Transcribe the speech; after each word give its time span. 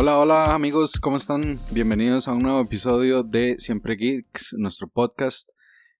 Hola, 0.00 0.16
hola 0.16 0.54
amigos, 0.54 1.00
¿cómo 1.00 1.16
están? 1.16 1.58
Bienvenidos 1.72 2.28
a 2.28 2.32
un 2.32 2.44
nuevo 2.44 2.60
episodio 2.60 3.24
de 3.24 3.58
Siempre 3.58 3.96
Geeks, 3.96 4.54
nuestro 4.56 4.86
podcast. 4.86 5.50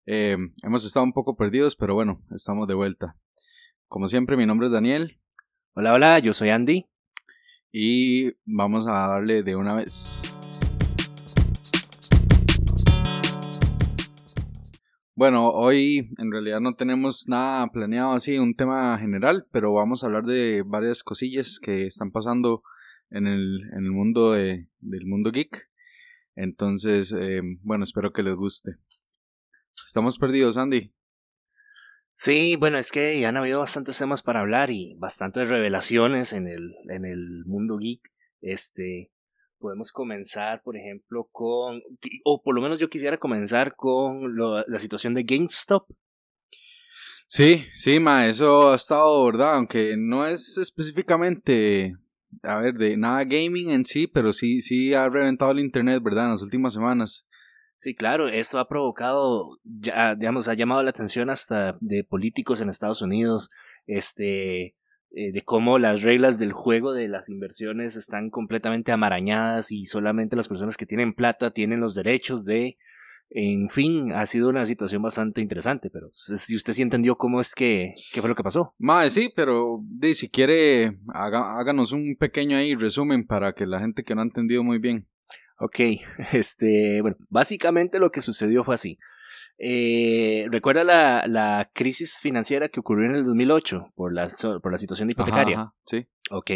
Eh, 0.06 0.36
hemos 0.62 0.86
estado 0.86 1.02
un 1.02 1.12
poco 1.12 1.34
perdidos, 1.34 1.74
pero 1.74 1.94
bueno, 1.94 2.22
estamos 2.32 2.68
de 2.68 2.74
vuelta. 2.74 3.16
Como 3.88 4.06
siempre, 4.06 4.36
mi 4.36 4.46
nombre 4.46 4.68
es 4.68 4.72
Daniel. 4.72 5.18
Hola, 5.74 5.94
hola, 5.94 6.20
yo 6.20 6.32
soy 6.32 6.50
Andy. 6.50 6.86
Y 7.72 8.34
vamos 8.44 8.86
a 8.86 9.08
darle 9.08 9.42
de 9.42 9.56
una 9.56 9.74
vez. 9.74 10.22
Bueno, 15.16 15.48
hoy 15.48 16.08
en 16.18 16.30
realidad 16.30 16.60
no 16.60 16.76
tenemos 16.76 17.24
nada 17.26 17.66
planeado 17.72 18.12
así, 18.12 18.38
un 18.38 18.54
tema 18.54 18.96
general, 18.98 19.48
pero 19.50 19.72
vamos 19.72 20.04
a 20.04 20.06
hablar 20.06 20.22
de 20.22 20.62
varias 20.64 21.02
cosillas 21.02 21.58
que 21.60 21.86
están 21.86 22.12
pasando 22.12 22.62
en 23.10 23.26
el, 23.26 23.62
en 23.72 23.84
el 23.84 23.90
mundo 23.90 24.32
de, 24.32 24.66
del 24.80 25.06
mundo 25.06 25.30
geek. 25.30 25.68
Entonces, 26.34 27.14
eh, 27.18 27.40
bueno, 27.62 27.84
espero 27.84 28.12
que 28.12 28.22
les 28.22 28.34
guste. 28.34 28.76
Estamos 29.86 30.18
perdidos, 30.18 30.56
Andy. 30.56 30.92
Sí, 32.14 32.56
bueno, 32.56 32.78
es 32.78 32.90
que 32.90 33.20
ya 33.20 33.28
han 33.28 33.36
habido 33.36 33.60
bastantes 33.60 33.96
temas 33.96 34.22
para 34.22 34.40
hablar 34.40 34.70
y 34.70 34.94
bastantes 34.98 35.48
revelaciones 35.48 36.32
en 36.32 36.48
el, 36.48 36.74
en 36.90 37.04
el 37.04 37.44
mundo 37.46 37.78
geek. 37.78 38.00
Este, 38.40 39.12
podemos 39.58 39.92
comenzar, 39.92 40.62
por 40.62 40.76
ejemplo, 40.76 41.28
con, 41.30 41.80
o 42.24 42.42
por 42.42 42.54
lo 42.54 42.60
menos 42.60 42.78
yo 42.78 42.90
quisiera 42.90 43.18
comenzar 43.18 43.76
con 43.76 44.36
la 44.36 44.78
situación 44.78 45.14
de 45.14 45.22
GameStop. 45.22 45.88
Sí, 47.28 47.66
sí, 47.72 48.00
ma, 48.00 48.26
eso 48.26 48.72
ha 48.72 48.74
estado, 48.74 49.24
¿verdad? 49.26 49.56
Aunque 49.56 49.96
no 49.98 50.26
es 50.26 50.56
específicamente, 50.56 51.94
a 52.42 52.58
ver, 52.58 52.74
de 52.74 52.96
nada 52.96 53.24
gaming 53.24 53.70
en 53.70 53.84
sí, 53.84 54.06
pero 54.06 54.32
sí, 54.32 54.60
sí 54.60 54.94
ha 54.94 55.08
reventado 55.08 55.50
el 55.50 55.60
Internet, 55.60 56.02
¿verdad? 56.02 56.24
En 56.24 56.30
las 56.32 56.42
últimas 56.42 56.72
semanas. 56.72 57.26
Sí, 57.76 57.94
claro, 57.94 58.28
esto 58.28 58.58
ha 58.58 58.68
provocado, 58.68 59.60
ya, 59.62 60.16
digamos, 60.16 60.48
ha 60.48 60.54
llamado 60.54 60.82
la 60.82 60.90
atención 60.90 61.30
hasta 61.30 61.78
de 61.80 62.02
políticos 62.02 62.60
en 62.60 62.68
Estados 62.68 63.02
Unidos, 63.02 63.50
este, 63.86 64.74
eh, 65.10 65.32
de 65.32 65.42
cómo 65.42 65.78
las 65.78 66.02
reglas 66.02 66.38
del 66.38 66.52
juego 66.52 66.92
de 66.92 67.08
las 67.08 67.28
inversiones 67.28 67.96
están 67.96 68.30
completamente 68.30 68.92
amarañadas 68.92 69.70
y 69.70 69.84
solamente 69.84 70.36
las 70.36 70.48
personas 70.48 70.76
que 70.76 70.86
tienen 70.86 71.14
plata 71.14 71.52
tienen 71.52 71.80
los 71.80 71.94
derechos 71.94 72.44
de 72.44 72.76
en 73.30 73.68
fin, 73.68 74.12
ha 74.12 74.24
sido 74.26 74.48
una 74.48 74.64
situación 74.64 75.02
bastante 75.02 75.40
interesante, 75.40 75.90
pero 75.90 76.10
si 76.14 76.56
usted 76.56 76.72
sí 76.72 76.82
entendió 76.82 77.16
cómo 77.16 77.40
es 77.40 77.54
que, 77.54 77.94
qué 78.12 78.20
fue 78.20 78.28
lo 78.28 78.34
que 78.34 78.42
pasó. 78.42 78.74
Mae, 78.78 79.10
sí, 79.10 79.30
pero 79.34 79.84
si 80.14 80.30
quiere, 80.30 80.98
háganos 81.12 81.92
un 81.92 82.16
pequeño 82.16 82.56
ahí 82.56 82.74
resumen 82.74 83.26
para 83.26 83.52
que 83.52 83.66
la 83.66 83.80
gente 83.80 84.02
que 84.02 84.14
no 84.14 84.22
ha 84.22 84.24
entendido 84.24 84.62
muy 84.62 84.78
bien. 84.78 85.06
Ok, 85.60 85.80
este, 86.32 87.02
bueno, 87.02 87.16
básicamente 87.28 87.98
lo 87.98 88.10
que 88.10 88.22
sucedió 88.22 88.64
fue 88.64 88.74
así. 88.74 88.98
Eh, 89.58 90.46
¿Recuerda 90.50 90.84
la, 90.84 91.24
la, 91.26 91.70
crisis 91.74 92.20
financiera 92.20 92.68
que 92.68 92.78
ocurrió 92.78 93.10
en 93.10 93.16
el 93.16 93.24
2008 93.24 93.92
por 93.96 94.14
la, 94.14 94.28
por 94.62 94.70
la 94.70 94.78
situación 94.78 95.10
hipotecaria? 95.10 95.72
sí. 95.84 96.06
Ok. 96.30 96.50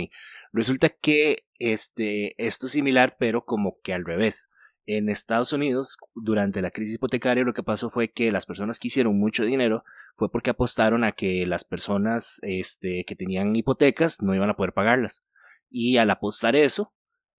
Resulta 0.52 0.90
que 0.90 1.46
este, 1.58 2.34
esto 2.44 2.66
es 2.66 2.72
similar, 2.72 3.16
pero 3.18 3.44
como 3.44 3.78
que 3.82 3.94
al 3.94 4.04
revés. 4.04 4.50
En 4.86 5.08
Estados 5.08 5.52
Unidos, 5.52 5.96
durante 6.14 6.60
la 6.60 6.70
crisis 6.70 6.96
hipotecaria, 6.96 7.44
lo 7.44 7.54
que 7.54 7.62
pasó 7.62 7.88
fue 7.90 8.10
que 8.10 8.32
las 8.32 8.46
personas 8.46 8.78
que 8.78 8.88
hicieron 8.88 9.18
mucho 9.18 9.44
dinero 9.44 9.84
fue 10.16 10.30
porque 10.30 10.50
apostaron 10.50 11.04
a 11.04 11.12
que 11.12 11.46
las 11.46 11.64
personas 11.64 12.40
este, 12.42 13.04
que 13.04 13.16
tenían 13.16 13.54
hipotecas 13.54 14.22
no 14.22 14.34
iban 14.34 14.50
a 14.50 14.56
poder 14.56 14.72
pagarlas. 14.72 15.24
Y 15.70 15.96
al 15.96 16.10
apostar 16.10 16.56
eso, 16.56 16.92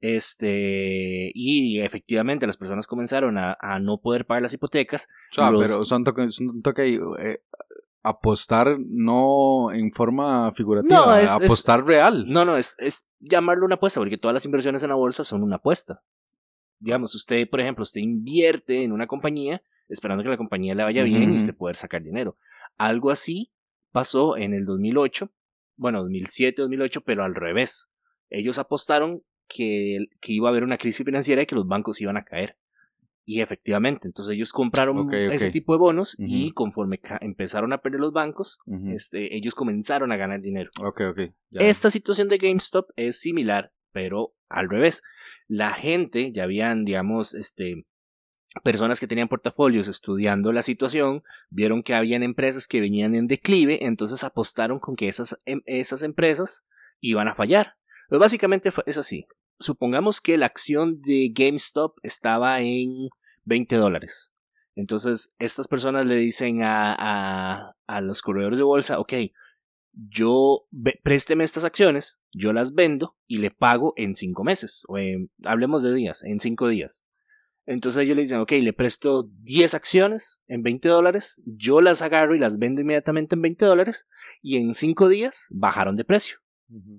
este, 0.04 1.32
y 1.34 1.80
efectivamente 1.80 2.46
las 2.48 2.58
personas 2.58 2.88
comenzaron 2.88 3.38
a, 3.38 3.58
a 3.60 3.80
no 3.80 4.02
poder 4.02 4.26
pagar 4.26 4.44
las 4.44 4.54
hipotecas. 4.54 5.08
pero 5.34 5.86
son 5.86 6.04
toque, 6.04 6.28
toque 6.62 7.00
eh, 7.20 7.42
apostar 8.04 8.78
no 8.80 9.72
en 9.72 9.92
forma 9.94 10.52
figurativa, 10.54 11.06
no, 11.06 11.16
es, 11.16 11.32
apostar 11.32 11.86
real. 11.86 12.26
No, 12.28 12.44
no, 12.44 12.58
es, 12.58 12.76
es 12.80 13.08
llamarlo 13.20 13.66
una 13.66 13.76
apuesta, 13.76 14.02
porque 14.02 14.18
todas 14.18 14.34
las 14.34 14.46
inversiones 14.46 14.84
en 14.84 14.90
la 14.90 14.96
bolsa 14.96 15.24
son 15.24 15.42
una 15.42 15.56
apuesta. 15.56 16.04
Digamos, 16.84 17.16
usted, 17.16 17.50
por 17.50 17.62
ejemplo, 17.62 17.84
usted 17.84 18.02
invierte 18.02 18.84
en 18.84 18.92
una 18.92 19.08
compañía 19.08 19.64
esperando 19.88 20.22
que 20.22 20.30
la 20.30 20.38
compañía 20.38 20.76
le 20.76 20.84
vaya 20.84 21.04
bien 21.04 21.32
y 21.32 21.38
usted 21.38 21.56
poder 21.56 21.78
sacar 21.78 22.04
dinero. 22.04 22.38
Algo 22.78 23.10
así 23.10 23.54
pasó 23.94 24.36
en 24.36 24.54
el 24.54 24.66
2008, 24.66 25.32
bueno, 25.78 26.02
2007, 26.02 26.62
2008, 26.62 27.02
pero 27.02 27.24
al 27.24 27.36
revés. 27.36 27.90
Ellos 28.30 28.58
apostaron 28.58 29.24
que, 29.48 30.08
que, 30.20 30.34
iba 30.34 30.50
a 30.50 30.52
haber 30.52 30.66
una 30.66 30.78
crisis 30.78 31.06
financiera 31.06 31.44
y 31.44 31.46
que 31.46 31.56
los 31.56 31.68
bancos 31.68 32.02
iban 32.02 32.18
a 32.18 32.26
caer. 32.26 32.58
Y 33.24 33.40
efectivamente, 33.40 34.06
entonces 34.06 34.34
ellos 34.34 34.52
compraron 34.52 35.10
ese 35.14 35.52
tipo 35.52 35.72
de 35.72 35.80
bonos 35.80 36.18
y 36.20 36.52
conforme 36.52 37.00
empezaron 37.22 37.72
a 37.72 37.78
perder 37.78 38.02
los 38.02 38.12
bancos, 38.12 38.60
este, 38.94 39.38
ellos 39.38 39.56
comenzaron 39.56 40.12
a 40.12 40.18
ganar 40.18 40.42
dinero. 40.42 40.70
Esta 41.52 41.90
situación 41.90 42.28
de 42.28 42.40
GameStop 42.40 42.90
es 42.98 43.22
similar, 43.22 43.72
pero 43.94 44.34
al 44.50 44.70
revés. 44.70 45.04
La 45.48 45.74
gente, 45.74 46.32
ya 46.34 46.44
habían, 46.44 46.84
digamos, 46.84 47.34
este, 47.34 47.86
personas 48.64 49.00
que 49.00 49.08
tenían 49.08 49.30
portafolios 49.30 49.88
estudiando 49.88 50.52
la 50.52 50.62
situación, 50.62 51.24
vieron 51.50 51.84
que 51.84 51.94
habían 51.94 52.24
empresas 52.24 52.68
que 52.68 52.82
venían 52.82 53.16
en 53.16 53.28
declive, 53.28 53.86
entonces 53.86 54.24
apostaron 54.24 54.80
con 54.80 54.96
que 54.96 55.08
esas, 55.08 55.40
em, 55.46 55.62
esas 55.66 56.04
empresas 56.04 56.66
iban 57.00 57.28
a 57.28 57.36
fallar. 57.36 57.76
Pero 58.10 58.20
básicamente 58.20 58.72
es 58.86 58.98
así 58.98 59.26
supongamos 59.60 60.22
que 60.22 60.38
la 60.38 60.46
acción 60.46 61.02
de 61.02 61.32
GameStop 61.34 61.98
estaba 62.04 62.62
en 62.62 63.10
20 63.46 63.76
dólares. 63.76 64.34
Entonces, 64.76 65.36
estas 65.40 65.68
personas 65.68 66.08
le 66.08 66.16
dicen 66.16 66.64
a, 66.64 67.74
a, 67.88 68.02
los 68.02 68.22
corredores 68.22 68.58
de 68.58 68.64
bolsa, 68.64 69.00
ok, 69.00 69.14
yo 69.94 70.68
présteme 71.04 71.44
estas 71.44 71.64
acciones, 71.64 72.22
yo 72.32 72.52
las 72.54 72.74
vendo 72.74 73.16
y 73.28 73.38
le 73.38 73.52
pago 73.52 73.94
en 73.96 74.16
5 74.16 74.44
meses, 74.44 74.84
o 74.88 74.98
hablemos 75.44 75.84
de 75.84 75.94
días, 75.94 76.24
en 76.24 76.40
5 76.40 76.68
días. 76.68 77.06
Entonces 77.66 78.04
ellos 78.04 78.16
le 78.16 78.24
dicen, 78.24 78.40
ok, 78.40 78.52
le 78.52 78.74
presto 78.74 79.30
10 79.42 79.74
acciones 79.74 80.42
en 80.48 80.64
20 80.64 80.90
dólares, 80.90 81.42
yo 81.46 81.80
las 81.80 82.02
agarro 82.02 82.36
y 82.36 82.40
las 82.40 82.58
vendo 82.58 82.82
inmediatamente 82.82 83.36
en 83.36 83.42
20 83.42 83.66
dólares 83.66 84.08
y 84.42 84.58
en 84.58 84.76
5 84.76 85.08
días 85.08 85.48
bajaron 85.52 85.96
de 85.96 86.04
precio 86.04 86.40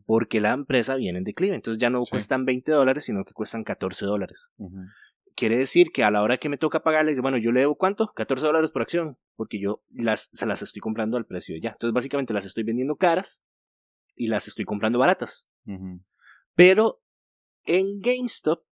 porque 0.07 0.41
la 0.41 0.53
empresa 0.53 0.95
viene 0.95 1.19
en 1.19 1.25
declive. 1.25 1.55
Entonces 1.55 1.81
ya 1.81 1.91
no 1.91 2.05
cuestan 2.05 2.45
20 2.45 2.73
dólares, 2.73 3.05
sino 3.05 3.25
que 3.25 3.33
cuestan 3.33 3.65
14 3.65 4.07
dólares. 4.07 4.51
Quiere 5.37 5.57
decir 5.57 5.91
que 5.93 6.05
a 6.05 6.11
la 6.11 6.23
hora 6.23 6.39
que 6.39 6.49
me 6.49 6.59
toca 6.59 6.83
pagarles, 6.83 7.21
bueno, 7.21 7.39
yo 7.39 7.51
le 7.51 7.61
debo 7.61 7.77
cuánto? 7.77 8.13
14 8.15 8.47
dólares 8.47 8.71
por 8.71 8.83
acción, 8.83 9.19
porque 9.35 9.59
yo 9.61 9.83
las, 9.91 10.31
se 10.33 10.47
las 10.47 10.63
estoy 10.63 10.81
comprando 10.81 11.17
al 11.17 11.27
precio 11.27 11.57
ya. 11.61 11.71
Entonces 11.71 11.93
básicamente 11.93 12.33
las 12.33 12.47
estoy 12.47 12.63
vendiendo 12.63 12.97
caras 12.97 13.45
y 14.15 14.29
las 14.29 14.47
estoy 14.47 14.65
comprando 14.65 14.99
baratas. 14.99 15.51
Pero 16.55 17.03
en 17.65 18.01
GameStop, 18.01 18.65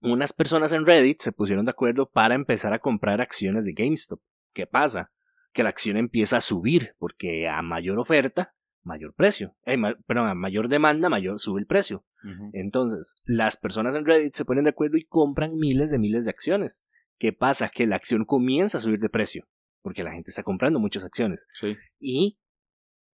unas 0.00 0.32
personas 0.32 0.72
en 0.72 0.86
Reddit 0.86 1.20
se 1.20 1.32
pusieron 1.32 1.64
de 1.64 1.72
acuerdo 1.72 2.08
para 2.08 2.34
empezar 2.34 2.72
a 2.72 2.78
comprar 2.78 3.20
acciones 3.20 3.64
de 3.64 3.72
GameStop. 3.72 4.20
¿Qué 4.52 4.66
pasa? 4.66 5.10
Que 5.52 5.64
la 5.64 5.70
acción 5.70 5.96
empieza 5.96 6.36
a 6.36 6.40
subir 6.40 6.94
porque 6.98 7.48
a 7.48 7.60
mayor 7.62 7.98
oferta 7.98 8.54
mayor 8.88 9.14
precio. 9.14 9.54
Eh, 9.64 9.78
perdón, 10.06 10.26
a 10.26 10.34
mayor 10.34 10.68
demanda, 10.68 11.08
mayor 11.08 11.38
sube 11.38 11.60
el 11.60 11.66
precio. 11.66 12.04
Entonces, 12.52 13.22
las 13.24 13.56
personas 13.56 13.94
en 13.94 14.04
Reddit 14.04 14.34
se 14.34 14.44
ponen 14.44 14.64
de 14.64 14.70
acuerdo 14.70 14.96
y 14.96 15.04
compran 15.04 15.56
miles 15.56 15.92
de 15.92 15.98
miles 16.00 16.24
de 16.24 16.30
acciones. 16.30 16.84
¿Qué 17.18 17.32
pasa? 17.32 17.70
Que 17.72 17.86
la 17.86 17.94
acción 17.94 18.24
comienza 18.24 18.78
a 18.78 18.80
subir 18.80 18.98
de 18.98 19.08
precio, 19.08 19.46
porque 19.82 20.02
la 20.02 20.10
gente 20.10 20.30
está 20.30 20.42
comprando 20.42 20.80
muchas 20.80 21.04
acciones. 21.04 21.46
Y 22.00 22.38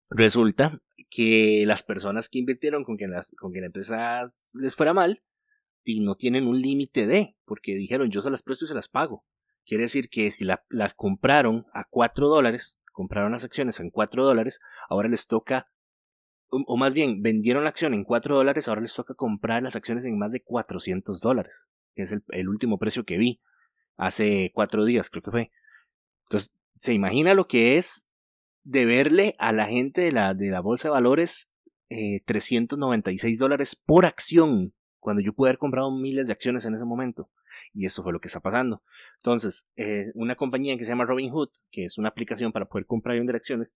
resulta 0.09 0.81
que 1.09 1.65
las 1.65 1.83
personas 1.83 2.29
que 2.29 2.39
invirtieron 2.39 2.85
con 2.85 2.95
que 2.95 3.07
la, 3.07 3.25
con 3.37 3.51
que 3.51 3.59
la 3.59 3.67
empresa 3.67 4.29
les 4.53 4.75
fuera 4.75 4.93
mal, 4.93 5.21
y 5.83 5.99
no 5.99 6.15
tienen 6.15 6.47
un 6.47 6.59
límite 6.59 7.07
de, 7.07 7.35
porque 7.45 7.75
dijeron 7.75 8.09
yo 8.09 8.21
se 8.21 8.29
las 8.29 8.41
presto 8.41 8.65
y 8.65 8.67
se 8.69 8.73
las 8.73 8.87
pago. 8.87 9.25
Quiere 9.65 9.83
decir 9.83 10.09
que 10.09 10.31
si 10.31 10.43
la, 10.43 10.65
la 10.69 10.93
compraron 10.93 11.65
a 11.73 11.85
4 11.89 12.27
dólares, 12.27 12.81
compraron 12.93 13.33
las 13.33 13.43
acciones 13.43 13.79
en 13.79 13.89
4 13.89 14.23
dólares, 14.23 14.61
ahora 14.89 15.09
les 15.09 15.27
toca, 15.27 15.67
o, 16.49 16.77
más 16.77 16.93
bien, 16.93 17.21
vendieron 17.21 17.63
la 17.63 17.69
acción 17.69 17.93
en 17.93 18.03
4 18.03 18.35
dólares, 18.35 18.67
ahora 18.67 18.81
les 18.81 18.93
toca 18.93 19.15
comprar 19.15 19.63
las 19.63 19.75
acciones 19.75 20.05
en 20.05 20.17
más 20.17 20.31
de 20.31 20.41
400 20.41 21.19
dólares, 21.19 21.69
que 21.95 22.03
es 22.03 22.11
el, 22.11 22.47
último 22.47 22.77
precio 22.77 23.03
que 23.03 23.17
vi 23.17 23.41
hace 23.97 24.51
4 24.53 24.85
días, 24.85 25.09
creo 25.09 25.23
que 25.23 25.31
fue. 25.31 25.51
Entonces, 26.25 26.55
¿se 26.75 26.93
imagina 26.93 27.33
lo 27.33 27.47
que 27.47 27.77
es 27.77 28.09
deberle 28.63 29.35
a 29.39 29.51
la 29.51 29.65
gente 29.65 30.01
de 30.01 30.11
la, 30.11 30.33
de 30.33 30.49
la 30.49 30.61
bolsa 30.61 30.87
de 30.87 30.93
valores 30.93 31.53
eh, 31.89 32.21
396 32.25 33.37
dólares 33.39 33.75
por 33.75 34.05
acción, 34.05 34.73
cuando 34.99 35.21
yo 35.21 35.33
pude 35.33 35.49
haber 35.49 35.57
comprado 35.57 35.91
miles 35.91 36.27
de 36.27 36.33
acciones 36.33 36.65
en 36.65 36.75
ese 36.75 36.85
momento? 36.85 37.29
Y 37.73 37.85
eso 37.85 38.03
fue 38.03 38.13
lo 38.13 38.19
que 38.19 38.27
está 38.27 38.39
pasando. 38.39 38.83
Entonces, 39.17 39.67
eh, 39.75 40.11
una 40.13 40.35
compañía 40.35 40.77
que 40.77 40.83
se 40.83 40.89
llama 40.89 41.05
Robinhood, 41.05 41.49
que 41.71 41.85
es 41.85 41.97
una 41.97 42.09
aplicación 42.09 42.51
para 42.51 42.65
poder 42.65 42.85
comprar 42.85 43.15
y 43.15 43.19
vender 43.19 43.35
acciones, 43.35 43.75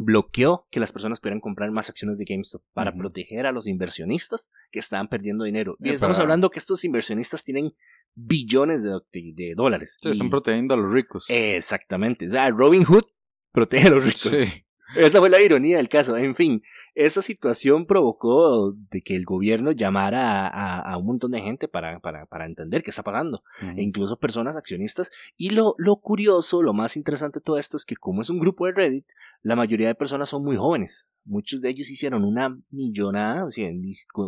bloqueó 0.00 0.66
que 0.70 0.78
las 0.78 0.92
personas 0.92 1.18
pudieran 1.18 1.40
comprar 1.40 1.70
más 1.72 1.88
acciones 1.88 2.18
de 2.18 2.24
GameStop 2.24 2.62
para 2.72 2.94
proteger 2.94 3.46
a 3.46 3.52
los 3.52 3.66
inversionistas 3.66 4.52
que 4.70 4.78
estaban 4.78 5.08
perdiendo 5.08 5.44
dinero. 5.44 5.76
Y 5.80 5.88
Eh, 5.88 5.94
estamos 5.94 6.16
para- 6.18 6.24
hablando 6.24 6.50
que 6.50 6.58
estos 6.60 6.84
inversionistas 6.84 7.42
tienen 7.42 7.72
billones 8.14 8.82
de, 8.84 8.90
de- 9.12 9.32
de 9.34 9.54
dólares. 9.56 9.98
Se 10.00 10.10
están 10.10 10.30
protegiendo 10.30 10.74
a 10.74 10.76
los 10.76 10.92
ricos. 10.92 11.26
Exactamente. 11.28 12.26
O 12.26 12.30
sea, 12.30 12.48
Robin 12.50 12.84
Hood 12.84 13.04
protege 13.52 13.88
a 13.88 13.90
los 13.90 14.04
ricos. 14.04 14.20
sí. 14.20 14.64
Esa 14.96 15.18
fue 15.18 15.28
la 15.28 15.40
ironía 15.40 15.76
del 15.76 15.88
caso. 15.88 16.16
En 16.16 16.34
fin, 16.34 16.62
esa 16.94 17.20
situación 17.22 17.86
provocó 17.86 18.72
de 18.90 19.02
que 19.02 19.16
el 19.16 19.24
gobierno 19.24 19.72
llamara 19.72 20.46
a, 20.46 20.48
a- 20.48 20.92
a 20.92 20.96
un 20.96 21.06
montón 21.06 21.30
de 21.32 21.40
gente 21.42 21.68
para, 21.68 22.00
para, 22.00 22.26
para 22.26 22.46
entender 22.46 22.82
qué 22.82 22.90
está 22.90 23.02
pasando. 23.02 23.42
E 23.76 23.82
incluso 23.82 24.16
personas 24.18 24.56
accionistas. 24.56 25.10
Y 25.36 25.50
lo, 25.50 25.74
lo 25.78 25.96
curioso, 25.96 26.62
lo 26.62 26.72
más 26.72 26.96
interesante 26.96 27.38
de 27.40 27.44
todo 27.44 27.58
esto 27.58 27.76
es 27.76 27.84
que 27.84 27.96
como 27.96 28.22
es 28.22 28.30
un 28.30 28.38
grupo 28.40 28.66
de 28.66 28.72
Reddit, 28.72 29.06
la 29.42 29.56
mayoría 29.56 29.88
de 29.88 29.94
personas 29.94 30.30
son 30.30 30.42
muy 30.42 30.56
jóvenes. 30.56 31.10
Muchos 31.24 31.60
de 31.60 31.68
ellos 31.68 31.90
hicieron 31.90 32.24
una 32.24 32.58
millonada, 32.70 33.44
o 33.44 33.50
sea, 33.50 33.68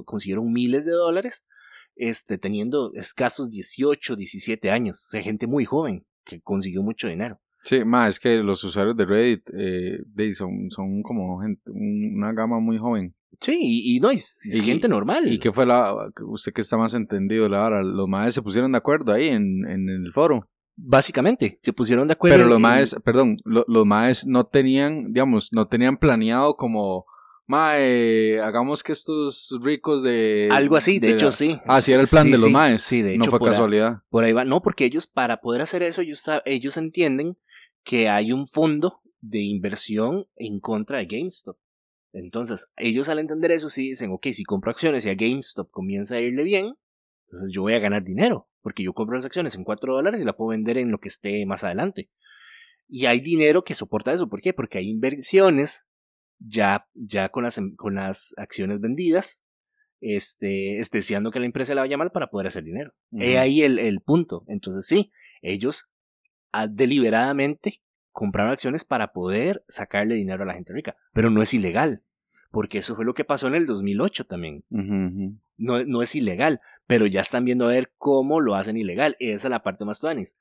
consiguieron 0.05 0.53
miles 0.53 0.85
de 0.85 0.93
dólares, 0.93 1.47
este, 1.97 2.39
teniendo 2.39 2.93
escasos 2.95 3.51
18, 3.51 4.17
17 4.17 4.71
años. 4.71 5.07
O 5.07 5.11
sea, 5.11 5.23
gente 5.23 5.47
muy 5.47 5.65
joven 5.65 6.05
que 6.25 6.41
consiguió 6.41 6.83
mucho 6.83 7.09
dinero. 7.09 7.41
Sí, 7.63 7.85
más 7.85 8.11
es 8.15 8.21
que 8.21 8.37
los 8.39 8.63
usuarios 8.65 8.97
de 8.97 9.05
Reddit 9.05 9.51
eh, 9.57 9.99
de- 10.07 10.35
son, 10.35 10.71
son 10.71 11.03
como 11.03 11.41
gente, 11.41 11.63
un- 11.71 12.15
una 12.17 12.33
gama 12.33 12.59
muy 12.61 12.79
joven. 12.79 13.15
Sí, 13.41 13.59
y, 13.61 13.97
y 13.97 14.01
no, 14.01 14.11
es, 14.11 14.45
es 14.47 14.57
Y- 14.57 14.63
gente 14.65 14.89
normal. 14.89 15.27
¿Y 15.33 15.39
qué 15.39 15.53
fue 15.53 15.65
la, 15.67 15.95
usted 16.27 16.53
que 16.53 16.61
está 16.63 16.77
más 16.77 16.95
entendido, 16.95 17.49
la 17.49 17.65
hora? 17.65 17.83
Los 17.83 18.09
maes 18.09 18.35
se 18.35 18.43
pusieron 18.43 18.73
de 18.73 18.79
acuerdo 18.79 19.13
ahí 19.13 19.29
en, 19.29 19.67
en 19.69 19.89
el 19.89 20.13
foro. 20.13 20.49
Básicamente, 20.77 21.59
se 21.63 21.73
pusieron 21.75 22.09
de 22.09 22.15
acuerdo. 22.15 22.37
Pero 22.39 22.49
los 22.49 22.59
maes, 22.59 22.97
perdón, 23.05 23.37
lo- 23.45 23.65
los 23.69 23.85
maes 23.87 24.27
no 24.27 24.45
tenían, 24.47 25.13
digamos, 25.13 25.53
no 25.53 25.69
tenían 25.69 25.99
planeado 25.99 26.55
como, 26.55 27.05
mae, 27.47 28.41
hagamos 28.41 28.83
que 28.83 28.93
estos 28.93 29.55
ricos 29.63 30.03
de... 30.03 30.49
Algo 30.51 30.77
así, 30.77 30.99
de, 30.99 31.11
hecho 31.11 31.27
la- 31.27 31.33
sí. 31.33 31.59
Ah, 31.67 31.81
sí, 31.81 31.93
era 31.93 32.03
el 32.03 32.09
plan 32.09 32.25
Sí, 32.25 32.31
de 32.31 32.37
los 32.39 32.47
sí, 32.47 32.51
maes. 32.53 32.83
Sí, 32.83 33.03
de 33.03 33.17
no 33.19 33.25
hecho, 33.25 33.31
fue 33.31 33.39
por 33.39 33.49
ahí- 33.49 33.53
casualidad. 33.53 34.03
Por 34.09 34.25
ahí 34.25 34.33
va. 34.33 34.45
No, 34.45 34.63
porque 34.63 34.85
ellos, 34.87 35.07
para 35.07 35.41
poder 35.41 35.61
hacer 35.63 35.83
eso, 35.83 36.01
ellos, 36.01 36.25
ellos 36.45 36.77
entienden 36.77 37.37
que 37.85 38.09
hay 38.09 38.33
un 38.33 38.47
fondo 38.47 39.01
de 39.21 39.41
inversión 39.41 40.27
en 40.37 40.61
contra 40.61 40.99
de 40.99 41.07
GameStop. 41.07 41.59
Entonces, 42.13 42.69
ellos 42.77 43.09
al 43.09 43.19
entender 43.19 43.53
eso, 43.53 43.69
sí 43.69 43.91
dicen, 43.91 44.11
ok, 44.11 44.29
si 44.33 44.45
compro 44.45 44.71
acciones 44.71 45.07
y 45.07 45.11
a 45.11 45.15
GameStop 45.15 45.71
comienza 45.71 46.17
a 46.17 46.21
irle 46.21 46.43
bien, 46.43 46.75
entonces 47.27 47.53
yo 47.53 47.63
voy 47.63 47.75
a 47.75 47.79
ganar 47.79 48.03
dinero, 48.03 48.49
porque 48.63 48.83
yo 48.83 48.93
compro 48.93 49.17
las 49.17 49.25
acciones 49.25 49.55
en 49.55 49.65
4 49.65 49.95
dólares 49.95 50.21
y 50.21 50.25
la 50.25 50.37
puedo 50.37 50.51
vender 50.51 50.79
en 50.79 50.91
lo 50.91 50.99
que 50.99 51.09
esté 51.09 51.47
más 51.47 51.63
adelante. 51.63 52.11
Y 52.89 53.07
hay 53.07 53.21
dinero 53.21 53.63
que 53.63 53.75
soporta 53.75 54.13
eso. 54.13 54.29
¿Por 54.29 54.41
qué? 54.41 54.53
Porque 54.53 54.79
hay 54.79 54.89
inversiones 54.89 55.87
ya, 56.41 56.89
ya 56.95 57.29
con, 57.29 57.45
las, 57.45 57.61
con 57.77 57.95
las 57.95 58.35
acciones 58.37 58.81
vendidas, 58.81 59.45
este, 60.01 60.81
es 60.81 60.91
deseando 60.91 61.31
que 61.31 61.39
la 61.39 61.47
empresa 61.47 61.75
la 61.75 61.83
vaya 61.83 61.97
mal 61.97 62.11
para 62.11 62.31
poder 62.31 62.49
hacer 62.49 62.65
dinero. 62.65 62.93
He 63.13 63.35
Ujú. 63.35 63.41
ahí 63.41 63.63
el, 63.63 63.79
el 63.79 64.01
punto. 64.01 64.45
Entonces 64.49 64.87
sí, 64.87 65.13
ellos 65.43 65.93
deliberadamente 66.69 67.83
compraron 68.13 68.53
acciones 68.53 68.85
para 68.85 69.13
poder 69.13 69.65
sacarle 69.69 70.15
dinero 70.15 70.43
a 70.43 70.47
la 70.47 70.55
gente 70.55 70.73
rica, 70.73 70.97
pero 71.13 71.31
no 71.31 71.43
es 71.43 71.55
ilegal, 71.55 72.03
porque 72.51 72.79
eso 72.79 72.97
fue 72.97 73.05
lo 73.05 73.15
que 73.15 73.25
pasó 73.25 73.47
en 73.49 73.55
el 73.55 73.67
2008 73.67 74.27
también. 74.27 74.65
Ujú, 74.71 74.83
ujú. 74.83 75.39
No, 75.57 75.85
no 75.85 76.03
es 76.03 76.15
ilegal, 76.15 76.61
pero 76.87 77.07
ya 77.07 77.21
están 77.21 77.45
viendo 77.45 77.67
a 77.67 77.73
ver 77.73 77.93
cómo 77.99 78.41
lo 78.41 78.55
hacen 78.55 78.77
ilegal. 78.77 79.17
Esa 79.21 79.49
es 79.49 79.51
la 79.51 79.63
parte 79.63 79.85
más 79.85 80.01
tuanis. 80.01 80.39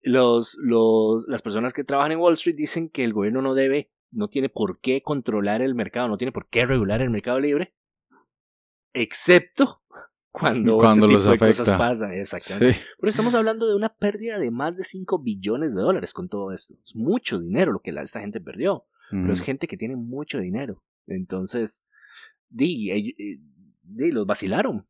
Los, 0.00 0.56
los, 0.62 1.26
las 1.28 1.42
personas 1.42 1.72
que 1.72 1.84
trabajan 1.84 2.12
en 2.12 2.18
Wall 2.18 2.34
Street 2.34 2.56
dicen 2.56 2.88
que 2.88 3.04
el 3.04 3.12
gobierno 3.12 3.42
no 3.42 3.54
debe, 3.54 3.90
no 4.12 4.28
tiene 4.28 4.48
por 4.48 4.80
qué 4.80 5.02
controlar 5.02 5.60
el 5.60 5.74
mercado, 5.74 6.08
no 6.08 6.16
tiene 6.16 6.32
por 6.32 6.48
qué 6.48 6.66
regular 6.66 7.02
el 7.02 7.10
mercado 7.10 7.40
libre, 7.40 7.74
excepto 8.92 9.77
cuando, 10.30 10.78
Cuando 10.78 11.06
este 11.06 11.14
los 11.14 11.22
tipo 11.24 11.32
de 11.44 11.50
cosas 11.50 11.68
afecta. 11.68 11.78
pasan. 11.78 12.12
Exactamente. 12.12 12.74
Sí. 12.74 12.80
Pero 13.00 13.10
estamos 13.10 13.34
hablando 13.34 13.66
de 13.68 13.74
una 13.74 13.88
pérdida 13.94 14.38
de 14.38 14.50
más 14.50 14.76
de 14.76 14.84
5 14.84 15.18
billones 15.20 15.74
de 15.74 15.80
dólares 15.82 16.12
con 16.12 16.28
todo 16.28 16.52
esto. 16.52 16.74
Es 16.84 16.94
mucho 16.94 17.38
dinero 17.40 17.72
lo 17.72 17.80
que 17.80 17.92
la- 17.92 18.02
esta 18.02 18.20
gente 18.20 18.40
perdió. 18.40 18.84
Pero 19.10 19.32
es 19.32 19.40
gente 19.40 19.66
que 19.66 19.78
tiene 19.78 19.96
mucho 19.96 20.38
dinero. 20.38 20.82
Entonces, 21.06 21.86
di, 22.50 22.90
eh, 22.90 23.40
di, 23.82 24.10
los 24.12 24.26
vacilaron. 24.26 24.86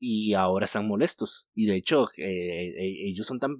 Y 0.00 0.32
ahora 0.34 0.64
están 0.64 0.86
molestos. 0.88 1.50
Y 1.54 1.66
de 1.66 1.74
hecho, 1.76 2.06
eh, 2.16 2.68
eh, 2.68 3.08
ellos 3.08 3.26
son 3.26 3.38
tan 3.40 3.56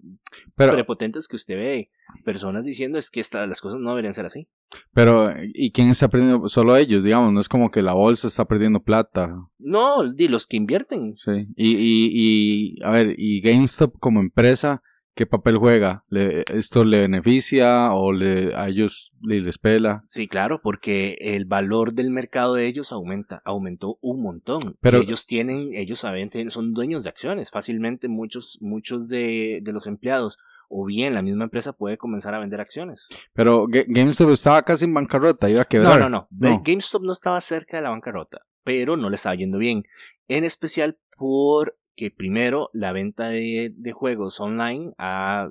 Pero, 0.57 0.73
prepotentes 0.73 1.29
que 1.29 1.37
usted 1.37 1.57
ve 1.57 1.91
personas 2.33 2.65
diciendo 2.65 2.99
es 2.99 3.11
que 3.11 3.21
esta- 3.21 3.47
las 3.47 3.61
cosas 3.61 3.81
no 3.81 3.91
deberían 3.91 4.15
ser 4.15 4.27
así. 4.27 4.47
pero, 4.93 5.31
¿y 5.55 5.71
quién 5.73 5.89
está 5.91 6.09
perdiendo? 6.09 6.49
Solo 6.49 6.77
ellos, 6.77 7.03
digamos, 7.03 7.33
no 7.33 7.41
es 7.41 7.49
como 7.49 7.71
que 7.71 7.81
la 7.83 7.95
bolsa 7.95 8.29
está 8.29 8.45
perdiendo 8.45 8.81
plata. 8.83 9.35
No, 9.59 10.13
di, 10.13 10.29
los 10.29 10.47
que 10.47 10.57
invierten. 10.59 11.15
Sí. 11.17 11.47
Y, 11.57 11.71
y, 11.77 12.11
y, 12.13 12.83
a 12.85 12.91
ver, 12.91 13.15
¿y 13.17 13.41
GameStop 13.41 13.99
como 13.99 14.21
empresa 14.21 14.83
qué 15.15 15.27
papel 15.27 15.57
juega? 15.59 16.05
¿Le- 16.11 16.45
¿Esto 16.53 16.85
le 16.85 17.01
beneficia 17.01 17.93
o 17.93 18.13
le, 18.13 18.55
a 18.55 18.69
ellos 18.69 19.13
le- 19.23 19.41
les 19.41 19.59
pela? 19.59 20.03
Sí, 20.05 20.29
claro, 20.29 20.61
porque 20.63 21.17
el 21.21 21.45
valor 21.45 21.95
del 21.95 22.11
mercado 22.11 22.55
de 22.55 22.67
ellos 22.67 22.93
aumenta, 22.93 23.43
aumentó 23.45 23.99
un 24.01 24.23
montón. 24.23 24.77
Pero- 24.81 25.01
ellos 25.01 25.27
tienen, 25.27 25.71
ellos 25.73 26.01
saben, 26.01 26.29
tienen- 26.31 26.51
son 26.53 26.73
dueños 26.73 27.03
de 27.05 27.11
acciones. 27.11 27.51
Fácilmente 27.51 28.07
muchos, 28.09 28.59
muchos 28.61 29.09
de, 29.09 29.61
de 29.63 29.73
los 29.73 29.87
empleados 29.87 30.39
o 30.69 30.85
bien 30.85 31.15
la 31.15 31.23
misma 31.23 31.45
empresa 31.45 31.73
puede 31.73 31.97
comenzar 31.97 32.35
a 32.35 32.39
vender 32.39 32.61
acciones. 32.61 33.07
Pero 33.33 33.67
Ga- 33.67 33.85
GameStop 33.89 34.31
estaba 34.31 34.63
casi 34.63 34.85
en 34.85 34.95
bancarrota, 34.95 35.49
iba 35.49 35.61
a 35.61 35.65
No, 35.65 35.69
quebrar. 35.69 36.01
no, 36.01 36.09
no, 36.09 36.29
No. 36.31 36.63
GameStop 36.65 37.03
no 37.03 37.13
estaba 37.13 37.41
cerca 37.41 37.79
de 37.79 37.83
la 37.83 37.91
bancarrota, 37.91 38.43
pero 38.65 38.97
no 38.97 39.09
le 39.11 39.15
estaba 39.17 39.35
yendo 39.35 39.59
bien. 39.59 39.85
En 40.29 40.45
especial 40.45 40.99
porque 41.17 42.11
primero 42.17 42.71
la 42.73 42.93
venta 42.93 43.29
de, 43.29 43.73
de 43.75 43.93
juegos 43.93 44.39
online 44.41 44.93
ha, 44.99 45.51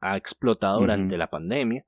ha 0.00 0.16
explotado 0.16 0.80
durante 0.80 1.16
la 1.18 1.28
pandemia 1.30 1.84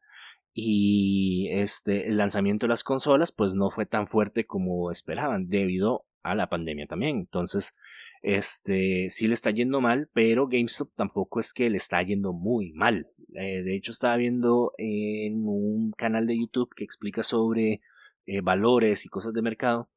y 0.59 1.49
este 1.51 2.09
el 2.09 2.17
lanzamiento 2.17 2.67
de 2.67 2.71
las 2.71 2.83
consolas 2.85 3.31
pues 3.33 3.55
no 3.55 3.71
fue 3.71 3.85
tan 3.87 4.07
fuerte 4.07 4.47
como 4.47 4.91
esperaban 4.91 5.49
debido 5.49 6.07
a 6.23 6.35
la 6.35 6.49
pandemia 6.49 6.87
también. 6.87 7.19
Entonces, 7.19 7.77
este 8.23 9.09
sí 9.11 9.29
le 9.29 9.35
está 9.35 9.51
yendo 9.51 9.81
mal, 9.81 10.09
pero 10.13 10.49
GameStop 10.49 10.91
tampoco 10.95 11.41
es 11.41 11.53
que 11.53 11.71
le 11.71 11.77
está 11.77 12.03
yendo 12.03 12.33
muy 12.33 12.73
mal. 12.73 13.09
Eh, 13.35 13.63
de 13.63 13.77
hecho, 13.77 13.93
estaba 13.93 14.17
viendo 14.17 14.73
en 14.79 15.47
un 15.47 15.93
canal 15.93 16.27
de 16.27 16.39
YouTube 16.39 16.75
que 16.75 16.85
explica 16.85 17.23
sobre 17.23 17.83
eh, 18.25 18.41
valores 18.41 19.05
y 19.05 19.09
cosas 19.09 19.33
de 19.33 19.43
mercado 19.43 19.91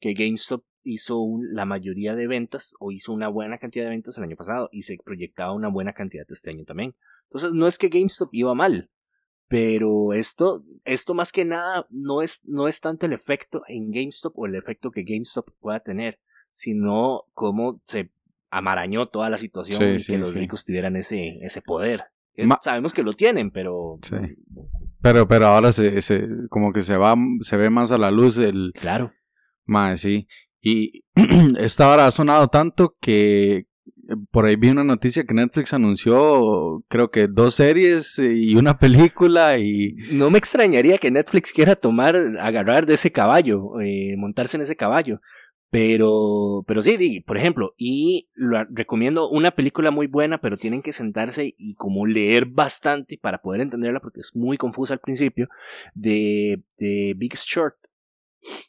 que 0.00 0.14
GameStop 0.14 0.64
hizo 0.82 1.38
la 1.40 1.64
mayoría 1.64 2.14
de 2.14 2.26
ventas 2.26 2.74
o 2.78 2.92
hizo 2.92 3.12
una 3.12 3.28
buena 3.28 3.58
cantidad 3.58 3.84
de 3.84 3.90
ventas 3.90 4.16
el 4.16 4.24
año 4.24 4.36
pasado 4.36 4.68
y 4.72 4.82
se 4.82 4.96
proyectaba 5.04 5.52
una 5.52 5.68
buena 5.68 5.92
cantidad 5.92 6.26
este 6.28 6.50
año 6.50 6.64
también. 6.64 6.94
Entonces, 7.24 7.52
no 7.52 7.66
es 7.66 7.76
que 7.76 7.88
GameStop 7.88 8.30
iba 8.32 8.54
mal, 8.54 8.90
pero 9.48 10.12
esto, 10.12 10.64
esto 10.84 11.14
más 11.14 11.32
que 11.32 11.44
nada 11.44 11.86
no 11.90 12.22
es, 12.22 12.46
no 12.46 12.68
es 12.68 12.80
tanto 12.80 13.06
el 13.06 13.12
efecto 13.12 13.62
en 13.68 13.90
GameStop 13.90 14.38
o 14.38 14.46
el 14.46 14.54
efecto 14.54 14.90
que 14.90 15.02
GameStop 15.02 15.50
pueda 15.60 15.80
tener, 15.80 16.20
sino 16.56 17.24
cómo 17.34 17.82
se 17.84 18.10
amarañó 18.50 19.06
toda 19.08 19.28
la 19.28 19.36
situación 19.36 19.78
Sí, 19.78 19.84
y 19.96 20.00
sí, 20.00 20.12
que 20.12 20.18
los 20.18 20.30
sí. 20.32 20.38
ricos 20.38 20.64
tuvieran 20.64 20.96
ese, 20.96 21.38
ese 21.42 21.60
poder. 21.60 22.04
Eh, 22.34 22.46
Ma- 22.46 22.58
Sabemos 22.62 22.94
que 22.94 23.02
lo 23.02 23.12
tienen, 23.12 23.50
pero. 23.50 23.98
Pero, 25.02 25.28
pero 25.28 25.46
ahora 25.48 25.70
se, 25.72 26.00
se, 26.00 26.26
como 26.48 26.72
que 26.72 26.82
se 26.82 26.96
va, 26.96 27.14
se 27.40 27.56
ve 27.58 27.68
más 27.68 27.92
a 27.92 27.98
la 27.98 28.10
luz 28.10 28.38
el, 28.38 28.72
claro. 28.80 29.12
Mae, 29.66 29.98
sí. 29.98 30.26
Y 30.60 31.04
esta 31.58 31.90
hora 31.92 32.06
ha 32.06 32.10
sonado 32.10 32.48
tanto 32.48 32.96
que 33.02 33.56
eh, 33.56 33.66
por 34.30 34.46
ahí 34.46 34.56
vi 34.56 34.70
una 34.70 34.82
noticia 34.84 35.24
que 35.24 35.34
Netflix 35.34 35.74
anunció, 35.74 36.82
creo 36.88 37.10
que 37.10 37.28
dos 37.28 37.54
series 37.56 38.18
eh, 38.18 38.32
y 38.34 38.54
una 38.56 38.78
película 38.78 39.58
y... 39.58 39.94
No 40.12 40.30
me 40.30 40.38
extrañaría 40.38 40.96
que 40.98 41.10
Netflix 41.10 41.52
quiera 41.52 41.76
tomar, 41.76 42.16
agarrar 42.40 42.86
de 42.86 42.94
ese 42.94 43.12
caballo, 43.12 43.78
eh, 43.80 44.14
montarse 44.16 44.56
en 44.56 44.62
ese 44.62 44.76
caballo. 44.76 45.20
Pero, 45.70 46.64
pero 46.66 46.80
sí, 46.80 47.20
por 47.26 47.36
ejemplo, 47.36 47.74
y 47.76 48.28
lo 48.34 48.64
recomiendo 48.70 49.28
una 49.28 49.50
película 49.50 49.90
muy 49.90 50.06
buena, 50.06 50.40
pero 50.40 50.56
tienen 50.56 50.80
que 50.80 50.92
sentarse 50.92 51.54
y 51.58 51.74
como 51.74 52.06
leer 52.06 52.46
bastante 52.46 53.18
para 53.18 53.42
poder 53.42 53.60
entenderla 53.60 54.00
porque 54.00 54.20
es 54.20 54.34
muy 54.36 54.56
confusa 54.58 54.94
al 54.94 55.00
principio, 55.00 55.48
de, 55.94 56.62
de 56.78 57.14
Big 57.16 57.34
Short, 57.34 57.74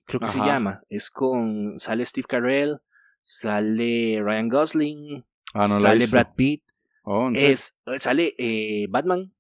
creo 0.06 0.20
que 0.20 0.27
se 0.27 0.39
llama. 0.39 0.82
Es 0.89 1.12
con, 1.12 1.77
sale 1.77 2.04
Steve 2.04 2.25
Carell, 2.27 2.80
sale 3.22 4.20
Ryan 4.22 4.50
Gosling, 4.50 5.25
Ah, 5.54 5.62
no 5.62 5.80
sale. 5.80 6.08
Brad 6.08 6.34
Pitt, 6.36 6.63
Oh, 7.04 7.32
es, 7.34 7.80
sale 8.00 8.34
eh, 8.38 8.88
Batman, 8.89 9.32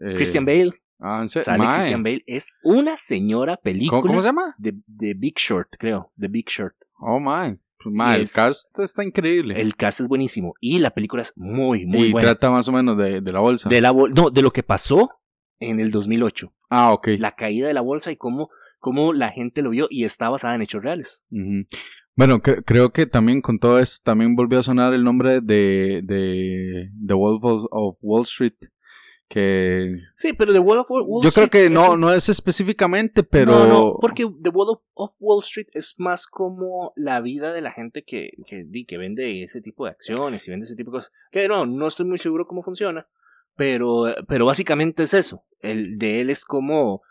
Eh, 0.00 0.14
Christian 0.16 0.44
Bale, 0.44 0.72
Ah, 1.00 1.24
sale. 1.28 1.64
Christian 1.74 2.02
Bale, 2.04 2.22
es 2.26 2.54
una 2.62 2.96
señora 2.96 3.56
película. 3.56 4.02
¿Cómo, 4.02 4.12
cómo 4.12 4.22
se 4.22 4.28
llama? 4.28 4.54
The, 4.62 4.74
The 4.98 5.14
Big 5.14 5.36
Short, 5.36 5.68
creo. 5.78 6.12
The 6.20 6.28
Big 6.28 6.46
Short. 6.48 6.74
Oh, 6.98 7.20
my. 7.20 7.58
Mae, 7.84 8.16
el 8.16 8.22
es- 8.22 8.32
cast 8.32 8.76
está 8.80 9.04
increíble. 9.04 9.60
El 9.60 9.76
cast 9.76 10.00
es 10.00 10.08
buenísimo. 10.08 10.54
Y 10.60 10.78
la 10.80 10.90
película 10.90 11.22
es 11.22 11.32
muy, 11.36 11.86
muy 11.86 12.06
y 12.08 12.12
buena. 12.12 12.30
trata 12.30 12.50
más 12.50 12.68
o 12.68 12.72
menos 12.72 12.98
de, 12.98 13.20
de 13.20 13.32
la 13.32 13.40
bolsa. 13.40 13.68
De 13.68 13.80
la 13.80 13.92
bol- 13.92 14.12
no, 14.14 14.30
de 14.30 14.42
lo 14.42 14.50
que 14.52 14.62
pasó 14.64 15.08
en 15.60 15.78
el 15.80 15.90
2008. 15.90 16.52
Ah, 16.70 16.92
ok. 16.92 17.08
La 17.18 17.34
caída 17.36 17.68
de 17.68 17.74
la 17.74 17.80
bolsa 17.80 18.10
y 18.10 18.16
cómo, 18.16 18.50
cómo 18.80 19.12
la 19.12 19.30
gente 19.30 19.62
lo 19.62 19.70
vio 19.70 19.86
y 19.90 20.04
está 20.04 20.28
basada 20.28 20.54
en 20.56 20.62
hechos 20.62 20.82
reales. 20.82 21.24
Ujú. 21.30 21.66
Bueno, 22.16 22.40
cre- 22.42 22.64
creo 22.66 22.90
que 22.90 23.06
también 23.06 23.40
con 23.40 23.60
todo 23.60 23.78
esto 23.78 24.02
también 24.04 24.34
volvió 24.34 24.58
a 24.58 24.62
sonar 24.64 24.92
el 24.92 25.04
nombre 25.04 25.40
de, 25.40 26.00
de 26.02 26.90
The 27.06 27.14
Wolf 27.14 27.44
of, 27.44 27.64
of 27.70 27.96
Wall 28.02 28.22
Street. 28.24 28.54
Que 29.28 29.98
Sí, 30.16 30.32
pero 30.32 30.52
The 30.54 30.58
Wall 30.58 30.78
of 30.78 30.86
Wall 30.90 31.22
yo 31.22 31.30
creo 31.32 31.44
Street 31.44 31.64
que 31.66 31.70
no, 31.70 31.92
un- 31.92 32.00
no 32.00 32.12
es 32.14 32.28
específicamente, 32.30 33.22
pero. 33.22 33.52
No, 33.52 33.66
no, 33.66 33.96
porque 34.00 34.26
The 34.42 34.48
Wall 34.48 34.78
of, 34.94 35.12
Wall 35.20 35.42
Street 35.42 35.66
es 35.74 35.96
más 35.98 36.26
como 36.26 36.92
la 36.96 37.20
vida 37.20 37.52
de 37.52 37.60
la 37.60 37.70
gente 37.72 38.04
que, 38.04 38.30
que, 38.46 38.64
di- 38.64 38.86
que 38.86 38.96
vende 38.96 39.42
ese 39.42 39.60
tipo 39.60 39.84
de 39.84 39.90
acciones 39.90 40.48
y 40.48 40.50
vende 40.50 40.64
ese 40.64 40.76
tipo 40.76 40.90
de 40.90 40.96
cosas. 40.96 41.12
Que 41.30 41.46
no, 41.46 41.66
no 41.66 41.86
estoy 41.86 42.06
muy 42.06 42.16
seguro 42.16 42.46
cómo 42.46 42.62
funciona, 42.62 43.06
pero, 43.54 44.04
pero 44.26 44.46
básicamente 44.46 45.02
es 45.02 45.12
eso. 45.12 45.44
El 45.60 45.98
de 45.98 46.22
él 46.22 46.30
es 46.30 46.44
como, 46.46 47.02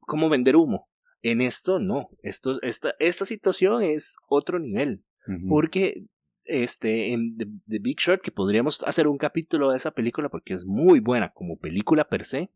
como 0.00 0.28
vender 0.28 0.54
humo. 0.56 0.88
En 1.22 1.40
esto 1.40 1.78
no. 1.80 2.10
Esto, 2.22 2.60
esta, 2.62 2.94
esta 2.98 3.24
situación 3.24 3.82
es 3.82 4.16
otro 4.28 4.58
nivel. 4.58 5.02
Porque 5.48 6.04
este, 6.48 7.12
en 7.12 7.36
The, 7.36 7.46
The 7.68 7.78
Big 7.78 7.98
Short, 7.98 8.22
que 8.22 8.30
podríamos 8.32 8.82
hacer 8.84 9.06
un 9.06 9.18
capítulo 9.18 9.70
de 9.70 9.76
esa 9.76 9.90
película 9.92 10.28
porque 10.28 10.54
es 10.54 10.66
muy 10.66 11.00
buena 11.00 11.32
como 11.32 11.58
película 11.58 12.08
per 12.08 12.24
se, 12.24 12.50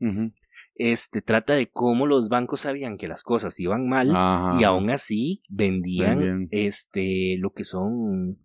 este, 0.74 1.20
trata 1.22 1.52
de 1.52 1.68
cómo 1.70 2.06
los 2.06 2.28
bancos 2.28 2.60
sabían 2.60 2.96
que 2.96 3.06
las 3.06 3.22
cosas 3.22 3.60
iban 3.60 3.88
mal 3.88 4.10
Ajá. 4.16 4.58
y 4.58 4.64
aún 4.64 4.88
así 4.90 5.42
vendían 5.48 6.48
este, 6.50 7.36
lo 7.38 7.52
que 7.52 7.64
son... 7.64 8.38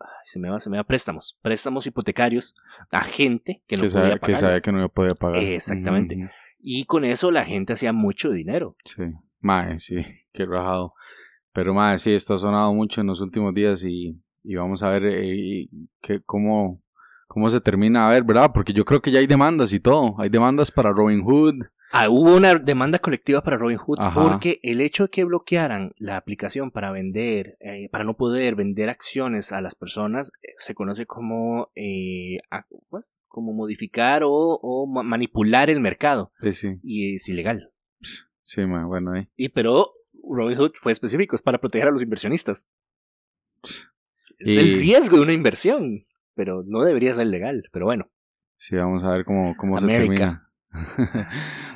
ay, 0.00 0.08
se 0.24 0.40
me 0.40 0.50
va, 0.50 0.58
se 0.58 0.68
me 0.68 0.76
va, 0.76 0.84
préstamos, 0.84 1.38
préstamos 1.42 1.86
hipotecarios 1.86 2.56
a 2.90 3.02
gente 3.04 3.62
que 3.68 3.76
no 3.76 3.84
que, 3.84 3.88
podía 3.90 4.02
sabe- 4.02 4.14
que 4.14 4.20
pagar. 4.20 4.36
sabía 4.36 4.60
que 4.60 4.72
no 4.72 4.78
iba 4.78 4.86
a 4.86 4.90
poder 4.90 5.16
pagar. 5.16 5.42
Exactamente. 5.42 6.30
Y 6.58 6.84
con 6.84 7.04
eso 7.04 7.30
la 7.30 7.44
gente 7.44 7.72
hacía 7.72 7.92
mucho 7.92 8.30
dinero. 8.32 8.76
Sí. 8.84 9.02
Mae, 9.38 9.78
sí, 9.80 9.96
qué 10.32 10.44
rajado. 10.46 10.94
Pero 11.52 11.72
mae, 11.72 11.98
sí, 11.98 12.12
esto 12.12 12.34
ha 12.34 12.38
sonado 12.38 12.74
mucho 12.74 13.00
en 13.00 13.06
los 13.06 13.20
últimos 13.20 13.54
días 13.54 13.84
y, 13.84 14.20
y 14.44 14.54
vamos 14.54 14.82
a 14.82 14.90
ver 14.90 15.04
eh, 15.06 15.68
que, 16.00 16.20
cómo, 16.22 16.82
cómo 17.28 17.48
se 17.50 17.60
termina 17.60 18.06
a 18.06 18.10
ver, 18.10 18.24
¿verdad? 18.24 18.50
Porque 18.54 18.72
yo 18.72 18.84
creo 18.84 19.00
que 19.02 19.10
ya 19.12 19.20
hay 19.20 19.26
demandas 19.26 19.72
y 19.72 19.80
todo. 19.80 20.14
Hay 20.18 20.28
demandas 20.28 20.70
para 20.70 20.92
Robin 20.92 21.22
Hood. 21.22 21.64
Ah, 21.92 22.08
hubo 22.08 22.36
una 22.36 22.54
demanda 22.54 23.00
colectiva 23.00 23.42
para 23.42 23.56
Robinhood 23.56 23.98
Ajá. 23.98 24.14
porque 24.22 24.60
el 24.62 24.80
hecho 24.80 25.02
de 25.02 25.08
que 25.10 25.24
bloquearan 25.24 25.92
la 25.98 26.16
aplicación 26.16 26.70
para 26.70 26.92
vender, 26.92 27.56
eh, 27.58 27.88
para 27.90 28.04
no 28.04 28.16
poder 28.16 28.54
vender 28.54 28.88
acciones 28.88 29.50
a 29.50 29.60
las 29.60 29.74
personas, 29.74 30.30
eh, 30.44 30.52
se 30.58 30.72
conoce 30.72 31.06
como, 31.06 31.72
eh, 31.74 32.38
a- 32.48 32.64
pues, 32.90 33.20
como 33.26 33.52
modificar 33.52 34.22
o, 34.22 34.30
o 34.30 34.86
ma- 34.86 35.02
manipular 35.02 35.68
el 35.68 35.80
mercado 35.80 36.30
Sí, 36.40 36.52
sí. 36.52 36.78
y 36.84 37.16
es 37.16 37.28
ilegal. 37.28 37.72
Sí, 38.42 38.62
bueno, 38.64 39.10
ahí. 39.12 39.26
Y 39.34 39.48
pero 39.48 39.90
Robinhood 40.22 40.74
fue 40.80 40.92
específico, 40.92 41.34
es 41.34 41.42
para 41.42 41.58
proteger 41.58 41.88
a 41.88 41.90
los 41.90 42.02
inversionistas. 42.02 42.68
Es 44.40 44.58
el 44.58 44.76
riesgo 44.76 45.16
de 45.16 45.22
una 45.22 45.32
inversión, 45.32 46.06
pero 46.34 46.64
no 46.66 46.82
debería 46.82 47.14
ser 47.14 47.28
legal. 47.28 47.64
Pero 47.72 47.86
bueno. 47.86 48.10
Sí, 48.58 48.76
vamos 48.76 49.04
a 49.04 49.12
ver 49.12 49.24
cómo, 49.24 49.54
cómo 49.56 49.78
se 49.78 49.86
termina. 49.86 50.50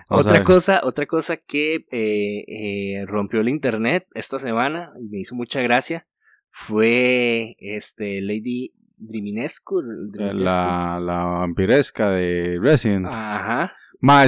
Otra 0.08 0.44
cosa, 0.44 0.82
otra 0.84 1.06
cosa 1.06 1.36
que 1.36 1.84
eh, 1.90 2.44
eh, 2.46 3.04
rompió 3.06 3.40
el 3.40 3.48
internet 3.48 4.06
esta 4.14 4.38
semana 4.38 4.92
y 5.00 5.08
me 5.08 5.18
hizo 5.18 5.34
mucha 5.34 5.60
gracia 5.62 6.06
fue 6.50 7.56
este 7.58 8.20
Lady 8.20 8.72
Driminescu. 8.96 9.82
Driminescu. 10.12 10.44
La, 10.44 11.00
la 11.00 11.24
vampiresca 11.24 12.10
de 12.10 12.58
Resident. 12.60 13.06
Ajá. 13.06 13.74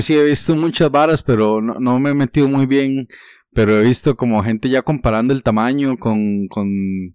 Sí, 0.01 0.15
he 0.15 0.25
visto 0.25 0.57
muchas 0.57 0.91
varas, 0.91 1.23
pero 1.23 1.61
no, 1.61 1.75
no 1.79 2.01
me 2.01 2.11
he 2.11 2.15
metido 2.15 2.49
muy 2.49 2.67
bien. 2.67 3.09
Pero 3.53 3.81
he 3.81 3.85
visto 3.85 4.17
como 4.17 4.43
gente 4.43 4.69
ya 4.69 4.83
comparando 4.83 5.33
el 5.33 5.43
tamaño 5.43 5.97
con, 5.99 6.49
con, 6.49 7.15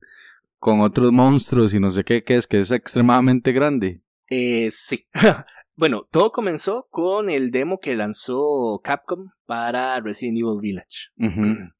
con 0.61 0.79
otros 0.81 1.11
monstruos 1.11 1.73
y 1.73 1.79
no 1.79 1.89
sé 1.89 2.03
qué, 2.03 2.23
que 2.23 2.35
es, 2.35 2.45
que 2.45 2.59
es 2.59 2.69
extremadamente 2.69 3.51
grande. 3.51 4.03
Eh, 4.29 4.69
sí. 4.69 5.07
bueno, 5.75 6.07
todo 6.11 6.31
comenzó 6.31 6.87
con 6.91 7.31
el 7.31 7.49
demo 7.49 7.79
que 7.79 7.95
lanzó 7.95 8.79
Capcom 8.83 9.31
para 9.47 9.99
Resident 9.99 10.37
Evil 10.37 10.61
Village. 10.61 11.09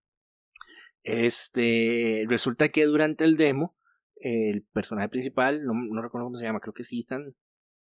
Este, 1.03 2.25
resulta 2.27 2.69
que 2.69 2.85
durante 2.85 3.23
el 3.23 3.35
demo, 3.35 3.75
el 4.17 4.61
personaje 4.71 5.09
principal, 5.09 5.65
no, 5.65 5.73
no 5.73 5.99
recuerdo 5.99 6.27
cómo 6.27 6.37
se 6.37 6.45
llama, 6.45 6.59
creo 6.59 6.75
que 6.75 6.83
es 6.83 6.93
Ethan, 6.93 7.35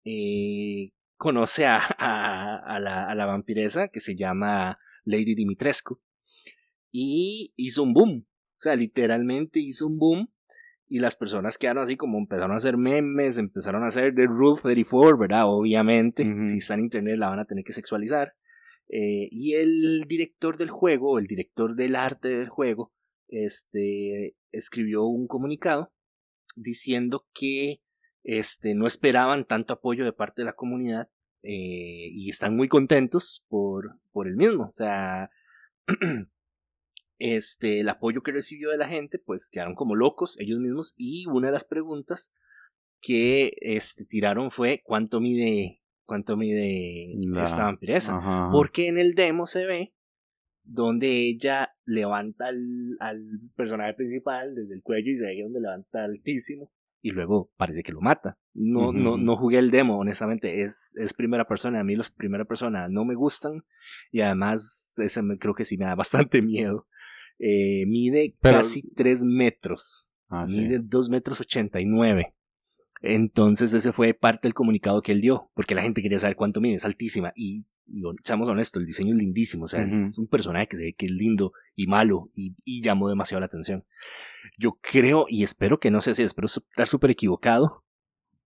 eh, 0.04 0.92
conoce 1.16 1.66
a, 1.66 1.78
a, 1.98 2.56
a 2.58 2.78
la, 2.78 3.10
a 3.10 3.14
la 3.16 3.26
vampiresa 3.26 3.88
que 3.88 3.98
se 3.98 4.14
llama 4.14 4.78
Lady 5.04 5.34
Dimitrescu 5.34 6.00
y 6.92 7.52
hizo 7.56 7.82
un 7.82 7.92
boom. 7.92 8.24
O 8.24 8.60
sea, 8.62 8.76
literalmente 8.76 9.58
hizo 9.58 9.88
un 9.88 9.98
boom 9.98 10.28
y 10.92 10.98
las 10.98 11.16
personas 11.16 11.56
quedaron 11.56 11.82
así 11.82 11.96
como 11.96 12.18
empezaron 12.18 12.52
a 12.52 12.56
hacer 12.56 12.76
memes, 12.76 13.38
empezaron 13.38 13.82
a 13.82 13.86
hacer 13.86 14.14
The 14.14 14.26
Rule 14.26 14.60
34, 14.60 15.16
¿verdad? 15.16 15.44
Obviamente, 15.46 16.22
si 16.44 16.58
está 16.58 16.74
en 16.74 16.80
internet 16.80 17.16
la 17.16 17.30
van 17.30 17.38
a 17.38 17.46
tener 17.46 17.64
que 17.64 17.72
sexualizar. 17.72 18.34
Eh, 18.90 19.26
y 19.30 19.54
el 19.54 20.04
director 20.06 20.58
del 20.58 20.68
juego, 20.68 21.18
el 21.18 21.26
director 21.26 21.76
del 21.76 21.96
arte 21.96 22.28
del 22.28 22.50
juego, 22.50 22.92
este, 23.28 24.36
escribió 24.50 25.04
un 25.04 25.28
comunicado 25.28 25.94
diciendo 26.56 27.26
que 27.32 27.80
este, 28.22 28.74
no 28.74 28.86
esperaban 28.86 29.46
tanto 29.46 29.72
apoyo 29.72 30.04
de 30.04 30.12
parte 30.12 30.42
de 30.42 30.46
la 30.46 30.56
comunidad 30.56 31.08
eh, 31.42 32.10
y 32.12 32.28
están 32.28 32.54
muy 32.54 32.68
contentos 32.68 33.46
por, 33.48 33.98
por 34.12 34.28
el 34.28 34.36
mismo. 34.36 34.64
O 34.64 34.72
sea, 34.72 35.30
este, 37.22 37.80
el 37.80 37.88
apoyo 37.88 38.22
que 38.22 38.32
recibió 38.32 38.70
de 38.70 38.78
la 38.78 38.88
gente, 38.88 39.18
pues 39.18 39.48
quedaron 39.50 39.74
como 39.74 39.94
locos 39.94 40.38
ellos 40.40 40.58
mismos 40.58 40.94
y 40.96 41.26
una 41.28 41.48
de 41.48 41.52
las 41.52 41.64
preguntas 41.64 42.34
que 43.00 43.52
este, 43.60 44.04
tiraron 44.04 44.50
fue 44.50 44.82
cuánto 44.84 45.20
mide, 45.20 45.80
cuánto 46.04 46.36
mide 46.36 47.14
La- 47.28 47.44
esta 47.44 47.64
vampiresa. 47.64 48.16
Ajá. 48.18 48.48
Porque 48.52 48.88
en 48.88 48.98
el 48.98 49.14
demo 49.14 49.46
se 49.46 49.66
ve 49.66 49.94
donde 50.64 51.28
ella 51.28 51.74
levanta 51.84 52.46
al, 52.46 52.96
al 53.00 53.20
personaje 53.56 53.94
principal 53.94 54.54
desde 54.54 54.74
el 54.74 54.82
cuello 54.82 55.10
y 55.10 55.16
se 55.16 55.26
ve 55.26 55.42
donde 55.42 55.60
levanta 55.60 56.04
altísimo 56.04 56.70
y 57.04 57.10
luego 57.10 57.50
parece 57.56 57.82
que 57.82 57.90
lo 57.90 58.00
mata. 58.00 58.38
No, 58.54 58.90
Ujú. 58.90 58.92
no, 58.92 59.16
no 59.16 59.36
jugué 59.36 59.58
el 59.58 59.72
demo, 59.72 59.98
honestamente. 59.98 60.62
Es, 60.62 60.94
es 60.96 61.12
primera 61.14 61.48
persona. 61.48 61.80
A 61.80 61.84
mí 61.84 61.96
los 61.96 62.10
primera 62.10 62.44
persona 62.44 62.88
no 62.88 63.04
me 63.04 63.16
gustan 63.16 63.64
y 64.12 64.20
además 64.20 64.94
ese 64.98 65.20
me- 65.22 65.36
creo 65.38 65.54
que 65.54 65.64
sí 65.64 65.76
me 65.76 65.86
da 65.86 65.96
bastante 65.96 66.40
miedo. 66.42 66.86
Eh, 67.38 67.84
mide 67.86 68.34
Pero- 68.40 68.58
casi 68.58 68.82
3 68.94 69.24
metros. 69.24 70.14
Ah, 70.28 70.46
sí. 70.48 70.60
Mide 70.60 70.78
2 70.80 71.08
metros 71.10 71.40
89. 71.40 72.34
Entonces 73.04 73.72
ese 73.74 73.92
fue 73.92 74.14
parte 74.14 74.46
del 74.46 74.54
comunicado 74.54 75.02
que 75.02 75.10
él 75.12 75.20
dio, 75.20 75.50
porque 75.54 75.74
la 75.74 75.82
gente 75.82 76.02
quería 76.02 76.20
saber 76.20 76.36
cuánto 76.36 76.60
mide, 76.60 76.76
es 76.76 76.84
altísima 76.84 77.32
y, 77.34 77.64
y 77.88 78.00
seamos 78.22 78.48
honestos, 78.48 78.80
el 78.80 78.86
diseño 78.86 79.10
es 79.12 79.18
lindísimo, 79.18 79.64
o 79.64 79.66
sea, 79.66 79.82
es 79.82 80.16
un 80.16 80.28
personaje 80.28 80.68
que 80.68 80.76
se 80.76 80.82
ve 80.84 80.92
que 80.96 81.06
es 81.06 81.12
lindo 81.12 81.52
y 81.74 81.88
malo 81.88 82.28
y, 82.32 82.54
y 82.64 82.80
llamó 82.80 83.08
demasiado 83.08 83.40
la 83.40 83.46
atención. 83.46 83.84
Yo 84.56 84.78
creo 84.80 85.26
y 85.28 85.42
espero 85.42 85.80
que 85.80 85.90
no 85.90 86.00
sea 86.00 86.12
así, 86.12 86.22
espero 86.22 86.46
estar 86.46 86.86
súper 86.86 87.10
equivocado, 87.10 87.84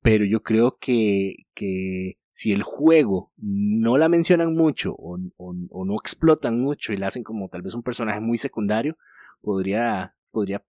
pero 0.01 0.25
yo 0.25 0.43
creo 0.43 0.79
que, 0.81 1.35
que 1.55 2.17
si 2.37 2.53
el 2.53 2.63
juego 2.63 3.33
no 3.39 3.97
la 3.97 4.11
mencionan 4.11 4.53
mucho 4.53 4.95
o, 4.99 5.19
o- 5.39 5.85
no 5.87 5.95
explotan 5.95 6.61
mucho 6.61 6.93
y 6.93 6.99
la 6.99 7.07
hacen 7.07 7.23
como 7.23 7.49
tal 7.49 7.63
vez 7.63 7.75
un 7.75 7.83
personaje 7.83 8.21
muy 8.21 8.37
secundario, 8.37 8.99
podría, 9.41 10.15
podría 10.33 10.63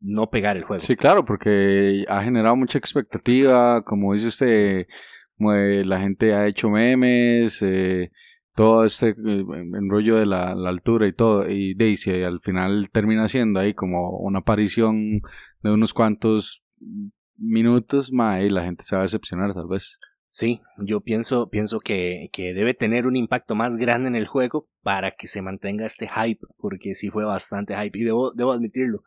no 0.00 0.30
pegar 0.30 0.56
el 0.56 0.64
juego. 0.64 0.80
Sí, 0.80 0.96
claro, 0.96 1.22
porque 1.26 2.06
ha 2.08 2.22
generado 2.22 2.56
mucha 2.56 2.78
expectativa, 2.78 3.84
como 3.84 4.14
dice 4.14 4.28
usted, 4.28 4.86
la 5.36 6.00
gente 6.00 6.32
ha 6.32 6.46
hecho 6.46 6.70
memes, 6.70 7.60
eh, 7.60 8.10
todo 8.54 8.86
este 8.86 9.10
eh, 9.10 9.44
enrollo 9.74 10.16
de 10.16 10.24
la, 10.24 10.54
la 10.54 10.70
altura 10.70 11.06
y 11.06 11.12
todo, 11.12 11.46
y 11.46 11.74
Daisy 11.74 12.22
al 12.22 12.40
final 12.40 12.88
termina 12.90 13.28
siendo 13.28 13.60
ahí 13.60 13.74
como 13.74 14.16
una 14.16 14.38
aparición 14.38 15.20
de 15.60 15.72
unos 15.72 15.92
cuantos 15.92 16.64
minutos, 17.36 18.10
ma, 18.12 18.40
y 18.40 18.48
la 18.48 18.64
gente 18.64 18.82
se 18.82 18.96
va 18.96 19.02
a 19.02 19.04
decepcionar 19.04 19.52
tal 19.52 19.68
vez. 19.68 19.98
Sí, 20.34 20.62
yo 20.78 21.02
pienso, 21.02 21.50
pienso 21.50 21.80
que, 21.80 22.30
que 22.32 22.54
debe 22.54 22.72
tener 22.72 23.06
un 23.06 23.16
impacto 23.16 23.54
más 23.54 23.76
grande 23.76 24.08
en 24.08 24.16
el 24.16 24.26
juego 24.26 24.66
para 24.80 25.10
que 25.10 25.26
se 25.26 25.42
mantenga 25.42 25.84
este 25.84 26.08
hype, 26.08 26.46
porque 26.56 26.94
sí 26.94 27.10
fue 27.10 27.26
bastante 27.26 27.76
hype, 27.76 27.98
y 27.98 28.04
debo, 28.04 28.32
debo 28.32 28.52
admitirlo. 28.52 29.04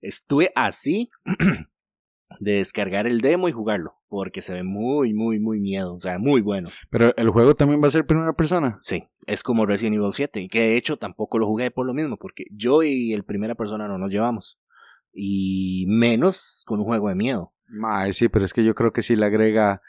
Estuve 0.00 0.50
así 0.54 1.10
de 2.40 2.52
descargar 2.52 3.06
el 3.06 3.20
demo 3.20 3.50
y 3.50 3.52
jugarlo, 3.52 3.96
porque 4.08 4.40
se 4.40 4.54
ve 4.54 4.62
muy, 4.62 5.12
muy, 5.12 5.38
muy 5.40 5.60
miedo, 5.60 5.92
o 5.92 6.00
sea, 6.00 6.18
muy 6.18 6.40
bueno. 6.40 6.70
Pero 6.88 7.14
el 7.18 7.28
juego 7.28 7.54
también 7.54 7.82
va 7.82 7.88
a 7.88 7.90
ser 7.90 8.06
primera 8.06 8.32
persona. 8.32 8.78
Sí, 8.80 9.04
es 9.26 9.42
como 9.42 9.66
Resident 9.66 9.96
Evil 9.96 10.14
7, 10.14 10.48
que 10.50 10.60
de 10.60 10.76
hecho 10.78 10.96
tampoco 10.96 11.38
lo 11.38 11.48
jugué 11.48 11.70
por 11.70 11.84
lo 11.84 11.92
mismo, 11.92 12.16
porque 12.16 12.46
yo 12.50 12.82
y 12.82 13.12
el 13.12 13.24
primera 13.24 13.54
persona 13.54 13.88
no 13.88 13.98
nos 13.98 14.10
llevamos. 14.10 14.58
Y 15.12 15.84
menos 15.86 16.62
con 16.64 16.78
un 16.78 16.86
juego 16.86 17.10
de 17.10 17.14
miedo. 17.14 17.52
Ma, 17.66 18.10
sí, 18.14 18.30
pero 18.30 18.46
es 18.46 18.54
que 18.54 18.64
yo 18.64 18.74
creo 18.74 18.94
que 18.94 19.02
sí 19.02 19.16
le 19.16 19.26
agrega 19.26 19.82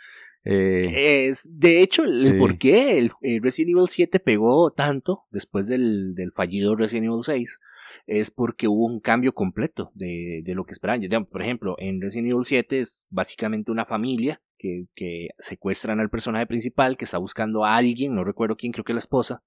Eh, 0.46 1.28
es, 1.28 1.48
de 1.52 1.82
hecho, 1.82 2.04
el, 2.04 2.38
por 2.38 2.58
qué 2.58 2.98
el, 3.00 3.12
Resident 3.42 3.78
Evil 3.78 3.88
7 3.90 4.20
pegó 4.20 4.72
tanto 4.72 5.26
después 5.32 5.68
del, 5.68 6.16
del, 6.16 6.34
fallido 6.34 6.76
Resident 6.76 7.08
Evil 7.08 7.24
6 7.24 7.60
es 8.08 8.32
porque 8.32 8.68
hubo 8.68 8.86
un 8.86 9.00
cambio 9.00 9.34
completo 9.34 9.92
de, 9.94 10.42
de 10.44 10.56
lo 10.56 10.66
que 10.66 10.74
esperaban. 10.74 11.26
Por 11.26 11.42
ejemplo, 11.42 11.76
en 11.80 12.02
Resident 12.02 12.32
Evil 12.32 12.44
7 12.44 12.80
es 12.80 13.08
básicamente 13.10 13.72
una 13.72 13.86
familia 13.86 14.42
que, 14.58 14.88
que, 14.96 15.30
secuestran 15.40 16.00
al 16.00 16.10
personaje 16.10 16.48
principal 16.48 16.98
que 16.98 17.06
está 17.06 17.18
buscando 17.18 17.66
a 17.66 17.76
alguien, 17.76 18.16
no 18.16 18.24
recuerdo 18.24 18.56
quién, 18.56 18.72
creo 18.72 18.86
que 18.86 18.94
la 18.94 19.00
esposa, 19.00 19.44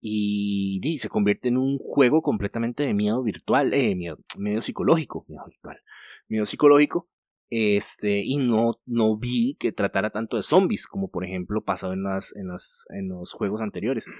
y, 0.00 0.80
y, 0.82 0.98
se 0.98 1.08
convierte 1.08 1.48
en 1.48 1.56
un 1.56 1.78
juego 1.78 2.22
completamente 2.22 2.82
de 2.82 2.94
miedo 2.94 3.22
virtual, 3.22 3.72
eh, 3.72 3.94
miedo, 3.94 4.18
miedo 4.36 4.60
psicológico, 4.60 5.24
miedo 5.28 5.44
virtual, 5.46 5.80
miedo 6.28 6.44
psicológico, 6.44 7.08
este, 7.54 8.22
y 8.24 8.38
no, 8.38 8.80
no 8.86 9.18
vi 9.18 9.56
que 9.60 9.72
tratara 9.72 10.08
tanto 10.08 10.38
de 10.38 10.42
zombies, 10.42 10.86
como 10.86 11.10
por 11.10 11.22
ejemplo 11.22 11.62
pasado 11.62 11.92
en, 11.92 12.02
las, 12.02 12.34
en, 12.34 12.48
las, 12.48 12.86
en 12.88 13.10
los 13.10 13.34
juegos 13.34 13.60
anteriores. 13.60 14.10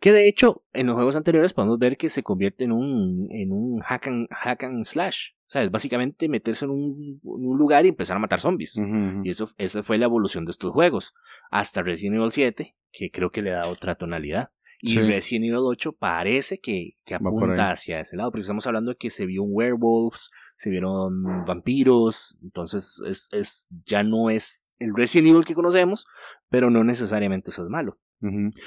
Que 0.00 0.12
de 0.12 0.28
hecho, 0.28 0.62
en 0.72 0.86
los 0.86 0.94
juegos 0.94 1.16
anteriores 1.16 1.54
podemos 1.54 1.80
ver 1.80 1.96
que 1.96 2.08
se 2.08 2.22
convierte 2.22 2.62
en 2.62 2.70
un, 2.70 3.26
en 3.32 3.50
un 3.50 3.80
hack 3.80 4.06
and, 4.06 4.28
hack 4.30 4.62
and 4.62 4.84
slash. 4.84 5.30
O 5.32 5.50
sea, 5.50 5.64
es 5.64 5.72
básicamente 5.72 6.28
meterse 6.28 6.66
en 6.66 6.70
un, 6.70 7.20
un 7.24 7.58
lugar 7.58 7.84
y 7.84 7.88
empezar 7.88 8.16
a 8.16 8.20
matar 8.20 8.38
zombies. 8.38 8.80
Y 9.24 9.28
eso, 9.28 9.50
esa 9.56 9.82
fue 9.82 9.98
la 9.98 10.04
evolución 10.04 10.44
de 10.44 10.52
estos 10.52 10.70
juegos. 10.70 11.16
Hasta 11.50 11.82
Resident 11.82 12.18
Evil 12.18 12.30
7, 12.30 12.76
que 12.92 13.10
creo 13.10 13.32
que 13.32 13.42
le 13.42 13.50
da 13.50 13.66
otra 13.66 13.96
tonalidad. 13.96 14.52
Y 14.80 14.98
Resident 14.98 15.46
Evil 15.46 15.58
8 15.58 15.92
parece 15.92 16.60
que, 16.60 16.96
que 17.04 17.14
apunta 17.14 17.70
hacia 17.70 18.00
ese 18.00 18.16
lado, 18.16 18.30
porque 18.30 18.42
estamos 18.42 18.66
hablando 18.66 18.92
de 18.92 18.96
que 18.96 19.10
se 19.10 19.26
vio 19.26 19.42
un 19.42 19.50
werewolves, 19.52 20.30
se 20.56 20.70
vieron 20.70 21.44
vampiros, 21.44 22.38
entonces 22.42 23.02
es, 23.06 23.28
es, 23.32 23.68
ya 23.84 24.04
no 24.04 24.30
es 24.30 24.68
el 24.78 24.94
Resident 24.94 25.30
Evil 25.30 25.44
que 25.44 25.54
conocemos, 25.54 26.06
pero 26.48 26.70
no 26.70 26.84
necesariamente 26.84 27.50
eso 27.50 27.62
es 27.62 27.68
malo. 27.68 27.98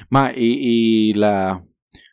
Ma, 0.09 0.31
y, 0.35 1.09
y 1.09 1.13
la, 1.13 1.65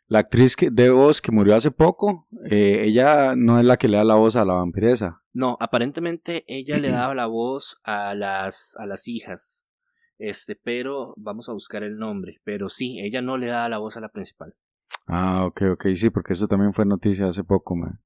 la 0.06 0.20
actriz 0.20 0.56
que, 0.56 0.70
de 0.70 0.90
voz 0.90 1.20
que 1.20 1.32
murió 1.32 1.54
hace 1.54 1.70
poco, 1.70 2.26
eh, 2.50 2.82
ella 2.84 3.36
no 3.36 3.58
es 3.58 3.64
la 3.64 3.76
que 3.76 3.88
le 3.88 3.98
da 3.98 4.04
la 4.04 4.16
voz 4.16 4.36
a 4.36 4.44
la 4.44 4.54
vampiresa. 4.54 5.22
No, 5.32 5.56
aparentemente 5.60 6.44
ella 6.46 6.78
le 6.78 6.90
daba 6.92 7.14
la 7.14 7.26
voz 7.26 7.80
a 7.84 8.14
las, 8.14 8.76
a 8.78 8.86
las 8.86 9.06
hijas 9.06 9.68
este, 10.18 10.56
pero 10.56 11.14
vamos 11.16 11.48
a 11.48 11.52
buscar 11.52 11.82
el 11.82 11.96
nombre. 11.96 12.40
Pero 12.44 12.68
sí, 12.68 12.98
ella 13.00 13.22
no 13.22 13.36
le 13.36 13.46
da 13.46 13.68
la 13.68 13.78
voz 13.78 13.96
a 13.96 14.00
la 14.00 14.08
principal. 14.10 14.54
Ah, 15.06 15.44
ok, 15.46 15.62
ok, 15.72 15.86
sí, 15.94 16.10
porque 16.10 16.34
eso 16.34 16.46
también 16.46 16.72
fue 16.72 16.84
noticia 16.84 17.26
hace 17.26 17.44
poco, 17.44 17.76
man. 17.76 18.00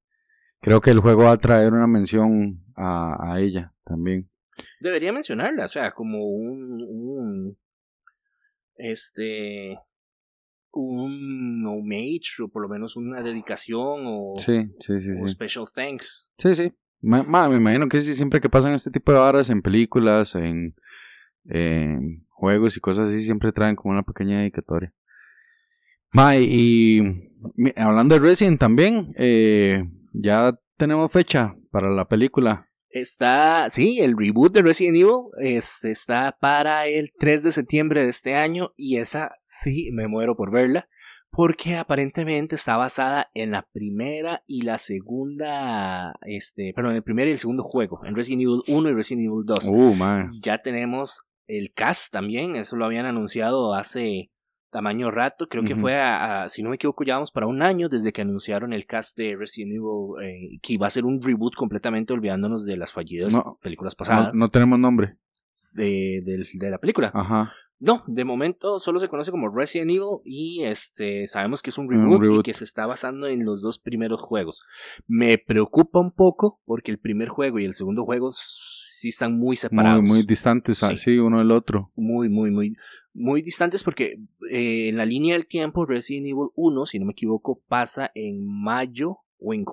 Creo 0.61 0.81
que 0.81 0.91
el 0.91 1.01
juego 1.01 1.25
va 1.25 1.33
a 1.33 1.39
traer 1.39 1.73
una 1.73 1.89
mención 1.89 2.65
a, 2.77 3.33
a 3.33 3.41
ella 3.41 3.75
también. 3.85 4.31
Debería 4.81 5.13
mencionarla, 5.13 5.65
o 5.65 5.69
sea, 5.69 5.93
como 5.93 6.29
un, 6.29 6.83
un 6.83 7.59
este, 8.77 9.79
un 10.73 11.67
homage 11.67 12.43
o 12.43 12.49
por 12.49 12.63
lo 12.63 12.69
menos 12.69 12.97
una 12.97 13.23
dedicación 13.23 14.03
o, 14.07 14.35
sí, 14.39 14.71
sí, 14.81 14.99
sí, 14.99 15.11
o 15.21 15.27
special 15.27 15.67
thanks. 15.73 16.31
Sí, 16.39 16.55
sí. 16.55 16.73
me 17.01 17.21
imagino 17.21 17.89
que 17.89 18.01
sí, 18.01 18.15
siempre 18.15 18.41
que 18.41 18.49
pasan 18.49 18.75
este 18.75 18.91
tipo 18.91 19.13
de 19.13 19.19
horas 19.19 19.51
en 19.51 19.63
películas, 19.63 20.35
en 20.35 20.75
eh, 21.49 21.99
juegos 22.29 22.77
y 22.77 22.81
cosas 22.81 23.09
así 23.09 23.23
siempre 23.23 23.53
traen 23.53 23.77
como 23.77 23.93
una 23.93 24.03
pequeña 24.03 24.41
dedicatoria. 24.41 24.93
y 26.41 27.01
hablando 27.77 28.15
de 28.15 28.21
Resident 28.21 28.59
también, 28.59 29.13
eh, 29.17 29.85
ya 30.13 30.59
tenemos 30.77 31.11
fecha 31.11 31.57
para 31.71 31.91
la 31.91 32.07
película. 32.07 32.69
Está, 32.91 33.71
sí, 33.71 34.01
el 34.01 34.19
reboot 34.19 34.53
de 34.53 34.61
Resident 34.61 34.97
Evil 34.97 35.31
este, 35.41 35.91
está 35.91 36.37
para 36.39 36.87
el 36.87 37.11
3 37.19 37.45
de 37.45 37.53
septiembre 37.53 38.05
de 38.05 38.11
este 38.11 38.35
año 38.35 38.73
y 38.77 38.99
esa 38.99 39.37
sí 39.45 39.91
me 39.93 40.09
muero 40.09 40.37
por 40.37 40.51
verla 40.51 40.89
porque 41.33 41.77
aparentemente 41.77 42.55
está 42.55 42.77
basada 42.77 43.31
en 43.33 43.53
la 43.53 43.67
primera 43.73 44.45
y 44.47 44.63
la 44.63 44.77
segunda, 44.77 46.15
este, 46.27 46.75
perdón, 46.77 46.95
el 46.95 47.03
primer 47.03 47.27
y 47.27 47.31
el 47.31 47.39
segundo 47.39 47.63
juego, 47.63 48.05
en 48.05 48.15
Resident 48.15 48.43
Evil 48.43 48.61
1 48.69 48.91
y 48.91 48.93
Resident 48.93 49.27
Evil 49.27 49.45
2. 49.47 49.69
Uh, 49.71 49.95
ya 50.43 50.59
tenemos 50.59 51.27
el 51.47 51.73
cast 51.73 52.13
también, 52.13 52.57
eso 52.57 52.77
lo 52.77 52.85
habían 52.85 53.07
anunciado 53.07 53.75
hace 53.75 54.31
tamaño 54.73 55.11
rato, 55.11 55.49
creo 55.49 55.63
que 55.65 55.77
fue 55.77 56.01
a, 56.01 56.49
si 56.49 56.63
no 56.63 56.71
me 56.71 56.77
equivoco, 56.77 57.05
ya 57.05 57.15
vamos 57.15 57.31
para 57.31 57.47
un 57.47 57.61
año 57.61 57.91
desde 57.91 58.11
que 58.11 58.23
anunciaron 58.23 58.73
el 58.73 58.87
cast 58.87 59.19
de 59.19 59.37
Resident 59.37 59.73
Evil, 59.73 60.25
eh, 60.25 60.59
que 60.63 60.73
iba 60.73 60.87
a 60.87 60.91
ser 60.91 61.05
un 61.05 61.23
reboot 61.23 61.55
completamente 61.55 62.15
olvidándonos 62.15 62.65
de 62.65 62.79
las 62.79 62.91
fallidas 62.91 63.37
películas 63.61 63.95
pasadas. 63.95 64.35
No, 64.35 64.49
tenemos 64.49 64.79
nombre. 64.79 65.19
De, 65.75 66.23
de, 66.55 66.71
la 66.71 66.79
película. 66.79 67.11
Ajá. 67.13 67.53
No, 67.79 68.03
de 68.07 68.25
momento 68.25 68.79
solo 68.79 68.99
se 68.99 69.09
conoce 69.09 69.31
como 69.31 69.55
Resident 69.55 69.91
Evil 69.91 70.21
y 70.25 70.63
este 70.63 71.27
sabemos 71.27 71.61
que 71.61 71.71
es 71.71 71.77
un 71.77 71.91
reboot, 71.91 72.39
y 72.39 72.43
que 72.43 72.55
se 72.55 72.65
está 72.65 72.87
basando 72.87 73.27
en 73.27 73.45
los 73.45 73.61
dos 73.61 73.79
primeros 73.79 74.23
juegos. 74.23 74.65
Me 75.09 75.37
preocupa 75.37 75.99
un 75.99 76.13
poco 76.13 76.61
porque 76.65 76.93
el 76.93 76.99
primer 76.99 77.29
juego 77.29 77.59
y 77.59 77.65
el 77.65 77.75
segundo 77.75 78.05
juego 78.05 78.31
sí 79.03 79.09
están 79.09 79.37
muy 79.37 79.57
separados. 79.57 80.01
Muy, 80.03 80.11
muy 80.11 80.23
distantes, 80.23 80.81
sí. 80.97 81.19
uno 81.19 81.39
del 81.39 81.51
otro. 81.51 81.91
Muy, 81.97 82.29
muy, 82.29 82.53
muy, 82.53 82.77
muy 83.13 83.43
distantes 83.43 83.83
porque 83.83 84.21
eh, 84.49 84.89
en 84.89 84.97
la 84.97 85.05
línea 85.05 85.35
del 85.35 85.49
tiempo 85.49 85.85
Resident 85.87 86.29
Evil 86.29 86.51
1, 86.55 86.87
si 86.87 87.01
no 87.01 87.07
me 87.07 87.13
equivoco, 87.13 87.61
pasa 87.67 88.13
en 88.15 88.47
mayo 88.47 89.19
o, 89.39 89.53
en, 89.55 89.65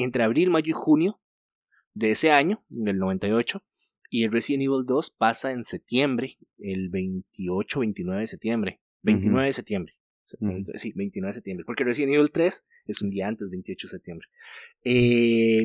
entre 0.00 0.24
abril, 0.24 0.50
mayo 0.50 0.70
y 0.70 0.72
junio 0.72 1.20
de 1.94 2.10
ese 2.10 2.32
año, 2.32 2.64
del 2.68 2.98
98. 2.98 3.62
Y 4.10 4.24
el 4.24 4.32
Resident 4.32 4.64
Evil 4.64 4.84
2 4.84 5.10
pasa 5.10 5.52
en 5.52 5.62
septiembre, 5.62 6.38
el 6.58 6.88
28, 6.88 7.80
29 7.80 8.20
de 8.22 8.26
septiembre. 8.26 8.80
29 9.02 9.46
de 9.46 9.52
septiembre. 9.52 9.94
Sí, 10.74 10.92
29 10.96 11.28
de 11.28 11.32
septiembre. 11.32 11.64
Porque 11.64 11.84
Resident 11.84 12.14
Evil 12.14 12.32
3 12.32 12.66
es 12.86 13.02
un 13.02 13.10
día 13.10 13.28
antes, 13.28 13.50
28 13.50 13.86
de 13.86 13.90
septiembre. 13.90 14.28
Eh, 14.82 15.64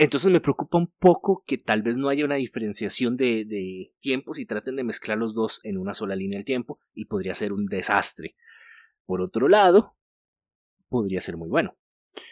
entonces 0.00 0.32
me 0.32 0.40
preocupa 0.40 0.78
un 0.78 0.90
poco 0.98 1.44
que 1.46 1.58
tal 1.58 1.82
vez 1.82 1.98
no 1.98 2.08
haya 2.08 2.24
una 2.24 2.36
diferenciación 2.36 3.18
de, 3.18 3.44
de, 3.44 3.92
tiempos 4.00 4.38
y 4.38 4.46
traten 4.46 4.76
de 4.76 4.82
mezclar 4.82 5.18
los 5.18 5.34
dos 5.34 5.60
en 5.62 5.76
una 5.76 5.92
sola 5.92 6.16
línea 6.16 6.38
del 6.38 6.46
tiempo 6.46 6.80
y 6.94 7.04
podría 7.04 7.34
ser 7.34 7.52
un 7.52 7.66
desastre. 7.66 8.34
Por 9.04 9.20
otro 9.20 9.46
lado, 9.46 9.94
podría 10.88 11.20
ser 11.20 11.36
muy 11.36 11.50
bueno. 11.50 11.76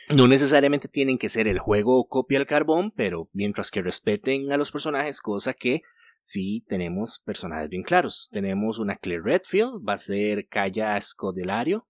No 0.08 0.28
necesariamente 0.28 0.88
tienen 0.88 1.18
que 1.18 1.28
ser 1.28 1.46
el 1.46 1.58
juego 1.58 2.08
copia 2.08 2.38
al 2.38 2.46
carbón, 2.46 2.90
pero 2.96 3.28
mientras 3.34 3.70
que 3.70 3.82
respeten 3.82 4.50
a 4.50 4.56
los 4.56 4.72
personajes, 4.72 5.20
cosa 5.20 5.52
que 5.52 5.82
sí 6.22 6.64
tenemos 6.68 7.20
personajes 7.22 7.68
bien 7.68 7.82
claros. 7.82 8.30
Tenemos 8.32 8.78
una 8.78 8.96
Claire 8.96 9.22
Redfield, 9.22 9.86
va 9.86 9.92
a 9.92 9.98
ser 9.98 10.48
Kaya 10.48 10.98
Scodelario, 10.98 11.86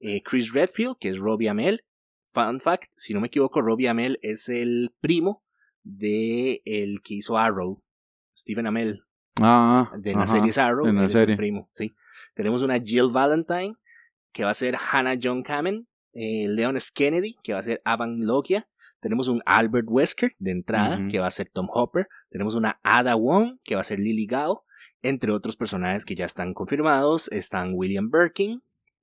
eh, 0.00 0.22
Chris 0.24 0.52
Redfield, 0.52 0.96
que 0.98 1.10
es 1.10 1.18
Robbie 1.18 1.48
Amell, 1.48 1.84
Fun 2.30 2.60
fact, 2.60 2.90
si 2.96 3.12
no 3.12 3.20
me 3.20 3.26
equivoco, 3.26 3.60
Robbie 3.60 3.88
Amell 3.88 4.18
es 4.22 4.48
el 4.48 4.94
primo 5.00 5.42
de 5.82 6.62
el 6.64 7.02
que 7.02 7.14
hizo 7.14 7.36
Arrow, 7.36 7.82
Stephen 8.36 8.66
Amell. 8.66 9.02
Ah, 9.40 9.90
de 9.98 10.14
la 10.14 10.26
serie 10.26 10.52
Arrow, 10.56 10.86
es 11.02 11.14
el 11.14 11.36
primo, 11.36 11.68
sí. 11.72 11.94
Tenemos 12.34 12.62
una 12.62 12.78
Jill 12.78 13.08
Valentine, 13.10 13.74
que 14.32 14.44
va 14.44 14.50
a 14.50 14.54
ser 14.54 14.76
Hannah 14.76 15.18
John 15.20 15.42
Kamen, 15.42 15.88
eh, 16.12 16.46
Leon 16.48 16.76
S. 16.76 16.90
Kennedy, 16.94 17.36
que 17.42 17.52
va 17.52 17.60
a 17.60 17.62
ser 17.62 17.80
Avan 17.84 18.26
Logia. 18.26 18.68
Tenemos 19.00 19.28
un 19.28 19.42
Albert 19.46 19.86
Wesker, 19.88 20.36
de 20.38 20.50
entrada, 20.50 21.08
que 21.10 21.18
va 21.18 21.26
a 21.26 21.30
ser 21.30 21.48
Tom 21.50 21.68
Hopper. 21.72 22.06
Tenemos 22.28 22.54
una 22.54 22.78
Ada 22.82 23.14
Wong, 23.14 23.58
que 23.64 23.74
va 23.74 23.80
a 23.80 23.84
ser 23.84 23.98
Lily 23.98 24.26
Gao. 24.26 24.64
Entre 25.02 25.32
otros 25.32 25.56
personajes 25.56 26.04
que 26.04 26.14
ya 26.14 26.26
están 26.26 26.52
confirmados, 26.52 27.32
están 27.32 27.72
William 27.74 28.10
Birkin, 28.10 28.62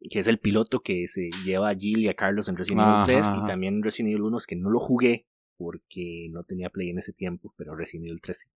que 0.09 0.19
es 0.19 0.27
el 0.27 0.39
piloto 0.39 0.81
que 0.81 1.07
se 1.07 1.29
lleva 1.45 1.69
a 1.69 1.75
Jill 1.75 1.99
y 1.99 2.07
a 2.07 2.13
Carlos 2.13 2.47
en 2.49 2.57
Resident 2.57 2.87
Evil 2.87 3.05
3 3.05 3.27
y 3.43 3.47
también 3.47 3.75
en 3.75 3.83
Resident 3.83 4.11
Evil 4.11 4.23
1 4.23 4.37
es 4.37 4.47
que 4.47 4.55
no 4.55 4.69
lo 4.69 4.79
jugué 4.79 5.27
porque 5.57 6.27
no 6.31 6.43
tenía 6.43 6.69
play 6.69 6.89
en 6.89 6.99
ese 6.99 7.13
tiempo, 7.13 7.53
pero 7.57 7.75
Resident 7.75 8.07
Evil 8.07 8.21
3 8.21 8.39
sí. 8.39 8.49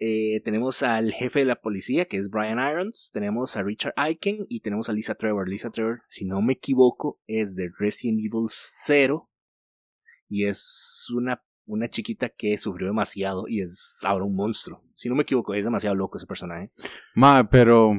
Eh, 0.00 0.40
tenemos 0.42 0.82
al 0.82 1.12
jefe 1.12 1.40
de 1.40 1.44
la 1.44 1.60
policía, 1.60 2.06
que 2.06 2.16
es 2.16 2.30
Brian 2.30 2.58
Irons. 2.58 3.10
Tenemos 3.12 3.56
a 3.56 3.62
Richard 3.62 3.92
Aiken 3.96 4.46
y 4.48 4.60
tenemos 4.60 4.88
a 4.88 4.92
Lisa 4.92 5.14
Trevor. 5.14 5.48
Lisa 5.48 5.70
Trevor, 5.70 6.00
si 6.06 6.24
no 6.24 6.40
me 6.40 6.54
equivoco, 6.54 7.20
es 7.26 7.54
de 7.54 7.70
Resident 7.78 8.18
Evil 8.20 8.46
0 8.48 9.30
y 10.28 10.46
es 10.46 11.06
una, 11.14 11.44
una 11.66 11.88
chiquita 11.88 12.30
que 12.30 12.56
sufrió 12.56 12.88
demasiado 12.88 13.44
y 13.46 13.60
es 13.60 14.00
ahora 14.02 14.24
un 14.24 14.34
monstruo. 14.34 14.82
Si 14.94 15.08
no 15.08 15.14
me 15.14 15.24
equivoco, 15.24 15.52
es 15.54 15.64
demasiado 15.64 15.94
loco 15.94 16.16
ese 16.16 16.26
personaje. 16.26 16.70
Ma, 17.14 17.48
pero 17.50 17.92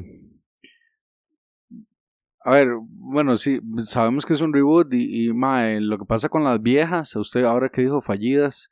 a 2.44 2.52
ver, 2.52 2.68
bueno, 2.82 3.38
sí, 3.38 3.60
sabemos 3.86 4.26
que 4.26 4.34
es 4.34 4.42
un 4.42 4.54
reboot 4.54 4.94
y, 4.94 5.28
y 5.28 5.34
mae, 5.34 5.80
lo 5.82 5.98
que 5.98 6.06
pasa 6.06 6.30
con 6.30 6.44
las 6.44 6.62
viejas, 6.62 7.16
a 7.16 7.20
usted 7.20 7.44
ahora 7.44 7.70
que 7.70 7.82
dijo 7.82 8.02
fallidas, 8.02 8.70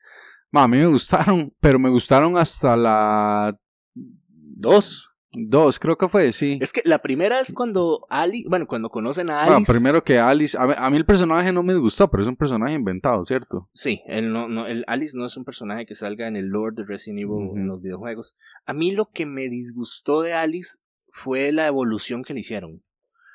ma, 0.51 0.63
a 0.63 0.67
mí 0.67 0.77
me 0.77 0.85
gustaron, 0.87 1.53
pero 1.59 1.79
me 1.79 1.89
gustaron 1.89 2.37
hasta 2.37 2.75
la 2.75 3.57
2. 3.95 5.07
Dos, 5.33 5.79
creo 5.79 5.97
que 5.97 6.09
fue, 6.09 6.33
sí. 6.33 6.59
Es 6.61 6.73
que 6.73 6.81
la 6.83 6.99
primera 6.99 7.39
es 7.39 7.53
cuando 7.53 8.05
Alice, 8.09 8.49
bueno, 8.49 8.67
cuando 8.67 8.89
conocen 8.89 9.29
a 9.29 9.43
Alice. 9.43 9.53
Bueno, 9.53 9.65
primero 9.65 10.03
que 10.03 10.19
Alice, 10.19 10.57
a, 10.57 10.67
mí- 10.67 10.73
a 10.77 10.89
mí 10.89 10.97
el 10.97 11.05
personaje 11.05 11.53
no 11.53 11.63
me 11.63 11.73
gustó, 11.75 12.11
pero 12.11 12.21
es 12.23 12.27
un 12.27 12.35
personaje 12.35 12.73
inventado, 12.73 13.23
¿cierto? 13.23 13.69
Sí, 13.71 14.01
el, 14.07 14.33
no, 14.33 14.49
no, 14.49 14.67
el 14.67 14.83
Alice 14.87 15.17
no 15.17 15.25
es 15.25 15.37
un 15.37 15.45
personaje 15.45 15.85
que 15.85 15.95
salga 15.95 16.27
en 16.27 16.35
el 16.35 16.47
lore 16.47 16.75
de 16.75 16.83
Resident 16.83 17.19
Evil 17.21 17.31
Ujú. 17.47 17.55
en 17.55 17.67
los 17.67 17.81
videojuegos. 17.81 18.35
A 18.65 18.73
mí 18.73 18.91
lo 18.91 19.09
que 19.09 19.25
me 19.25 19.47
disgustó 19.47 20.21
de 20.21 20.33
Alice 20.33 20.79
fue 21.13 21.53
la 21.53 21.65
evolución 21.65 22.23
que 22.25 22.33
le 22.33 22.41
hicieron. 22.41 22.83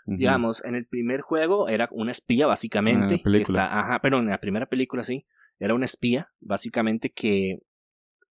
Digamos, 0.08 0.64
en 0.64 0.74
el 0.76 0.86
primer 0.86 1.20
juego 1.20 1.68
era 1.68 1.88
una 1.90 2.12
espía 2.12 2.46
básicamente. 2.46 3.04
En 3.04 3.10
la 3.10 3.16
que 3.18 3.22
película. 3.24 3.64
está- 3.64 3.80
ajá, 3.80 3.98
pero 4.00 4.18
en 4.20 4.26
la 4.26 4.38
primera 4.40 4.66
película 4.66 5.02
sí. 5.02 5.26
Era 5.58 5.74
una 5.74 5.84
espía, 5.86 6.30
básicamente 6.40 7.10
que 7.12 7.60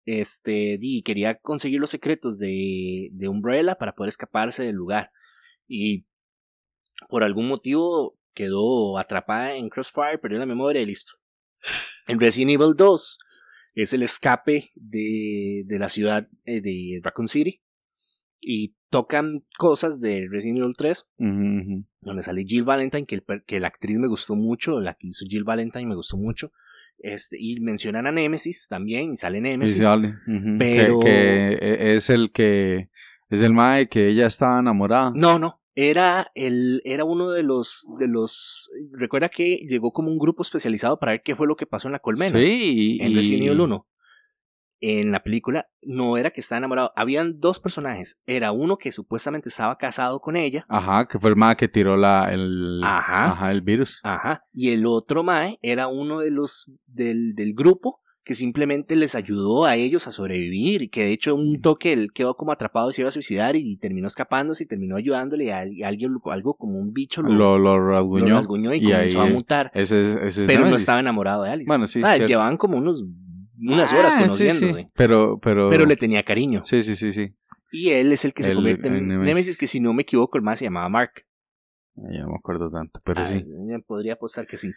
este, 0.05 0.77
di, 0.79 1.03
quería 1.03 1.35
conseguir 1.35 1.79
los 1.79 1.89
secretos 1.91 2.39
de, 2.39 3.09
de 3.11 3.27
Umbrella 3.27 3.75
para 3.75 3.93
poder 3.93 4.07
escaparse 4.09 4.63
del 4.63 4.75
lugar. 4.75 5.11
Y 5.67 6.05
por 7.09 7.23
algún 7.23 7.47
motivo 7.47 8.17
quedó 8.33 8.97
atrapada 8.97 9.53
en 9.55 9.69
Crossfire, 9.69 10.17
perdió 10.17 10.39
la 10.39 10.45
memoria 10.45 10.81
y 10.81 10.85
listo. 10.85 11.13
En 12.07 12.19
Resident 12.19 12.51
Evil 12.51 12.73
2 12.75 13.19
es 13.75 13.93
el 13.93 14.01
escape 14.03 14.71
de, 14.75 15.63
de 15.65 15.77
la 15.79 15.89
ciudad 15.89 16.27
eh, 16.45 16.61
de 16.61 16.99
Raccoon 17.03 17.27
City. 17.27 17.61
Y 18.41 18.75
tocan 18.89 19.43
cosas 19.57 19.99
de 20.01 20.27
Resident 20.29 20.59
Evil 20.59 20.73
3 20.77 21.07
Ujú, 21.19 21.29
ujú. 21.29 21.83
donde 22.01 22.23
sale 22.23 22.43
Jill 22.45 22.63
Valentine, 22.63 23.05
que, 23.05 23.15
el 23.15 23.23
que 23.45 23.59
la 23.59 23.67
actriz 23.67 23.99
me 23.99 24.07
gustó 24.07 24.35
mucho, 24.35 24.79
la 24.79 24.95
que 24.95 25.07
hizo 25.07 25.25
Jill 25.27 25.43
Valentine 25.43 25.85
me 25.85 25.95
gustó 25.95 26.17
mucho. 26.17 26.51
Este, 27.01 27.37
y 27.39 27.59
mencionan 27.61 28.07
a 28.07 28.11
Nemesis 28.11 28.67
también, 28.69 29.13
y 29.13 29.15
sale 29.17 29.37
Y 29.37 29.41
Nemesis. 29.41 29.83
sale, 29.83 30.15
ujú. 30.27 30.57
Pero- 30.59 30.99
Que, 30.99 31.57
que 31.59 31.65
e- 31.65 31.95
es 31.95 32.09
el 32.09 32.31
que. 32.31 32.89
Es 33.29 33.41
el 33.43 33.53
mae 33.53 33.87
que 33.87 34.07
ella 34.09 34.25
estaba 34.25 34.59
enamorada. 34.59 35.11
No, 35.15 35.37
no, 35.39 35.61
era 35.75 36.31
el, 36.33 36.81
era 36.83 37.03
uno 37.05 37.29
de 37.29 37.43
los, 37.43 37.87
de 37.99 38.07
los, 38.07 38.69
recuerda 38.91 39.29
que 39.29 39.57
llegó 39.67 39.91
como 39.93 40.09
un 40.11 40.17
grupo 40.17 40.41
especializado 40.41 40.97
para 40.97 41.11
ver 41.13 41.21
qué 41.23 41.35
fue 41.35 41.45
lo 41.47 41.55
que 41.55 41.67
pasó 41.67 41.87
en 41.87 41.91
la 41.93 41.99
colmena. 41.99 42.41
Sí, 42.41 42.97
y, 42.99 43.01
en 43.03 43.13
Resident 43.15 43.43
y- 43.43 43.47
Evil 43.47 43.61
1. 43.61 43.87
En 44.81 45.11
la 45.11 45.23
película 45.23 45.67
no 45.81 46.17
era 46.17 46.31
que 46.31 46.39
estaba 46.41 46.57
enamorado, 46.59 46.91
habían 46.95 47.39
dos 47.39 47.59
personajes. 47.59 48.21
Era 48.25 48.51
uno 48.51 48.77
que 48.77 48.91
supuestamente 48.91 49.49
estaba 49.49 49.77
casado 49.77 50.21
con 50.21 50.37
ella. 50.37 50.65
Ajá, 50.69 51.07
que 51.07 51.19
fue 51.19 51.29
el 51.31 51.35
mae 51.35 51.55
que 51.57 51.67
tiró 51.67 51.97
la, 51.97 52.31
el, 52.33 52.81
Ajá. 52.83 53.31
ajá, 53.31 53.51
el 53.51 53.61
virus. 53.61 53.99
Ajá. 54.03 54.45
Y 54.53 54.69
el 54.69 54.85
otro 54.85 55.23
Mae 55.23 55.59
era 55.61 55.87
uno 55.87 56.19
de 56.19 56.31
los 56.31 56.73
del, 56.87 57.35
del 57.35 57.53
grupo 57.53 58.01
que 58.23 58.35
simplemente 58.35 58.95
les 58.95 59.15
ayudó 59.15 59.65
a 59.65 59.75
ellos 59.75 60.05
a 60.07 60.11
sobrevivir. 60.11 60.83
Y 60.83 60.87
que 60.89 61.03
de 61.05 61.11
hecho 61.13 61.33
un 61.35 61.61
toque 61.61 61.91
él 61.93 62.11
quedó 62.13 62.35
como 62.37 62.51
atrapado 62.51 62.89
y 62.89 62.93
se 62.93 63.01
iba 63.01 63.07
a 63.09 63.11
suicidar 63.11 63.55
y, 63.55 63.75
terminó 63.77 64.05
escapándose 64.07 64.63
y 64.65 64.67
terminó 64.67 64.97
ayudándole 64.97 65.45
y 65.45 65.81
alguien, 65.83 66.17
algo 66.25 66.53
como 66.53 66.77
un 66.77 66.93
bicho 66.93 67.21
lo, 67.23 67.33
Lo, 67.33 67.57
lo 67.57 67.79
lo 67.79 67.89
rasguñó. 67.89 68.73
y, 68.73 68.77
y 68.77 68.83
comenzó 68.91 69.21
ahí, 69.23 69.29
a 69.29 69.33
mutar. 69.33 69.71
Ese, 69.73 69.99
es- 70.01 70.15
ese 70.23 70.41
es 70.43 70.47
Pero 70.47 70.67
no 70.67 70.75
estaba 70.75 70.99
enamorado 70.99 71.43
de 71.43 71.49
Alice. 71.49 71.67
Bueno, 71.67 71.87
sí, 71.87 71.99
O 71.99 72.01
sea, 72.05 72.17
llevaban 72.17 72.57
como 72.57 72.77
unos 72.77 73.03
unas 73.61 73.91
horas 73.93 74.13
Ah, 74.15 74.21
conociéndose. 74.21 74.73
sí. 74.83 74.87
Pero, 74.95 75.39
pero. 75.41 75.69
Pero 75.69 75.85
le 75.85 75.95
tenía 75.95 76.23
cariño. 76.23 76.63
Sí, 76.63 76.83
sí, 76.83 76.95
sí, 76.95 77.11
sí. 77.11 77.33
Y 77.71 77.91
él 77.91 78.11
es 78.11 78.25
el 78.25 78.33
que 78.33 78.43
se 78.43 78.53
convierte 78.55 78.87
en 78.87 79.07
Nemesis. 79.07 79.27
Nemesis, 79.27 79.57
que 79.57 79.67
si 79.67 79.79
no 79.79 79.93
me 79.93 80.01
equivoco, 80.01 80.37
el 80.37 80.43
más 80.43 80.59
se 80.59 80.65
llamaba 80.65 80.89
Mark. 80.89 81.25
Ya 81.95 82.21
no 82.21 82.29
me 82.29 82.35
acuerdo 82.37 82.71
tanto, 82.71 82.99
pero 83.03 83.21
Ah, 83.21 83.27
sí. 83.27 83.45
ya 83.67 83.79
Podría 83.85 84.13
apostar 84.13 84.47
que 84.47 84.57
sí. 84.57 84.71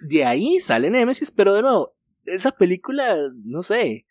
De 0.00 0.24
ahí 0.24 0.60
sale 0.60 0.88
Nemesis, 0.90 1.30
pero 1.30 1.52
de 1.54 1.62
nuevo, 1.62 1.94
esa 2.24 2.50
película, 2.52 3.14
no 3.44 3.62
sé. 3.62 4.06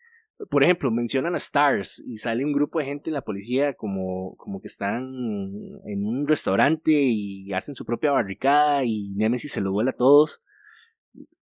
Por 0.48 0.62
ejemplo, 0.62 0.90
mencionan 0.90 1.34
a 1.34 1.38
Stars 1.38 2.02
y 2.06 2.16
sale 2.16 2.44
un 2.44 2.52
grupo 2.52 2.78
de 2.78 2.86
gente 2.86 3.10
en 3.10 3.14
la 3.14 3.20
policía 3.22 3.74
como, 3.74 4.36
como 4.36 4.60
que 4.60 4.68
están 4.68 5.02
en 5.84 6.04
un 6.06 6.26
restaurante 6.26 6.92
y 6.92 7.52
hacen 7.52 7.74
su 7.74 7.84
propia 7.84 8.12
barricada 8.12 8.84
y 8.84 9.10
Nemesis 9.16 9.52
se 9.52 9.60
lo 9.60 9.72
vuela 9.72 9.90
a 9.90 9.96
todos. 9.96 10.42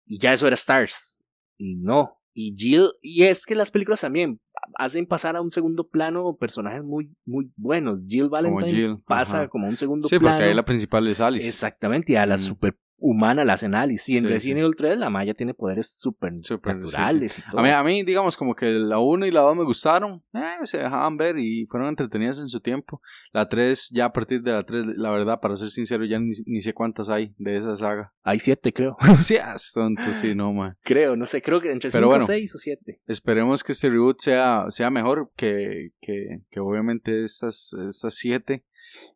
Y 0.06 0.18
ya 0.18 0.32
eso 0.32 0.46
era 0.46 0.54
Stars. 0.54 1.20
Y 1.56 1.76
no. 1.76 2.19
Y 2.32 2.54
Jill, 2.56 2.90
y 3.02 3.24
es 3.24 3.44
que 3.44 3.54
las 3.54 3.70
películas 3.70 4.00
también 4.00 4.40
hacen 4.76 5.06
pasar 5.06 5.36
a 5.36 5.40
un 5.40 5.50
segundo 5.50 5.88
plano 5.88 6.36
personajes 6.36 6.84
muy, 6.84 7.10
muy 7.24 7.50
buenos. 7.56 8.04
Jill 8.06 8.28
Valentine 8.28 8.70
Jill, 8.72 8.98
pasa 9.06 9.38
ajá. 9.40 9.48
como 9.48 9.66
a 9.66 9.70
un 9.70 9.76
segundo 9.76 10.08
Sí, 10.08 10.18
plano. 10.18 10.36
porque 10.36 10.48
ahí 10.50 10.54
la 10.54 10.64
principal 10.64 11.06
es 11.08 11.20
Alice. 11.20 11.46
Exactamente, 11.48 12.12
y 12.12 12.16
a 12.16 12.26
la 12.26 12.36
Mm. 12.36 12.38
superhumana 12.38 12.80
la 13.00 13.52
hacen 13.52 13.74
Alice. 13.74 14.10
Y 14.10 14.16
en 14.16 14.24
Sí, 14.24 14.30
Resident 14.30 14.58
sí. 14.58 14.60
Evil 14.60 14.76
3 14.76 14.98
la 14.98 15.10
Maya 15.10 15.34
tiene 15.34 15.54
poderes 15.54 15.90
super 15.98 16.32
Súper, 16.42 16.76
naturales 16.76 17.38
y 17.38 17.42
todo. 17.42 17.60
A 17.60 17.62
mí, 17.62 17.70
a 17.70 17.82
mí, 17.82 18.02
digamos, 18.02 18.36
como 18.36 18.54
que 18.54 18.66
la 18.66 18.98
1 18.98 19.26
y 19.26 19.30
la 19.30 19.40
2 19.40 19.56
me 19.56 19.64
gustaron, 19.64 20.22
eh, 20.32 20.64
se 20.64 20.78
dejaban 20.78 21.16
ver 21.16 21.38
y 21.38 21.66
fueron 21.66 21.88
entretenidas 21.88 22.38
en 22.38 22.48
su 22.48 22.60
tiempo. 22.60 23.00
La 23.32 23.48
3, 23.48 23.90
ya 23.92 24.06
a 24.06 24.12
partir 24.12 24.42
de 24.42 24.52
la 24.52 24.64
3, 24.64 24.84
la 24.96 25.10
verdad, 25.10 25.40
para 25.40 25.56
ser 25.56 25.70
sincero, 25.70 26.04
ya 26.04 26.18
ni, 26.18 26.32
ni 26.46 26.62
sé 26.62 26.72
cuántas 26.72 27.08
hay 27.08 27.34
de 27.38 27.58
esa 27.58 27.76
saga. 27.76 28.12
Hay 28.22 28.38
siete, 28.38 28.72
creo. 28.72 28.96
sí, 29.18 29.36
es 29.36 29.72
tonto, 29.72 30.02
sí, 30.12 30.34
no, 30.34 30.52
man. 30.52 30.76
creo, 30.82 31.16
no 31.16 31.24
sé, 31.24 31.42
creo 31.42 31.60
que 31.60 31.72
entre 31.72 31.90
Pero 31.90 32.06
5, 32.06 32.08
bueno. 32.08 32.26
6 32.26 32.54
o 32.54 32.58
7. 32.58 33.00
Esperemos 33.06 33.64
que 33.64 33.72
este 33.72 33.88
reboot 33.88 34.20
sea, 34.20 34.66
sea 34.68 34.90
mejor 34.90 35.30
que, 35.36 35.90
que, 36.00 36.40
que 36.50 36.60
obviamente 36.60 37.24
estas, 37.24 37.74
estas 37.88 38.14
siete. 38.14 38.64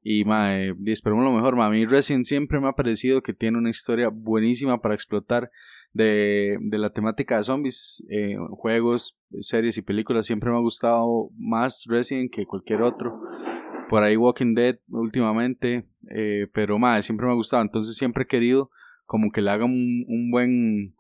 Y 0.03 0.25
ma, 0.25 0.57
y 0.59 0.91
esperemos 0.93 1.25
lo 1.25 1.33
mejor. 1.33 1.59
A 1.61 1.71
mí 1.71 1.87
Resident 1.87 2.25
siempre 2.25 2.61
me 2.61 2.69
ha 2.69 2.73
parecido 2.73 3.23
que 3.23 3.33
tiene 3.35 3.59
una 3.59 3.71
historia 3.71 4.09
buenísima 4.09 4.81
para 4.81 4.95
explotar 4.95 5.51
de, 5.93 6.57
de 6.61 6.79
la 6.79 6.91
temática 6.91 7.37
de 7.37 7.43
zombies. 7.45 8.05
eh, 8.11 8.37
juegos, 8.51 9.21
series 9.41 9.77
y 9.79 9.83
películas. 9.83 10.27
Siempre 10.27 10.51
me 10.51 10.57
ha 10.57 10.61
gustado 10.61 11.31
más 11.37 11.85
Resident 11.89 12.33
que 12.33 12.47
cualquier 12.47 12.83
otro. 12.83 13.21
Por 13.89 14.03
ahí 14.03 14.17
Walking 14.17 14.55
Dead 14.55 14.79
últimamente. 14.89 15.87
eh, 16.11 16.49
pero 16.53 16.79
ma, 16.79 17.01
siempre 17.03 17.27
me 17.27 17.33
ha 17.33 17.37
gustado. 17.37 17.63
Entonces 17.63 17.97
siempre 17.97 18.25
he 18.25 18.27
querido 18.27 18.71
como 19.07 19.31
que 19.31 19.43
le 19.43 19.51
hagan 19.51 19.71
un, 19.71 20.05
un 20.09 20.31
buen 20.31 20.95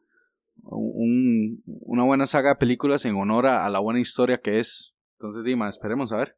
un- 0.66 1.62
una 1.66 2.04
buena 2.04 2.26
saga 2.26 2.50
de 2.50 2.56
películas 2.56 3.04
en 3.04 3.16
honor 3.16 3.46
a, 3.46 3.66
a 3.66 3.70
la 3.70 3.80
buena 3.80 4.00
historia 4.00 4.38
que 4.40 4.60
es. 4.60 4.94
Entonces, 5.18 5.44
Dima, 5.44 5.68
esperemos 5.68 6.12
a 6.12 6.18
ver. 6.18 6.36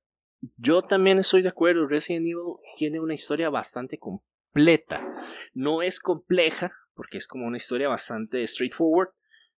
Yo 0.56 0.82
también 0.82 1.18
estoy 1.18 1.42
de 1.42 1.48
acuerdo. 1.48 1.86
Resident 1.86 2.26
Evil 2.26 2.56
tiene 2.76 3.00
una 3.00 3.14
historia 3.14 3.50
bastante 3.50 3.98
completa. 3.98 5.00
No 5.54 5.82
es 5.82 6.00
compleja, 6.00 6.72
porque 6.94 7.18
es 7.18 7.26
como 7.26 7.46
una 7.46 7.56
historia 7.56 7.88
bastante 7.88 8.46
straightforward. 8.46 9.10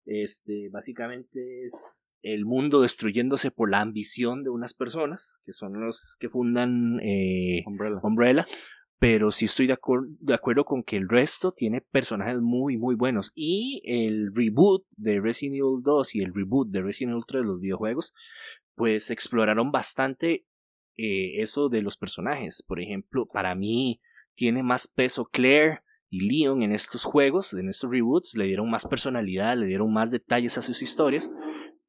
Este, 0.06 0.70
básicamente 0.72 1.66
es 1.66 2.16
el 2.22 2.46
mundo 2.46 2.82
destruyéndose 2.82 3.52
por 3.52 3.70
la 3.70 3.82
ambición 3.82 4.44
de 4.44 4.50
unas 4.50 4.74
personas, 4.74 5.42
que 5.46 5.52
son 5.52 5.82
los 5.82 6.16
que 6.20 6.30
fundan 6.30 7.00
eh, 7.02 7.64
Umbrella. 7.66 8.00
Umbrella, 8.02 8.48
pero 9.00 9.32
sí 9.32 9.46
estoy 9.46 9.68
de, 9.68 9.78
de 10.20 10.34
acuerdo 10.34 10.66
con 10.66 10.84
que 10.84 10.98
el 10.98 11.08
resto 11.08 11.52
tiene 11.52 11.82
personajes 11.82 12.40
muy, 12.40 12.78
muy 12.78 12.96
buenos. 12.96 13.32
Y 13.36 13.82
el 13.86 14.34
reboot 14.34 14.86
de 14.96 15.20
Resident 15.20 15.58
Evil 15.58 15.84
2 15.84 16.16
y 16.16 16.22
el 16.22 16.34
reboot 16.34 16.70
de 16.70 16.82
Resident 16.82 17.12
Evil 17.12 17.26
3 17.28 17.42
de 17.42 17.48
los 17.48 17.60
videojuegos, 17.60 18.16
pues 18.76 19.12
exploraron 19.12 19.72
bastante 19.72 20.46
eh, 20.98 21.42
eso 21.42 21.70
de 21.70 21.82
los 21.82 21.98
personajes. 21.98 22.64
Por 22.68 22.82
ejemplo, 22.82 23.26
para 23.28 23.56
mí 23.56 24.02
tiene 24.36 24.64
más 24.64 24.88
peso 24.88 25.26
Claire 25.26 25.82
y 26.10 26.30
Leon 26.30 26.64
en 26.64 26.72
estos 26.72 27.04
juegos, 27.04 27.54
en 27.54 27.70
estos 27.70 27.92
reboots, 27.92 28.36
le 28.38 28.46
dieron 28.46 28.70
más 28.70 28.86
personalidad, 28.88 29.58
le 29.58 29.66
dieron 29.68 29.92
más 29.94 30.12
detalles 30.12 30.58
a 30.58 30.62
sus 30.62 30.82
historias. 30.82 31.32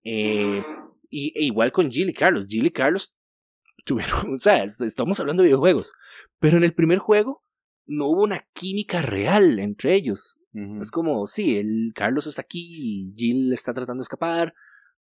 Eh, 0.05 0.63
y, 1.11 1.33
e 1.39 1.45
igual 1.45 1.73
con 1.73 1.91
Jill 1.91 2.11
y 2.11 2.15
Carlos. 2.15 2.47
Jill 2.49 2.67
y 2.67 2.71
Carlos 2.71 3.17
tuvieron, 3.85 4.35
o 4.35 4.39
sea, 4.39 4.65
est- 4.65 4.81
estamos 4.83 5.19
hablando 5.21 5.43
de 5.43 5.49
videojuegos, 5.49 5.93
pero 6.39 6.57
en 6.57 6.65
el 6.65 6.75
primer 6.75 6.99
juego 6.99 7.43
no 7.87 8.07
hubo 8.09 8.23
una 8.25 8.47
química 8.53 9.01
real 9.03 9.59
entre 9.59 9.95
ellos. 9.95 10.41
Es 10.81 10.91
como, 10.91 11.25
sí, 11.27 11.57
el 11.59 11.93
Carlos 11.95 12.27
está 12.27 12.43
aquí 12.43 12.67
y 12.69 13.15
Jill 13.17 13.53
está 13.53 13.73
tratando 13.73 14.01
de 14.01 14.05
escapar, 14.05 14.55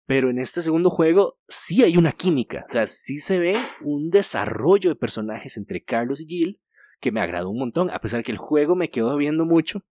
pero 0.07 0.29
en 0.29 0.39
este 0.39 0.63
segundo 0.63 0.89
juego 0.89 1.37
sí 1.47 1.83
hay 1.83 1.97
una 1.97 2.13
química, 2.13 2.65
o 2.67 2.71
sea, 2.71 2.87
sí 2.87 3.19
se 3.19 3.39
ve 3.39 3.57
un 3.81 4.09
desarrollo 4.09 4.89
de 4.89 4.95
personajes 4.95 5.57
entre 5.57 5.83
Carlos 5.83 6.21
y 6.21 6.25
Jill 6.25 6.61
que 6.99 7.11
me 7.11 7.21
agradó 7.21 7.49
un 7.49 7.59
montón, 7.59 7.89
a 7.91 7.99
pesar 7.99 8.23
que 8.23 8.31
el 8.31 8.37
juego 8.37 8.75
me 8.75 8.89
quedó 8.89 9.15
viendo 9.17 9.45
mucho. 9.45 9.83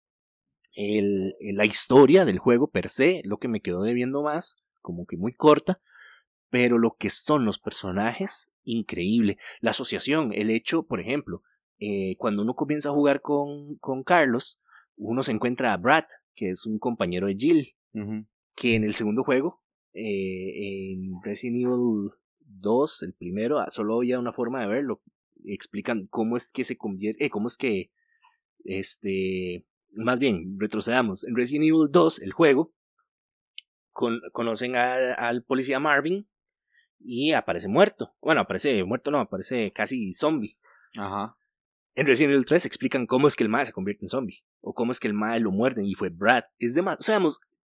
El, 0.73 1.35
la 1.39 1.65
historia 1.65 2.25
del 2.25 2.39
juego 2.39 2.69
per 2.69 2.89
se, 2.89 3.21
lo 3.23 3.37
que 3.37 3.47
me 3.47 3.61
quedó 3.61 3.81
debiendo 3.83 4.23
más, 4.23 4.61
como 4.81 5.05
que 5.05 5.17
muy 5.17 5.33
corta, 5.33 5.79
pero 6.49 6.77
lo 6.77 6.95
que 6.97 7.09
son 7.09 7.45
los 7.45 7.59
personajes, 7.59 8.51
increíble. 8.63 9.37
La 9.61 9.71
asociación, 9.71 10.33
el 10.33 10.49
hecho, 10.49 10.83
por 10.83 10.99
ejemplo, 10.99 11.43
eh, 11.79 12.15
cuando 12.17 12.41
uno 12.41 12.55
comienza 12.55 12.89
a 12.89 12.93
jugar 12.93 13.21
con, 13.21 13.77
con 13.77 14.03
Carlos, 14.03 14.61
uno 14.95 15.23
se 15.23 15.31
encuentra 15.31 15.73
a 15.73 15.77
Brad, 15.77 16.05
que 16.35 16.49
es 16.49 16.65
un 16.65 16.79
compañero 16.79 17.27
de 17.27 17.35
Jill, 17.35 17.75
que 18.55 18.75
en 18.75 18.83
el 18.83 18.93
segundo 18.93 19.23
juego, 19.23 19.61
eh, 19.97 20.93
en 20.93 21.13
Resident 21.23 21.57
Evil 21.65 22.11
2, 22.39 23.03
el 23.03 23.13
primero, 23.13 23.59
ah, 23.59 23.69
solo 23.71 23.97
había 23.97 24.19
una 24.19 24.33
forma 24.33 24.61
de 24.61 24.67
verlo. 24.67 25.01
Explican 25.45 26.07
cómo 26.07 26.37
es 26.37 26.51
que 26.51 26.63
se 26.63 26.77
convierte, 26.77 27.25
eh, 27.25 27.29
cómo 27.29 27.47
es 27.47 27.57
que, 27.57 27.91
este, 28.63 29.65
más 29.95 30.19
bien, 30.19 30.57
retrocedamos. 30.59 31.23
En 31.25 31.35
Resident 31.35 31.65
Evil 31.65 31.87
2, 31.91 32.21
el 32.21 32.31
juego, 32.33 32.73
con- 33.91 34.21
conocen 34.31 34.75
a- 34.75 35.13
al 35.13 35.43
policía 35.43 35.79
Marvin 35.79 36.27
y 36.99 37.31
aparece 37.31 37.67
muerto. 37.67 38.13
Bueno, 38.21 38.41
aparece 38.41 38.83
muerto, 38.83 39.11
no, 39.11 39.19
aparece 39.19 39.71
casi 39.73 40.13
zombie. 40.13 40.57
Ajá. 40.95 41.37
En 41.95 42.05
Resident 42.05 42.33
Evil 42.33 42.45
3 42.45 42.65
explican 42.65 43.07
cómo 43.07 43.27
es 43.27 43.35
que 43.35 43.43
el 43.43 43.49
mae 43.49 43.65
se 43.65 43.71
convierte 43.73 44.05
en 44.05 44.09
zombie. 44.09 44.43
O 44.61 44.73
cómo 44.75 44.91
es 44.91 44.99
que 44.99 45.07
el 45.07 45.15
mae 45.15 45.39
lo 45.39 45.51
muerden 45.51 45.85
y 45.85 45.95
fue 45.95 46.09
Brad. 46.09 46.43
Es 46.59 46.75
de 46.75 46.83
más. 46.83 46.99
O 46.99 47.01
sea, 47.03 47.19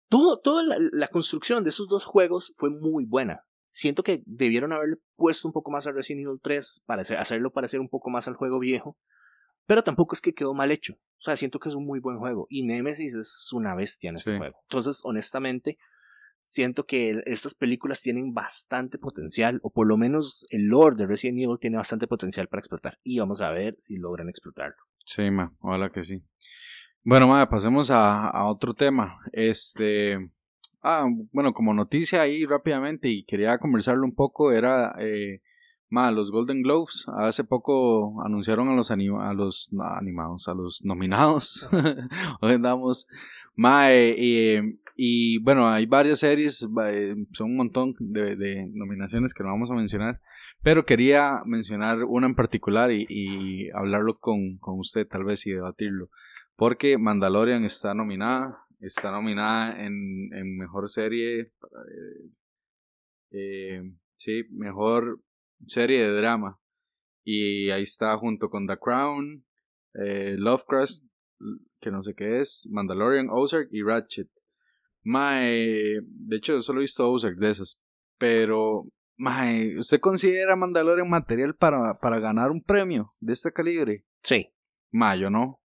todo, 0.08 0.40
toda 0.40 0.62
la, 0.62 0.76
la, 0.92 1.08
construcción 1.08 1.64
de 1.64 1.70
esos 1.70 1.88
dos 1.88 2.04
juegos 2.04 2.52
fue 2.56 2.70
muy 2.70 3.04
buena. 3.04 3.44
Siento 3.66 4.02
que 4.02 4.22
debieron 4.26 4.72
haberle 4.72 4.96
puesto 5.16 5.46
un 5.46 5.52
poco 5.52 5.70
más 5.70 5.86
a 5.86 5.92
Resident 5.92 6.26
Evil 6.26 6.40
3 6.42 6.84
para 6.86 7.02
hacerlo 7.02 7.52
parecer 7.52 7.80
un 7.80 7.88
poco 7.88 8.10
más 8.10 8.26
al 8.26 8.34
juego 8.34 8.58
viejo. 8.58 8.96
Pero 9.66 9.84
tampoco 9.84 10.14
es 10.14 10.22
que 10.22 10.32
quedó 10.32 10.54
mal 10.54 10.70
hecho. 10.70 10.94
O 10.94 11.20
sea, 11.20 11.36
siento 11.36 11.58
que 11.60 11.68
es 11.68 11.74
un 11.74 11.84
muy 11.84 12.00
buen 12.00 12.18
juego. 12.18 12.46
Y 12.48 12.62
Nemesis 12.62 13.14
es 13.14 13.52
una 13.52 13.74
bestia 13.74 14.08
en 14.08 14.16
este 14.16 14.38
juego. 14.38 14.56
Entonces, 14.62 15.02
honestamente, 15.04 15.76
siento 16.40 16.86
que 16.86 17.20
estas 17.26 17.54
películas 17.54 18.00
tienen 18.00 18.32
bastante 18.32 18.96
potencial, 18.96 19.60
o 19.62 19.70
por 19.70 19.86
lo 19.86 19.98
menos 19.98 20.46
el 20.48 20.68
lore 20.68 20.96
de 20.96 21.06
Resident 21.06 21.38
Evil 21.40 21.58
tiene 21.60 21.76
bastante 21.76 22.06
potencial 22.06 22.48
para 22.48 22.60
explotar. 22.60 22.98
Y 23.02 23.18
vamos 23.18 23.42
a 23.42 23.50
ver 23.50 23.74
si 23.78 23.98
logran 23.98 24.30
explotarlo. 24.30 24.76
Sí, 25.04 25.30
ma, 25.30 25.54
ojalá 25.60 25.90
que 25.90 26.02
sí. 26.02 26.22
Bueno, 27.04 27.28
ma, 27.28 27.48
pasemos 27.48 27.90
a, 27.90 28.44
otro 28.46 28.74
tema. 28.74 29.18
Este. 29.32 30.30
Ah, 30.82 31.06
bueno, 31.32 31.52
como 31.52 31.74
noticia 31.74 32.22
ahí 32.22 32.44
rápidamente, 32.44 33.08
y 33.08 33.24
quería 33.24 33.58
conversarlo 33.58 34.04
un 34.04 34.14
poco, 34.14 34.52
era. 34.52 34.94
Eh, 34.98 35.40
ma, 35.88 36.10
los 36.10 36.30
Golden 36.30 36.62
Globes 36.62 37.06
hace 37.18 37.44
poco 37.44 38.22
anunciaron 38.24 38.68
a 38.68 38.74
los, 38.74 38.90
anima 38.90 39.30
a 39.30 39.34
los 39.34 39.70
animados, 39.98 40.48
a 40.48 40.54
los 40.54 40.84
nominados. 40.84 41.68
Hoy 42.40 42.54
andamos. 42.54 43.06
Ma, 43.54 43.90
eh, 43.90 44.78
y 45.00 45.38
bueno, 45.38 45.68
hay 45.68 45.86
varias 45.86 46.18
series, 46.18 46.68
eh, 46.86 47.14
son 47.30 47.52
un 47.52 47.56
montón 47.56 47.94
de, 48.00 48.68
nominaciones 48.74 49.32
que 49.32 49.44
no 49.44 49.50
vamos 49.50 49.70
a 49.70 49.74
mencionar, 49.74 50.20
pero 50.60 50.84
quería 50.84 51.40
mencionar 51.46 52.02
una 52.02 52.26
en 52.26 52.34
particular 52.34 52.90
y, 52.90 53.70
hablarlo 53.70 54.18
con, 54.18 54.58
usted 54.60 55.06
tal 55.06 55.22
vez 55.22 55.46
y 55.46 55.52
debatirlo, 55.52 56.10
porque 56.58 56.98
Mandalorian 56.98 57.64
está 57.64 57.94
nominada, 57.94 58.66
está 58.80 59.12
nominada 59.12 59.80
en, 59.80 60.58
Mejor 60.58 60.88
Serie, 60.90 61.40
eh, 61.40 62.30
eh, 63.30 63.82
sí, 64.16 64.42
Mejor 64.50 65.22
Serie 65.66 66.02
de 66.02 66.12
Drama, 66.16 66.58
y 67.24 67.70
ahí 67.70 67.82
está 67.82 68.18
junto 68.18 68.50
con 68.50 68.66
The 68.66 68.76
Crown, 68.76 69.44
Lovecraft, 69.94 71.04
que 71.80 71.92
no 71.92 72.02
sé 72.02 72.14
qué 72.16 72.40
es, 72.40 72.68
Mandalorian, 72.72 73.28
Ozark 73.30 73.68
y 73.70 73.84
Ratchet. 73.84 74.28
Mae, 75.04 76.00
de 76.02 76.36
hecho, 76.36 76.54
yo 76.54 76.60
solo 76.60 76.80
he 76.80 76.82
visto 76.82 77.08
Ozark 77.08 77.36
de 77.36 77.50
esas. 77.50 77.80
Pero, 78.18 78.88
Mae, 79.16 79.78
¿usted 79.78 80.00
considera 80.00 80.56
Mandalorian 80.56 81.08
material 81.08 81.54
para, 81.54 81.94
para 81.94 82.18
ganar 82.18 82.50
un 82.50 82.64
premio 82.64 83.14
de 83.20 83.34
este 83.34 83.52
calibre? 83.52 84.04
Sí. 84.24 84.52
Mae, 84.90 85.20
yo 85.20 85.30
no. 85.30 85.60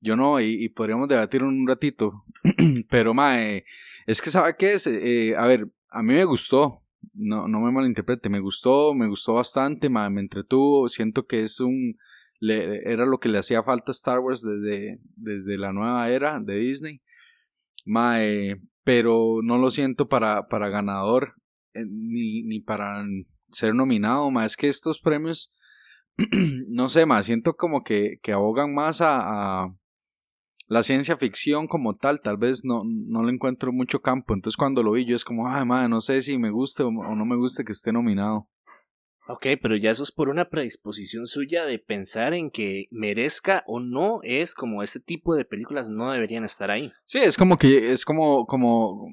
Yo 0.00 0.16
no, 0.16 0.40
y, 0.40 0.68
podríamos 0.68 1.08
debatir 1.08 1.42
un 1.42 1.66
ratito. 1.66 2.24
pero, 2.90 3.14
Mae, 3.14 3.64
es 4.06 4.22
que, 4.22 4.30
¿sabe 4.30 4.56
qué 4.56 4.74
es? 4.74 4.86
Eh, 4.86 5.34
a 5.36 5.46
ver, 5.46 5.68
a 5.90 6.02
mí 6.02 6.14
me 6.14 6.24
gustó. 6.24 6.82
No, 7.14 7.48
no 7.48 7.60
me 7.60 7.72
malinterprete, 7.72 8.28
me 8.28 8.40
gustó, 8.40 8.94
me 8.94 9.08
gustó 9.08 9.34
bastante, 9.34 9.88
mae, 9.88 10.10
me 10.10 10.20
entretuvo. 10.20 10.88
Siento 10.88 11.26
que 11.26 11.42
es 11.42 11.60
un. 11.60 11.96
Le, 12.40 12.90
era 12.90 13.04
lo 13.06 13.18
que 13.18 13.28
le 13.28 13.38
hacía 13.38 13.62
falta 13.64 13.90
a 13.90 13.92
Star 13.92 14.20
Wars 14.20 14.42
desde, 14.42 15.00
desde 15.16 15.58
la 15.58 15.72
nueva 15.72 16.08
era 16.08 16.38
de 16.38 16.56
Disney. 16.56 17.00
Mae, 17.84 18.60
pero 18.84 19.40
no 19.42 19.58
lo 19.58 19.70
siento 19.70 20.08
para, 20.08 20.46
para 20.48 20.68
ganador 20.68 21.34
eh, 21.74 21.84
ni, 21.86 22.42
ni 22.44 22.60
para 22.60 23.04
ser 23.50 23.74
nominado, 23.74 24.30
más 24.30 24.52
es 24.52 24.56
que 24.56 24.68
estos 24.68 25.00
premios, 25.00 25.54
no 26.68 26.88
sé, 26.88 27.06
más 27.06 27.26
siento 27.26 27.54
como 27.54 27.82
que, 27.82 28.18
que 28.22 28.32
abogan 28.32 28.74
más 28.74 29.00
a, 29.02 29.74
la 30.68 30.82
ciencia 30.82 31.16
ficción 31.16 31.66
como 31.66 31.96
tal, 31.96 32.20
tal 32.20 32.36
vez 32.36 32.64
no, 32.64 32.82
no 32.84 33.22
le 33.22 33.32
encuentro 33.32 33.72
mucho 33.72 34.00
campo, 34.00 34.34
entonces 34.34 34.56
cuando 34.56 34.82
lo 34.82 34.92
vi 34.92 35.06
yo 35.06 35.16
es 35.16 35.24
como, 35.24 35.48
ay, 35.48 35.64
madre, 35.64 35.88
no 35.88 36.00
sé 36.00 36.20
si 36.20 36.38
me 36.38 36.50
guste 36.50 36.82
o, 36.82 36.90
no 36.90 37.24
me 37.24 37.36
guste 37.36 37.64
que 37.64 37.72
esté 37.72 37.92
nominado. 37.92 38.48
Ok, 39.30 39.46
pero 39.60 39.76
ya 39.76 39.90
eso 39.90 40.02
es 40.02 40.12
por 40.12 40.30
una 40.30 40.48
predisposición 40.48 41.26
suya 41.26 41.64
de 41.64 41.78
pensar 41.78 42.32
en 42.32 42.50
que 42.50 42.86
merezca 42.90 43.62
o 43.66 43.78
no 43.80 44.20
es 44.22 44.54
como 44.54 44.82
ese 44.82 45.00
tipo 45.00 45.34
de 45.34 45.44
películas 45.44 45.90
no 45.90 46.12
deberían 46.12 46.44
estar 46.44 46.70
ahí. 46.70 46.92
Sí, 47.04 47.18
es 47.18 47.36
como 47.36 47.58
que 47.58 47.92
es 47.92 48.06
como, 48.06 48.46
como, 48.46 49.12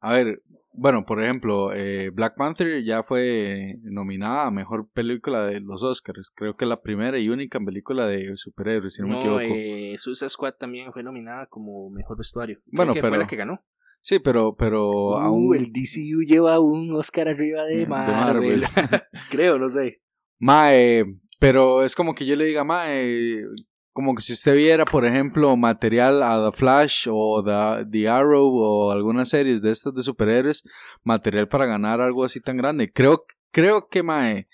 a 0.00 0.12
ver, 0.12 0.42
bueno, 0.72 1.04
por 1.04 1.22
ejemplo, 1.22 1.72
eh, 1.72 2.10
Black 2.10 2.36
Panther 2.36 2.82
ya 2.84 3.02
fue 3.02 3.76
nominada 3.82 4.46
a 4.46 4.50
mejor 4.50 4.88
película 4.92 5.44
de 5.46 5.60
los 5.60 5.82
Oscars. 5.82 6.30
Creo 6.34 6.56
que 6.56 6.66
la 6.66 6.80
primera 6.80 7.18
y 7.18 7.28
única 7.28 7.58
película 7.60 8.06
de 8.06 8.36
superhéroes, 8.36 8.94
si 8.94 9.02
no, 9.02 9.08
me 9.08 9.18
equivoco. 9.18 9.42
Eh, 9.42 9.94
Suicide 9.98 10.30
Squad 10.30 10.54
también 10.54 10.92
fue 10.92 11.02
nominada 11.02 11.46
como 11.46 11.90
mejor 11.90 12.16
vestuario. 12.16 12.60
bueno, 12.66 12.94
pero 12.94 13.08
fue 13.08 13.18
la 13.18 13.26
que 13.26 13.36
ganó. 13.36 13.62
Sí, 14.02 14.18
pero, 14.18 14.54
pero 14.56 14.90
uh, 14.90 15.14
aún... 15.16 15.54
El 15.54 15.72
DCU 15.72 16.22
lleva 16.24 16.58
un 16.58 16.94
Oscar 16.94 17.28
arriba 17.28 17.64
de 17.64 17.86
Marvel. 17.86 18.64
Creo, 19.30 19.58
no 19.58 19.68
sé. 19.68 20.00
Mae, 20.38 21.04
pero 21.38 21.84
es 21.84 21.94
como 21.94 22.14
que 22.14 22.24
yo 22.24 22.34
le 22.34 22.46
diga, 22.46 22.64
Mae, 22.64 23.44
como 23.92 24.14
que 24.14 24.22
si 24.22 24.32
usted 24.32 24.54
viera, 24.54 24.84
por 24.84 25.04
ejemplo, 25.04 25.56
material 25.56 26.22
a 26.22 26.50
The 26.50 26.56
Flash 26.56 27.08
o 27.10 27.42
The, 27.44 27.86
The 27.90 28.08
Arrow 28.08 28.48
o 28.52 28.90
algunas 28.90 29.28
series 29.28 29.62
de 29.62 29.70
estas 29.70 29.94
de 29.94 30.02
superhéroes, 30.02 30.64
material 31.02 31.48
para 31.48 31.66
ganar 31.66 32.00
algo 32.00 32.24
así 32.24 32.40
tan 32.40 32.56
grande. 32.56 32.92
Creo, 32.92 33.24
creo 33.50 33.88
que, 33.88 34.02
Mae, 34.02 34.48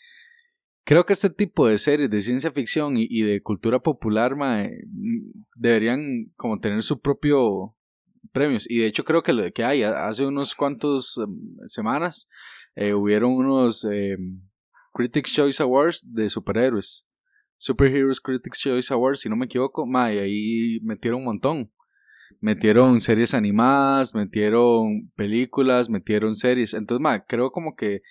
creo 0.84 1.04
que 1.04 1.12
este 1.12 1.30
tipo 1.30 1.66
de 1.66 1.78
series 1.78 2.10
de 2.10 2.20
ciencia 2.20 2.50
ficción 2.50 2.94
y, 2.96 3.22
de 3.22 3.42
cultura 3.42 3.80
popular, 3.80 4.36
Mae, 4.36 4.70
deberían 5.54 6.32
como 6.36 6.58
tener 6.58 6.82
su 6.82 7.00
propio 7.00 7.76
premios. 8.32 8.68
Y 8.70 8.78
de 8.78 8.86
hecho 8.86 9.04
creo 9.04 9.22
que, 9.22 9.52
que 9.52 9.64
hay, 9.64 9.82
hace 9.82 10.26
unos 10.26 10.54
cuantos 10.54 11.18
em, 11.18 11.56
semanas 11.66 12.28
eh, 12.74 12.94
hubieron 12.94 13.32
unos 13.32 13.84
em, 13.84 14.42
Critics 14.92 15.32
Choice 15.32 15.62
Awards 15.62 16.02
de 16.04 16.28
superhéroes. 16.28 17.05
Superheroes 17.58 18.20
Critics 18.20 18.60
Choice 18.60 18.92
Awards, 18.92 19.20
si 19.20 19.28
no 19.28 19.36
me 19.36 19.46
equivoco, 19.46 19.86
ma, 19.86 20.12
y 20.12 20.18
ahí 20.18 20.80
metieron 20.82 21.20
un 21.20 21.26
montón. 21.26 21.72
Metieron 22.40 23.00
series 23.00 23.34
animadas, 23.34 24.14
metieron 24.14 25.10
películas, 25.16 25.88
metieron 25.88 26.34
series. 26.34 26.74
Entonces, 26.74 27.00
ma, 27.02 27.24
creo 27.24 27.50
como 27.50 27.76
que 27.76 28.02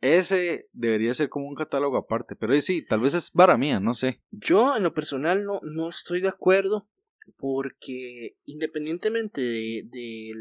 ese 0.00 0.68
debería 0.72 1.14
ser 1.14 1.28
como 1.28 1.48
un 1.48 1.54
catálogo 1.54 1.96
aparte. 1.96 2.34
Pero 2.36 2.58
sí, 2.60 2.84
tal 2.84 3.00
vez 3.00 3.14
es 3.14 3.30
para 3.30 3.56
mía, 3.56 3.80
no 3.80 3.94
sé. 3.94 4.20
Yo, 4.30 4.76
en 4.76 4.82
lo 4.82 4.94
personal, 4.94 5.44
no, 5.44 5.60
no 5.62 5.88
estoy 5.88 6.20
de 6.20 6.28
acuerdo 6.28 6.88
porque 7.36 8.36
independientemente 8.46 9.40
del 9.40 9.90
de, 9.90 10.32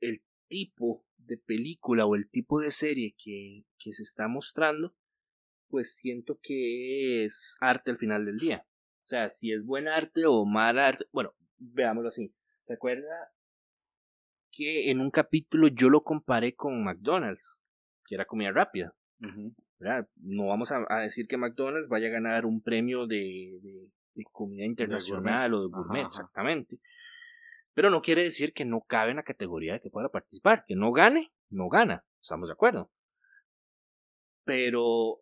el 0.00 0.22
tipo 0.48 1.04
de 1.16 1.38
película 1.38 2.06
o 2.06 2.14
el 2.14 2.28
tipo 2.28 2.60
de 2.60 2.70
serie 2.70 3.14
que, 3.22 3.64
que 3.78 3.92
se 3.92 4.02
está 4.02 4.28
mostrando, 4.28 4.94
pues 5.68 5.96
siento 5.96 6.38
que 6.42 7.24
es 7.24 7.56
arte 7.60 7.90
al 7.90 7.98
final 7.98 8.24
del 8.24 8.38
día. 8.38 8.66
O 9.04 9.08
sea, 9.08 9.28
si 9.28 9.52
es 9.52 9.64
buen 9.64 9.88
arte 9.88 10.26
o 10.26 10.44
mal 10.44 10.78
arte, 10.78 11.06
bueno, 11.12 11.32
veámoslo 11.58 12.08
así. 12.08 12.34
¿Se 12.62 12.74
acuerda 12.74 13.32
que 14.50 14.90
en 14.90 15.00
un 15.00 15.10
capítulo 15.10 15.68
yo 15.68 15.90
lo 15.90 16.02
comparé 16.02 16.54
con 16.54 16.82
McDonald's, 16.82 17.60
que 18.04 18.16
era 18.16 18.24
comida 18.24 18.50
rápida? 18.50 18.96
No 20.16 20.46
vamos 20.46 20.72
a, 20.72 21.00
decir 21.00 21.28
que 21.28 21.36
McDonald's 21.36 21.88
vaya 21.88 22.08
a 22.08 22.12
ganar 22.12 22.46
un 22.46 22.62
premio 22.62 23.06
de, 23.06 23.60
de 24.14 24.24
comida 24.32 24.64
internacional 24.64 25.54
o 25.54 25.62
de 25.62 25.68
gourmet, 25.68 26.06
exactamente. 26.06 26.80
Pero 27.74 27.90
no 27.90 28.00
quiere 28.00 28.22
decir 28.22 28.54
que 28.54 28.64
no 28.64 28.80
cabe 28.80 29.10
en 29.10 29.18
la 29.18 29.22
categoría 29.22 29.74
de 29.74 29.80
que 29.80 29.90
pueda 29.90 30.08
participar. 30.08 30.64
Que 30.66 30.74
no 30.74 30.92
gane, 30.92 31.32
no 31.50 31.68
gana. 31.68 32.06
Estamos 32.20 32.48
de 32.48 32.54
acuerdo. 32.54 32.90
Pero 34.44 35.20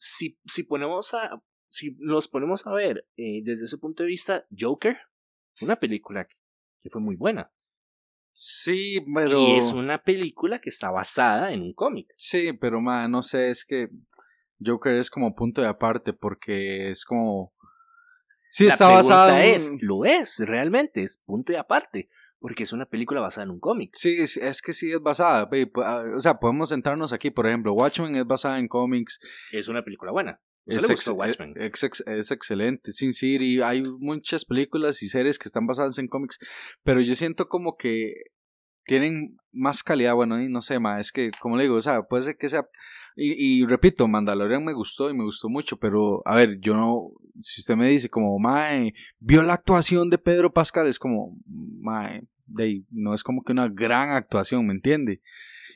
si, 0.00 0.38
si 0.46 0.64
ponemos 0.64 1.14
a. 1.14 1.42
Si 1.68 1.96
nos 2.00 2.26
ponemos 2.26 2.66
a 2.66 2.72
ver 2.72 3.06
eh, 3.16 3.42
desde 3.44 3.66
ese 3.66 3.78
punto 3.78 4.02
de 4.02 4.08
vista, 4.08 4.44
Joker, 4.58 4.98
una 5.60 5.76
película 5.76 6.26
que 6.82 6.90
fue 6.90 7.00
muy 7.00 7.14
buena. 7.14 7.52
Sí, 8.32 9.04
pero. 9.14 9.38
Y 9.40 9.56
es 9.56 9.72
una 9.72 10.02
película 10.02 10.60
que 10.60 10.70
está 10.70 10.90
basada 10.90 11.52
en 11.52 11.60
un 11.62 11.74
cómic. 11.74 12.12
Sí, 12.16 12.52
pero 12.54 12.80
ma, 12.80 13.06
no 13.06 13.22
sé, 13.22 13.50
es 13.50 13.64
que 13.64 13.90
Joker 14.64 14.94
es 14.94 15.10
como 15.10 15.34
punto 15.34 15.60
de 15.60 15.68
aparte 15.68 16.12
porque 16.12 16.90
es 16.90 17.04
como 17.04 17.54
Sí, 18.50 18.64
la 18.64 18.72
está 18.72 18.88
basada 18.88 19.44
es, 19.44 19.70
lo 19.80 20.04
es, 20.04 20.40
realmente, 20.40 21.04
es 21.04 21.22
punto 21.24 21.52
y 21.52 21.56
aparte, 21.56 22.10
porque 22.40 22.62
es 22.62 22.72
una 22.72 22.86
película 22.86 23.20
basada 23.20 23.44
en 23.44 23.50
un 23.50 23.60
cómic. 23.60 23.90
Sí, 23.94 24.16
es 24.18 24.62
que 24.62 24.72
sí 24.72 24.90
es 24.90 25.00
basada, 25.00 25.48
ah, 25.84 26.04
o 26.16 26.20
sea, 26.20 26.34
podemos 26.34 26.70
sentarnos 26.70 27.12
aquí, 27.12 27.30
por 27.30 27.46
ejemplo, 27.46 27.74
Watchmen 27.74 28.16
es 28.16 28.26
basada 28.26 28.58
en 28.58 28.66
cómics. 28.66 29.20
Es 29.52 29.68
una 29.68 29.84
película 29.84 30.10
buena. 30.10 30.40
Es, 30.66 31.08
Watchmen? 31.08 31.54
Es, 31.56 32.30
excelente. 32.30 32.92
Sin 32.92 33.12
City, 33.12 33.60
hay 33.62 33.82
muchas 33.98 34.44
películas 34.44 35.02
y 35.02 35.08
series 35.08 35.38
que 35.38 35.48
están 35.48 35.66
basadas 35.66 35.98
en 35.98 36.08
cómics, 36.08 36.38
pero 36.82 37.00
yo 37.00 37.14
siento 37.14 37.48
como 37.48 37.76
que 37.76 38.14
tienen 38.84 39.36
más 39.52 39.82
calidad, 39.82 40.14
bueno, 40.14 40.40
y 40.40 40.48
no 40.48 40.62
sé, 40.62 40.78
ma, 40.78 40.98
es 40.98 41.12
que, 41.12 41.30
como 41.40 41.56
le 41.56 41.64
digo, 41.64 41.76
o 41.76 41.80
sea, 41.80 42.02
puede 42.02 42.22
ser 42.22 42.36
que 42.36 42.48
sea, 42.48 42.66
y, 43.14 43.62
y 43.62 43.66
repito, 43.66 44.08
Mandalorian 44.08 44.64
me 44.64 44.72
gustó 44.72 45.10
y 45.10 45.14
me 45.14 45.24
gustó 45.24 45.48
mucho, 45.48 45.76
pero, 45.76 46.22
a 46.24 46.34
ver, 46.34 46.58
yo 46.60 46.74
no, 46.74 47.10
si 47.38 47.60
usted 47.60 47.76
me 47.76 47.88
dice 47.88 48.08
como, 48.08 48.38
mae, 48.38 48.94
vio 49.18 49.42
la 49.42 49.54
actuación 49.54 50.10
de 50.10 50.18
Pedro 50.18 50.52
Pascal, 50.52 50.86
es 50.86 50.98
como, 50.98 51.38
mae, 51.46 52.22
de, 52.46 52.84
no 52.90 53.14
es 53.14 53.22
como 53.22 53.42
que 53.42 53.52
una 53.52 53.68
gran 53.68 54.10
actuación, 54.10 54.66
¿me 54.66 54.74
entiende? 54.74 55.20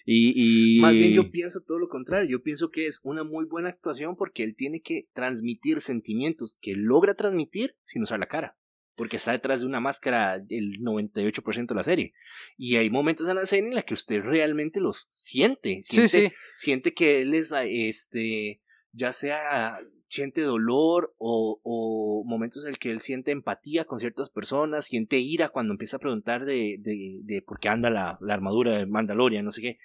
Y, 0.07 0.77
y... 0.77 0.81
Más 0.81 0.93
bien 0.93 1.13
yo 1.13 1.31
pienso 1.31 1.63
todo 1.63 1.79
lo 1.79 1.89
contrario, 1.89 2.29
yo 2.29 2.43
pienso 2.43 2.71
que 2.71 2.87
es 2.87 3.01
una 3.05 3.25
muy 3.25 3.47
buena 3.47 3.71
actuación 3.71 4.17
porque 4.17 4.45
él 4.45 4.55
tiene 4.55 4.83
que 4.83 5.09
transmitir 5.15 5.81
sentimientos 5.81 6.59
que 6.61 6.75
logra 6.75 7.15
transmitir 7.15 7.77
sin 7.83 8.03
usar 8.03 8.19
la 8.19 8.27
cara 8.27 8.57
porque 8.97 9.17
está 9.17 9.33
detrás 9.33 9.61
de 9.61 9.67
una 9.67 9.81
máscara 9.81 10.37
el 10.49 10.81
98% 10.81 11.67
de 11.67 11.75
la 11.75 11.83
serie. 11.83 12.15
Y 12.57 12.77
hay 12.77 12.91
momentos 12.91 13.29
en 13.29 13.37
la 13.37 13.47
serie 13.47 13.69
en 13.69 13.75
la 13.75 13.83
que 13.83 13.95
usted 13.95 14.23
realmente 14.23 14.81
los 14.81 15.07
siente. 15.09 15.83
Siente, 15.83 16.09
sí, 16.09 16.29
sí. 16.29 16.33
siente 16.57 16.95
que 16.95 17.23
él 17.23 17.35
es, 17.35 17.53
este, 17.67 18.61
ya 18.93 19.13
sea, 19.13 19.79
siente 20.15 20.41
dolor 20.43 21.15
o, 21.19 21.61
o 21.63 22.25
momentos 22.25 22.65
en 22.65 22.71
el 22.71 22.79
que 22.79 22.91
él 22.91 23.01
siente 23.01 23.31
empatía 23.31 23.85
con 23.85 23.99
ciertas 23.99 24.31
personas, 24.31 24.87
siente 24.87 25.19
ira 25.19 25.51
cuando 25.51 25.73
empieza 25.73 25.97
a 25.97 26.01
preguntar 26.01 26.45
de, 26.45 26.77
de, 26.79 27.21
de 27.23 27.43
por 27.43 27.59
qué 27.61 27.69
anda 27.69 27.91
la, 27.91 28.19
la 28.21 28.35
armadura 28.35 28.79
de 28.79 28.87
Mandalorian, 28.87 29.45
no 29.45 29.51
sé 29.51 29.61
qué 29.63 29.79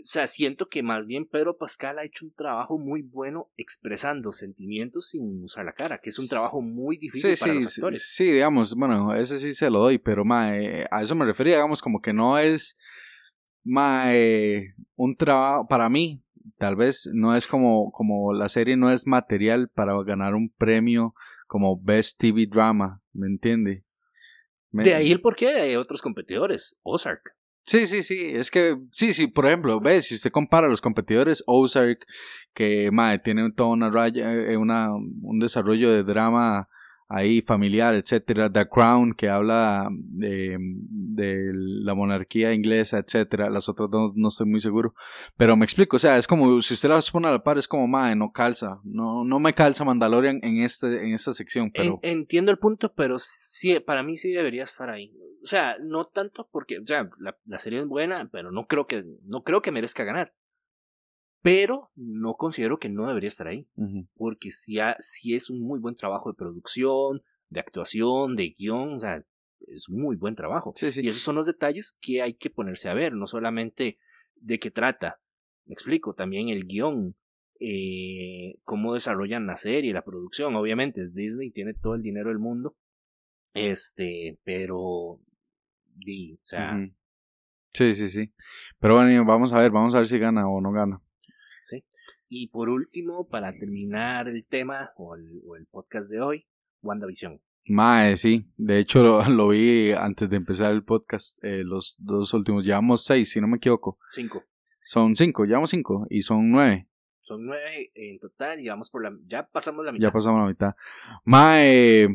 o 0.00 0.06
sea, 0.06 0.26
siento 0.26 0.68
que 0.68 0.82
más 0.82 1.06
bien 1.06 1.26
Pedro 1.26 1.56
Pascal 1.56 1.98
ha 1.98 2.04
hecho 2.04 2.26
un 2.26 2.32
trabajo 2.32 2.78
muy 2.78 3.02
bueno 3.02 3.50
expresando 3.56 4.32
sentimientos 4.32 5.08
sin 5.08 5.44
usar 5.44 5.64
la 5.64 5.72
cara, 5.72 5.98
que 5.98 6.10
es 6.10 6.18
un 6.18 6.28
trabajo 6.28 6.60
muy 6.62 6.96
difícil 6.96 7.36
para 7.38 7.54
los 7.54 7.66
actores. 7.66 8.12
Sí, 8.14 8.24
digamos, 8.24 8.74
bueno, 8.74 9.14
ese 9.14 9.38
sí 9.38 9.54
se 9.54 9.70
lo 9.70 9.80
doy, 9.80 9.98
pero 9.98 10.24
ma, 10.24 10.56
eh, 10.58 10.86
a 10.90 11.02
eso 11.02 11.14
me 11.14 11.24
refería, 11.24 11.56
digamos, 11.56 11.82
como 11.82 12.00
que 12.00 12.12
no 12.12 12.38
es 12.38 12.76
ma, 13.62 14.14
eh, 14.14 14.74
un 14.96 15.16
trabajo, 15.16 15.66
para 15.68 15.88
mí, 15.88 16.22
tal 16.58 16.76
vez 16.76 17.08
no 17.12 17.34
es 17.36 17.46
como, 17.46 17.90
como 17.92 18.32
la 18.32 18.48
serie 18.48 18.76
no 18.76 18.90
es 18.90 19.06
material 19.06 19.68
para 19.68 19.94
ganar 20.02 20.34
un 20.34 20.50
premio 20.50 21.14
como 21.46 21.80
Best 21.80 22.18
TV 22.18 22.46
Drama, 22.46 23.02
¿me 23.12 23.26
entiende? 23.26 23.84
De 24.70 24.94
ahí 24.94 25.12
el 25.12 25.20
porqué 25.20 25.52
de 25.52 25.76
otros 25.76 26.02
competidores, 26.02 26.76
Ozark. 26.82 27.36
Sí, 27.66 27.86
sí, 27.86 28.02
sí, 28.02 28.32
es 28.34 28.50
que, 28.50 28.76
sí, 28.90 29.14
sí, 29.14 29.26
por 29.26 29.46
ejemplo, 29.46 29.80
ves, 29.80 30.08
si 30.08 30.16
usted 30.16 30.30
compara 30.30 30.66
a 30.66 30.70
los 30.70 30.82
competidores, 30.82 31.42
Ozark, 31.46 32.04
que, 32.52 32.90
madre, 32.90 33.20
tiene 33.20 33.50
toda 33.52 33.70
una 33.70 33.90
raya, 33.90 34.32
eh, 34.32 34.56
una, 34.56 34.94
un 34.94 35.38
desarrollo 35.38 35.90
de 35.90 36.02
drama 36.02 36.68
ahí 37.08 37.42
familiar, 37.42 37.94
etcétera, 37.94 38.50
The 38.50 38.68
Crown, 38.68 39.14
que 39.14 39.28
habla 39.28 39.88
de, 39.90 40.56
de 40.58 41.50
la 41.54 41.94
monarquía 41.94 42.52
inglesa, 42.52 42.98
etcétera, 42.98 43.50
las 43.50 43.68
otras 43.68 43.90
dos 43.90 44.12
no 44.14 44.28
estoy 44.28 44.46
muy 44.46 44.60
seguro, 44.60 44.94
pero 45.36 45.56
me 45.56 45.64
explico, 45.64 45.96
o 45.96 45.98
sea, 45.98 46.16
es 46.16 46.26
como, 46.26 46.60
si 46.60 46.74
usted 46.74 46.88
las 46.88 47.10
pone 47.10 47.28
a 47.28 47.32
la 47.32 47.42
par, 47.42 47.58
es 47.58 47.68
como, 47.68 47.86
madre, 47.86 48.16
no 48.16 48.32
calza, 48.32 48.80
no, 48.84 49.24
no 49.24 49.38
me 49.38 49.54
calza 49.54 49.84
Mandalorian 49.84 50.40
en, 50.42 50.62
este, 50.62 51.06
en 51.06 51.14
esta 51.14 51.32
sección, 51.32 51.70
pero... 51.70 51.98
entiendo 52.02 52.50
el 52.50 52.58
punto, 52.58 52.92
pero 52.94 53.18
sí, 53.18 53.78
para 53.80 54.02
mí 54.02 54.16
sí 54.16 54.32
debería 54.32 54.64
estar 54.64 54.90
ahí, 54.90 55.12
o 55.42 55.46
sea, 55.46 55.76
no 55.80 56.06
tanto 56.06 56.48
porque, 56.50 56.78
o 56.78 56.86
sea, 56.86 57.08
la, 57.18 57.36
la 57.44 57.58
serie 57.58 57.80
es 57.80 57.86
buena, 57.86 58.28
pero 58.32 58.50
no 58.50 58.66
creo 58.66 58.86
que, 58.86 59.04
no 59.24 59.42
creo 59.42 59.60
que 59.60 59.72
merezca 59.72 60.04
ganar 60.04 60.32
pero 61.44 61.90
no 61.94 62.36
considero 62.36 62.78
que 62.78 62.88
no 62.88 63.06
debería 63.06 63.28
estar 63.28 63.46
ahí, 63.48 63.68
porque 64.16 64.50
si, 64.50 64.78
si 65.00 65.34
es 65.34 65.50
un 65.50 65.60
muy 65.60 65.78
buen 65.78 65.94
trabajo 65.94 66.30
de 66.30 66.38
producción, 66.38 67.22
de 67.50 67.60
actuación, 67.60 68.34
de 68.34 68.54
guion, 68.58 68.94
o 68.94 68.98
sea, 68.98 69.22
es 69.68 69.90
un 69.90 70.00
muy 70.00 70.16
buen 70.16 70.36
trabajo. 70.36 70.72
Sí, 70.74 70.90
sí. 70.90 71.02
Y 71.04 71.08
esos 71.08 71.20
son 71.20 71.34
los 71.34 71.44
detalles 71.44 71.98
que 72.00 72.22
hay 72.22 72.32
que 72.32 72.48
ponerse 72.48 72.88
a 72.88 72.94
ver, 72.94 73.12
no 73.12 73.26
solamente 73.26 73.98
de 74.36 74.58
qué 74.58 74.70
trata, 74.70 75.20
me 75.66 75.74
explico, 75.74 76.14
también 76.14 76.48
el 76.48 76.64
guion, 76.64 77.14
eh, 77.60 78.56
cómo 78.64 78.94
desarrollan 78.94 79.46
la 79.46 79.56
serie, 79.56 79.92
la 79.92 80.02
producción, 80.02 80.56
obviamente 80.56 81.02
es 81.02 81.12
Disney, 81.12 81.50
tiene 81.50 81.74
todo 81.74 81.94
el 81.94 82.00
dinero 82.00 82.30
del 82.30 82.38
mundo, 82.38 82.74
este, 83.52 84.38
pero, 84.44 85.20
di, 85.94 86.36
o 86.36 86.46
sea... 86.46 86.90
Sí, 87.74 87.92
sí, 87.92 88.08
sí. 88.08 88.32
Pero 88.78 88.94
bueno, 88.94 89.26
vamos 89.26 89.52
a 89.52 89.58
ver, 89.58 89.70
vamos 89.70 89.94
a 89.94 89.98
ver 89.98 90.06
si 90.06 90.18
gana 90.18 90.48
o 90.48 90.62
no 90.62 90.72
gana. 90.72 91.02
Y 92.36 92.48
por 92.48 92.68
último, 92.68 93.28
para 93.28 93.56
terminar 93.56 94.26
el 94.26 94.44
tema 94.44 94.90
o 94.96 95.14
el, 95.14 95.66
podcast 95.70 96.10
de 96.10 96.20
hoy, 96.20 96.44
WandaVision. 96.82 97.40
Mae, 97.66 98.16
sí. 98.16 98.50
De 98.56 98.80
hecho, 98.80 99.22
lo, 99.30 99.48
vi 99.50 99.92
antes 99.92 100.28
de 100.28 100.36
empezar 100.38 100.72
el 100.72 100.82
podcast. 100.82 101.38
Eh, 101.44 101.62
los 101.62 101.94
dos 102.00 102.34
últimos. 102.34 102.64
Llevamos 102.64 103.04
seis, 103.04 103.30
si 103.30 103.40
no 103.40 103.46
me 103.46 103.58
equivoco. 103.58 104.00
Cinco. 104.10 104.42
Son 104.80 105.14
cinco, 105.14 105.44
llevamos 105.44 105.70
cinco. 105.70 106.08
Y 106.10 106.22
son 106.22 106.50
nueve. 106.50 106.88
Son 107.22 107.46
nueve 107.46 107.92
en 107.94 108.18
total. 108.18 108.58
Y 108.58 108.68
vamos 108.68 108.90
por 108.90 109.04
la. 109.04 109.16
Ya 109.26 109.46
pasamos 109.46 109.84
la 109.84 109.92
mitad. 109.92 110.02
Ya 110.02 110.12
pasamos 110.12 110.40
la 110.40 110.48
mitad. 110.48 110.74
Mae. 111.24 112.08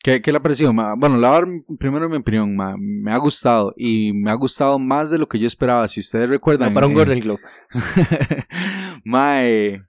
¿Qué, 0.00 0.22
qué 0.22 0.30
le 0.30 0.38
ha 0.38 0.42
parecido? 0.42 0.72
Bueno, 0.72 1.16
la 1.16 1.30
verdad, 1.32 1.52
primero 1.80 2.08
mi 2.08 2.18
opinión, 2.18 2.54
ma, 2.54 2.76
me 2.78 3.10
ha 3.10 3.16
gustado 3.16 3.74
y 3.76 4.12
me 4.12 4.30
ha 4.30 4.34
gustado 4.34 4.78
más 4.78 5.10
de 5.10 5.18
lo 5.18 5.26
que 5.26 5.40
yo 5.40 5.48
esperaba. 5.48 5.88
Si 5.88 5.98
ustedes 5.98 6.30
recuerdan. 6.30 6.72
para 6.72 6.86
un 6.86 6.94
Golden 6.94 7.18
Globe. 7.18 7.40
Mae, 9.06 9.84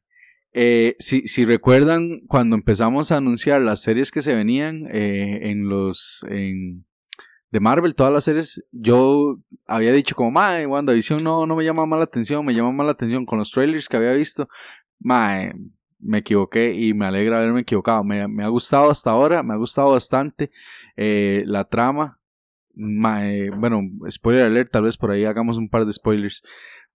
eh, 0.53 0.95
si, 0.99 1.27
si 1.27 1.43
recuerdan 1.43 2.19
cuando 2.27 2.55
empezamos 2.55 3.11
a 3.11 3.17
anunciar 3.17 3.59
las 3.61 3.81
series 3.81 4.11
que 4.11 4.21
se 4.21 4.35
venían 4.35 4.85
eh, 4.91 5.49
en 5.49 5.69
los 5.69 6.23
en, 6.29 6.85
de 7.49 7.59
Marvel, 7.59 7.95
todas 7.95 8.13
las 8.13 8.25
series, 8.25 8.63
yo 8.71 9.39
había 9.65 9.91
dicho 9.91 10.13
como, 10.15 10.29
mae, 10.29 10.67
WandaVision 10.67 11.23
no, 11.23 11.47
no 11.47 11.55
me 11.55 11.65
llama 11.65 11.87
mal 11.87 11.97
la 11.97 12.05
atención, 12.05 12.45
me 12.45 12.53
llama 12.53 12.71
mal 12.71 12.85
la 12.85 12.91
atención 12.91 13.25
con 13.25 13.39
los 13.39 13.49
trailers 13.49 13.89
que 13.89 13.97
había 13.97 14.11
visto. 14.11 14.49
Mae, 14.99 15.51
me 15.97 16.19
equivoqué 16.19 16.75
y 16.75 16.93
me 16.93 17.07
alegra 17.07 17.39
haberme 17.39 17.61
equivocado. 17.61 18.03
Me, 18.03 18.27
me 18.27 18.43
ha 18.43 18.49
gustado 18.49 18.91
hasta 18.91 19.09
ahora, 19.09 19.41
me 19.41 19.55
ha 19.55 19.57
gustado 19.57 19.93
bastante 19.93 20.51
eh, 20.95 21.41
la 21.47 21.63
trama. 21.63 22.16
Mae, 22.77 23.49
bueno, 23.49 23.81
spoiler 24.09 24.45
alert, 24.45 24.71
tal 24.71 24.83
vez 24.83 24.97
por 24.97 25.11
ahí 25.11 25.25
hagamos 25.25 25.57
un 25.57 25.67
par 25.67 25.85
de 25.85 25.93
spoilers. 25.93 26.43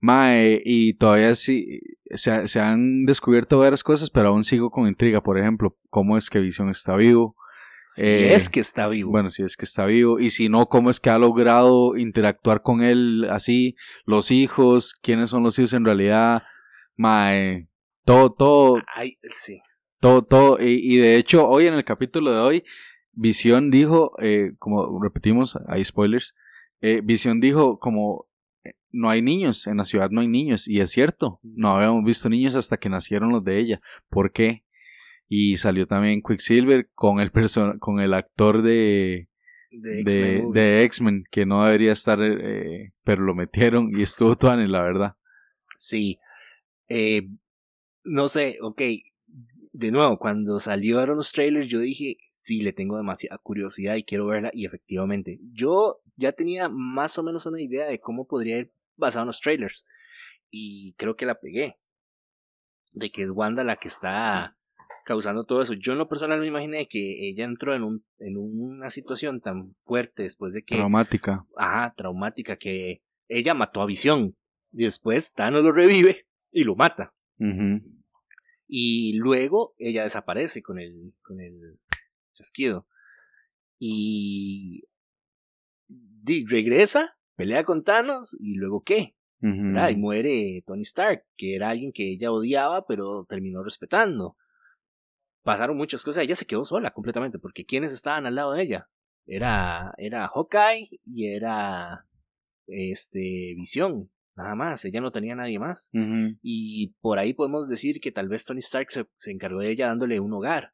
Mae, 0.01 0.63
y 0.65 0.95
todavía 0.95 1.35
sí 1.35 1.81
se, 2.11 2.49
se, 2.49 2.61
han 2.61 3.05
descubierto 3.05 3.59
varias 3.59 3.83
cosas, 3.83 4.11
pero 4.11 4.29
aún 4.29 4.45
sigo 4.45 4.71
con 4.71 4.87
intriga. 4.87 5.23
Por 5.23 5.39
ejemplo, 5.39 5.77
cómo 5.91 6.17
es 6.17 6.31
que 6.31 6.41
Vision 6.41 6.69
está 6.71 6.95
vivo. 6.97 7.37
Si 7.85 8.07
eh, 8.07 8.35
es 8.35 8.49
que 8.49 8.61
está 8.61 8.89
vivo. 8.89 9.11
Bueno, 9.11 9.31
si 9.31 9.43
es 9.43 9.57
que 9.57 9.65
está 9.65 9.85
vivo. 9.87 10.21
Y 10.21 10.31
si 10.31 10.49
no, 10.49 10.67
cómo 10.67 10.91
es 10.91 11.01
que 11.01 11.11
ha 11.11 11.19
logrado 11.19 11.97
interactuar 11.97 12.63
con 12.63 12.83
él 12.83 13.27
así. 13.31 13.77
Los 14.05 14.31
hijos, 14.31 14.95
quiénes 14.95 15.31
son 15.31 15.43
los 15.43 15.59
hijos 15.59 15.73
en 15.73 15.85
realidad. 15.85 16.43
Mae, 16.97 17.69
todo, 18.05 18.33
todo. 18.33 18.83
Ay, 18.95 19.19
sí. 19.31 19.61
Todo, 20.01 20.23
todo. 20.23 20.59
Y, 20.61 20.79
y, 20.83 20.97
de 20.99 21.17
hecho, 21.17 21.49
hoy 21.49 21.67
en 21.67 21.75
el 21.75 21.85
capítulo 21.85 22.33
de 22.33 22.41
hoy, 22.41 22.65
Visión 23.13 23.71
dijo, 23.71 24.13
eh, 24.21 24.53
como 24.59 25.03
repetimos, 25.03 25.59
hay 25.69 25.85
spoilers. 25.85 26.35
Eh, 26.81 27.01
Visión 27.03 27.41
dijo 27.41 27.79
como 27.79 28.27
eh, 28.65 28.73
no 28.91 29.11
hay 29.11 29.23
niños, 29.23 29.67
en 29.67 29.77
la 29.77 29.85
ciudad 29.85 30.11
no 30.11 30.21
hay 30.21 30.29
niños, 30.29 30.67
y 30.69 30.81
es 30.81 30.91
cierto, 30.91 31.41
no 31.43 31.77
habíamos 31.77 32.05
visto 32.05 32.29
niños 32.29 32.57
hasta 32.57 32.77
que 32.77 32.89
nacieron 32.89 33.31
los 33.31 33.45
de 33.45 33.59
ella. 33.59 33.81
¿Por 34.09 34.33
qué? 34.33 34.65
Y 35.29 35.57
salió 35.57 35.87
también 35.87 36.23
Quicksilver 36.27 36.91
con 36.95 37.21
el 37.21 37.31
con 37.79 38.01
el 38.01 38.15
actor 38.15 38.63
de 38.63 39.29
de 39.73 40.85
X-Men, 40.85 41.25
que 41.31 41.47
no 41.47 41.65
debería 41.65 41.93
estar, 41.93 42.19
eh, 42.23 42.93
pero 43.05 43.23
lo 43.23 43.35
metieron 43.35 43.91
y 43.97 44.03
estuvo 44.03 44.37
en 44.53 44.71
la 44.71 44.83
verdad. 44.83 45.17
Sí. 45.79 46.19
Eh, 46.89 47.29
no 48.05 48.29
sé, 48.29 48.59
ok. 48.61 48.83
De 49.73 49.91
nuevo, 49.91 50.19
cuando 50.19 50.61
salieron 50.61 51.17
los 51.17 51.33
trailers, 51.33 51.69
yo 51.69 51.81
dije, 51.81 52.19
sí, 52.43 52.61
le 52.61 52.73
tengo 52.73 52.97
demasiada 52.97 53.39
curiosidad 53.39 53.95
y 53.95 54.03
quiero 54.03 54.27
verla. 54.27 54.51
Y 54.53 54.67
efectivamente, 54.67 55.39
yo 55.53 56.03
ya 56.17 56.33
tenía 56.33 56.69
más 56.69 57.17
o 57.17 57.23
menos 57.23 57.47
una 57.47 57.61
idea 57.61 57.87
de 57.87 58.01
cómo 58.01 58.27
podría 58.27 58.59
ir 58.59 58.73
basado 58.97 59.23
en 59.23 59.29
los 59.29 59.41
trailers. 59.41 59.87
Y 60.51 60.95
creo 60.95 61.17
que 61.17 61.27
la 61.27 61.39
pegué. 61.39 61.77
De 62.95 63.11
que 63.11 63.23
es 63.23 63.31
Wanda 63.31 63.65
la 63.65 63.77
que 63.77 63.89
está 63.89 64.57
causando 65.05 65.45
todo 65.45 65.63
eso. 65.63 65.75
Yo 65.75 65.93
en 65.93 65.99
lo 65.99 66.09
personal 66.09 66.41
me 66.41 66.49
imaginé 66.49 66.89
que 66.89 67.29
ella 67.29 67.45
entró 67.45 67.75
en, 67.75 67.85
un, 67.85 68.05
en 68.19 68.37
una 68.37 68.91
situación 68.91 69.41
tan 69.41 69.77
fuerte 69.85 70.25
después 70.25 70.53
de 70.53 70.65
que... 70.65 70.77
Traumática. 70.77 71.47
Ajá, 71.57 71.95
traumática, 71.97 72.57
que 72.57 73.03
ella 73.29 73.55
mató 73.55 73.83
a 73.83 73.87
Visión. 73.87 74.37
Y 74.73 74.85
después 74.85 75.33
Thanos 75.33 75.63
lo 75.63 75.73
revive 75.73 76.27
y 76.51 76.65
lo 76.65 76.75
mata. 76.75 77.13
Y 78.67 79.15
luego 79.15 79.75
ella 79.79 80.03
desaparece 80.03 80.63
con 80.63 80.79
el, 80.79 81.15
con 81.23 81.41
el 81.41 81.79
chasquido. 82.43 82.87
Y, 83.79 84.85
regresa, 86.49 87.19
pelea 87.37 87.65
con 87.65 87.83
Thanos 87.83 88.37
y 88.39 88.55
luego 88.55 88.83
qué. 88.83 89.17
Y 89.41 89.97
muere 89.97 90.63
Tony 90.65 90.83
Stark, 90.83 91.25
que 91.37 91.57
era 91.57 91.71
alguien 91.71 91.91
que 91.93 92.13
ella 92.13 92.31
odiaba, 92.31 92.87
pero 92.87 93.25
terminó 93.29 93.65
respetando. 93.65 94.37
Pasaron 95.43 95.77
muchas 95.77 96.05
cosas, 96.05 96.23
ella 96.23 96.37
se 96.37 96.47
quedó 96.47 96.65
sola 96.65 96.93
completamente, 96.93 97.41
porque 97.41 97.65
quienes 97.65 97.93
estaban 97.93 98.27
al 98.27 98.37
lado 98.37 98.53
de 98.53 98.63
ella? 98.63 98.89
Era, 99.27 99.95
era 99.99 100.29
Hawkeye 100.29 101.01
y 101.05 101.27
era 101.27 102.07
este, 102.69 103.55
visión, 103.57 104.11
nada 104.37 104.55
más, 104.55 104.85
ella 104.85 105.01
no 105.01 105.11
tenía 105.11 105.35
nadie 105.35 105.59
más. 105.59 105.91
Y 106.43 106.95
por 107.01 107.19
ahí 107.19 107.35
podemos 107.35 107.69
decir 107.69 108.01
que 108.01 108.13
tal 108.13 108.29
vez 108.29 108.45
Tony 108.45 108.61
Stark 108.61 108.91
se, 108.91 109.07
se, 109.17 109.33
encargó 109.33 109.61
de 109.61 109.71
ella 109.71 109.89
dándole 109.89 110.21
un 110.21 110.33
hogar, 110.33 110.73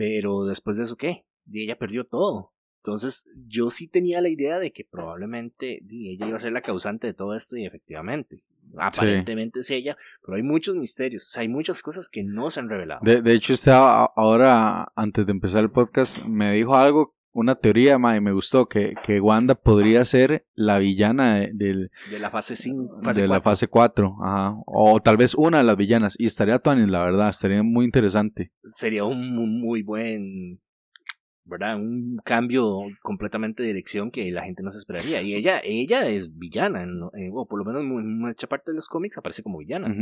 pero 0.00 0.44
después 0.46 0.78
de 0.78 0.84
eso, 0.84 0.96
¿qué? 0.96 1.26
Y 1.52 1.62
ella 1.62 1.76
perdió 1.76 2.06
todo. 2.06 2.54
Entonces, 2.78 3.30
yo 3.46 3.68
sí 3.68 3.86
tenía 3.86 4.22
la 4.22 4.30
idea 4.30 4.58
de 4.58 4.72
que 4.72 4.82
probablemente 4.82 5.82
ella 5.86 6.26
iba 6.26 6.36
a 6.36 6.38
ser 6.38 6.52
la 6.52 6.62
causante 6.62 7.06
de 7.06 7.12
todo 7.12 7.34
esto 7.34 7.58
y 7.58 7.66
efectivamente, 7.66 8.42
aparentemente 8.78 9.60
es 9.60 9.70
ella, 9.70 9.98
pero 10.24 10.36
hay 10.36 10.42
muchos 10.42 10.74
misterios, 10.76 11.26
o 11.26 11.30
sea, 11.30 11.42
hay 11.42 11.48
muchas 11.48 11.82
cosas 11.82 12.08
que 12.08 12.24
no 12.24 12.48
se 12.48 12.60
han 12.60 12.70
revelado. 12.70 13.02
De, 13.04 13.20
de 13.20 13.34
hecho, 13.34 13.52
usted 13.52 13.72
ahora, 13.72 14.90
antes 14.96 15.26
de 15.26 15.32
empezar 15.32 15.64
el 15.64 15.70
podcast, 15.70 16.24
me 16.24 16.54
dijo 16.54 16.74
algo 16.74 17.14
una 17.32 17.54
teoría, 17.54 17.98
ma, 17.98 18.16
y 18.16 18.20
me 18.20 18.32
gustó, 18.32 18.66
que, 18.66 18.94
que 19.04 19.20
Wanda 19.20 19.54
podría 19.54 20.04
ser 20.04 20.46
la 20.54 20.78
villana 20.78 21.36
de, 21.36 21.50
del, 21.54 21.90
de 22.10 22.18
la 22.18 22.30
fase 22.30 22.56
5. 22.56 23.00
de 23.14 23.28
la 23.28 23.40
fase 23.40 23.68
4, 23.68 24.16
ajá. 24.22 24.56
O 24.66 25.00
tal 25.00 25.16
vez 25.16 25.34
una 25.34 25.58
de 25.58 25.64
las 25.64 25.76
villanas. 25.76 26.16
Y 26.18 26.26
estaría 26.26 26.58
Tony, 26.58 26.86
la 26.86 27.04
verdad, 27.04 27.30
estaría 27.30 27.62
muy 27.62 27.84
interesante. 27.84 28.52
Sería 28.64 29.04
un 29.04 29.60
muy 29.60 29.82
buen 29.82 30.60
¿verdad? 31.50 31.76
Un 31.76 32.18
cambio 32.24 32.78
completamente 33.02 33.62
de 33.62 33.68
dirección 33.68 34.10
que 34.10 34.30
la 34.30 34.44
gente 34.44 34.62
no 34.62 34.70
se 34.70 34.78
esperaría. 34.78 35.20
Y 35.20 35.34
ella, 35.34 35.60
ella 35.62 36.08
es 36.08 36.38
villana, 36.38 36.86
o 37.32 37.46
por 37.46 37.58
lo 37.58 37.64
menos 37.64 37.82
en 37.82 38.18
mucha 38.18 38.46
parte 38.46 38.70
de 38.70 38.76
los 38.76 38.88
cómics 38.88 39.18
aparece 39.18 39.42
como 39.42 39.58
villana. 39.58 39.94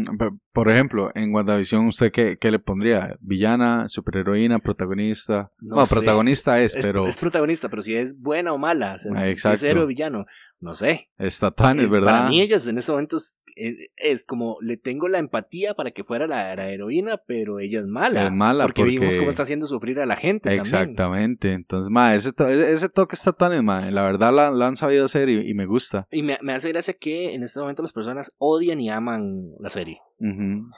Por 0.52 0.70
ejemplo, 0.70 1.10
en 1.14 1.34
WandaVision, 1.34 1.86
¿usted 1.86 2.12
qué, 2.12 2.36
qué 2.38 2.50
le 2.50 2.58
pondría? 2.58 3.16
¿Villana, 3.20 3.88
superheroína, 3.88 4.58
protagonista? 4.60 5.50
No, 5.58 5.84
protagonista 5.86 6.60
es, 6.60 6.76
pero... 6.80 7.06
Es 7.06 7.18
protagonista, 7.18 7.68
pero 7.68 7.82
si 7.82 7.96
es 7.96 8.20
buena 8.20 8.52
o 8.52 8.58
mala, 8.58 8.98
si 8.98 9.08
es 9.08 9.62
héroe 9.62 9.84
o 9.84 9.88
villano, 9.88 10.26
no 10.60 10.74
sé. 10.74 11.08
Está 11.18 11.50
tan, 11.50 11.78
es 11.78 11.90
verdad. 11.90 12.20
Para 12.20 12.28
mí 12.28 12.40
ellas 12.40 12.66
en 12.66 12.78
ese 12.78 12.90
momento 12.90 13.16
es, 13.56 14.24
como, 14.24 14.58
le 14.60 14.76
tengo 14.76 15.08
la 15.08 15.18
empatía 15.18 15.74
para 15.74 15.92
que 15.92 16.04
fuera 16.04 16.26
la, 16.26 16.52
heroína, 16.52 17.22
pero 17.26 17.60
ella 17.60 17.80
es 17.80 17.86
mala. 17.86 18.26
Es 18.26 18.32
mala 18.32 18.64
porque, 18.64 18.84
vimos 18.84 19.16
cómo 19.16 19.30
está 19.30 19.44
haciendo 19.44 19.66
sufrir 19.66 20.00
a 20.00 20.06
la 20.06 20.16
gente 20.16 20.54
Exactamente. 20.54 21.52
Entonces, 21.52 21.90
ma, 21.90 22.14
ese, 22.14 22.30
ese 22.48 22.88
toque 22.88 23.14
está 23.14 23.32
tan, 23.32 23.64
ma, 23.64 23.90
la 23.90 24.02
verdad 24.02 24.32
la, 24.32 24.66
han 24.66 24.76
sabido 24.76 25.04
hacer 25.04 25.28
y, 25.28 25.54
me 25.54 25.66
gusta. 25.66 26.08
Y 26.10 26.22
me, 26.22 26.38
me, 26.42 26.54
hace 26.54 26.70
gracia 26.70 26.94
que 26.94 27.34
en 27.34 27.42
este 27.42 27.60
momento 27.60 27.82
las 27.82 27.92
personas 27.92 28.34
odian 28.38 28.80
y 28.80 28.90
aman 28.90 29.52
la 29.60 29.68
serie. 29.68 30.00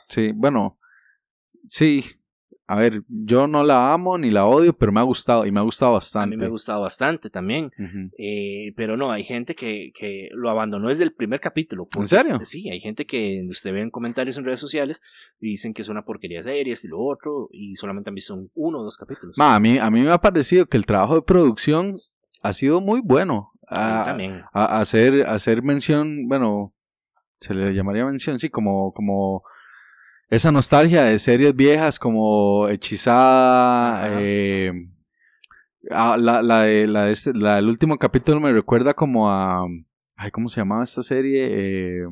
Sí, 0.08 0.32
bueno, 0.34 0.78
sí, 1.66 2.04
a 2.70 2.76
ver, 2.76 3.02
yo 3.08 3.48
no 3.48 3.64
la 3.64 3.92
amo 3.92 4.16
ni 4.16 4.30
la 4.30 4.46
odio, 4.46 4.72
pero 4.72 4.92
me 4.92 5.00
ha 5.00 5.02
gustado 5.02 5.44
y 5.44 5.50
me 5.50 5.58
ha 5.58 5.64
gustado 5.64 5.94
bastante. 5.94 6.22
A 6.22 6.30
mí 6.30 6.36
me 6.36 6.46
ha 6.46 6.50
gustado 6.50 6.82
bastante 6.82 7.28
también. 7.28 7.72
eh, 8.16 8.72
pero 8.76 8.96
no, 8.96 9.10
hay 9.10 9.24
gente 9.24 9.56
que, 9.56 9.90
que, 9.92 10.28
lo 10.34 10.48
abandonó 10.50 10.86
desde 10.86 11.02
el 11.02 11.12
primer 11.12 11.40
capítulo. 11.40 11.88
¿En 11.98 12.06
serio? 12.06 12.38
Sí, 12.44 12.70
hay 12.70 12.78
gente 12.78 13.06
que 13.06 13.44
usted 13.50 13.72
ve 13.72 13.80
en 13.80 13.90
comentarios 13.90 14.38
en 14.38 14.44
redes 14.44 14.60
sociales 14.60 15.02
y 15.40 15.48
dicen 15.48 15.74
que 15.74 15.82
es 15.82 15.88
una 15.88 16.04
porquería 16.04 16.38
de 16.38 16.44
series 16.44 16.84
y 16.84 16.88
lo 16.88 17.00
otro 17.00 17.48
y 17.50 17.74
solamente 17.74 18.10
han 18.10 18.14
visto 18.14 18.40
uno 18.54 18.78
o 18.78 18.84
dos 18.84 18.96
capítulos. 18.96 19.36
a, 19.36 19.58
mí, 19.58 19.76
a 19.76 19.90
mí 19.90 20.02
me 20.02 20.12
ha 20.12 20.18
parecido 20.18 20.66
que 20.66 20.76
el 20.76 20.86
trabajo 20.86 21.16
de 21.16 21.22
producción 21.22 21.96
ha 22.40 22.52
sido 22.52 22.80
muy 22.80 23.00
bueno. 23.00 23.50
A, 23.66 24.04
también. 24.06 24.42
A, 24.52 24.78
hacer, 24.78 25.26
hacer 25.26 25.64
mención, 25.64 26.28
bueno, 26.28 26.72
se 27.40 27.52
le 27.52 27.74
llamaría 27.74 28.04
mención, 28.04 28.38
sí, 28.38 28.48
como, 28.48 28.92
como 28.92 29.42
esa 30.30 30.52
nostalgia 30.52 31.02
de 31.02 31.18
series 31.18 31.54
viejas 31.54 31.98
como 31.98 32.68
Hechizada, 32.68 34.08
eh, 34.20 34.72
ah, 35.90 36.16
la, 36.16 36.40
la, 36.40 36.60
de, 36.60 36.86
la, 36.86 37.04
de 37.06 37.12
este, 37.12 37.34
la 37.34 37.56
del 37.56 37.68
último 37.68 37.98
capítulo 37.98 38.38
me 38.40 38.52
recuerda 38.52 38.94
como 38.94 39.28
a, 39.28 39.66
ay, 40.16 40.30
¿cómo 40.30 40.48
se 40.48 40.60
llamaba 40.60 40.84
esta 40.84 41.02
serie? 41.02 41.48
Eh, 41.50 42.06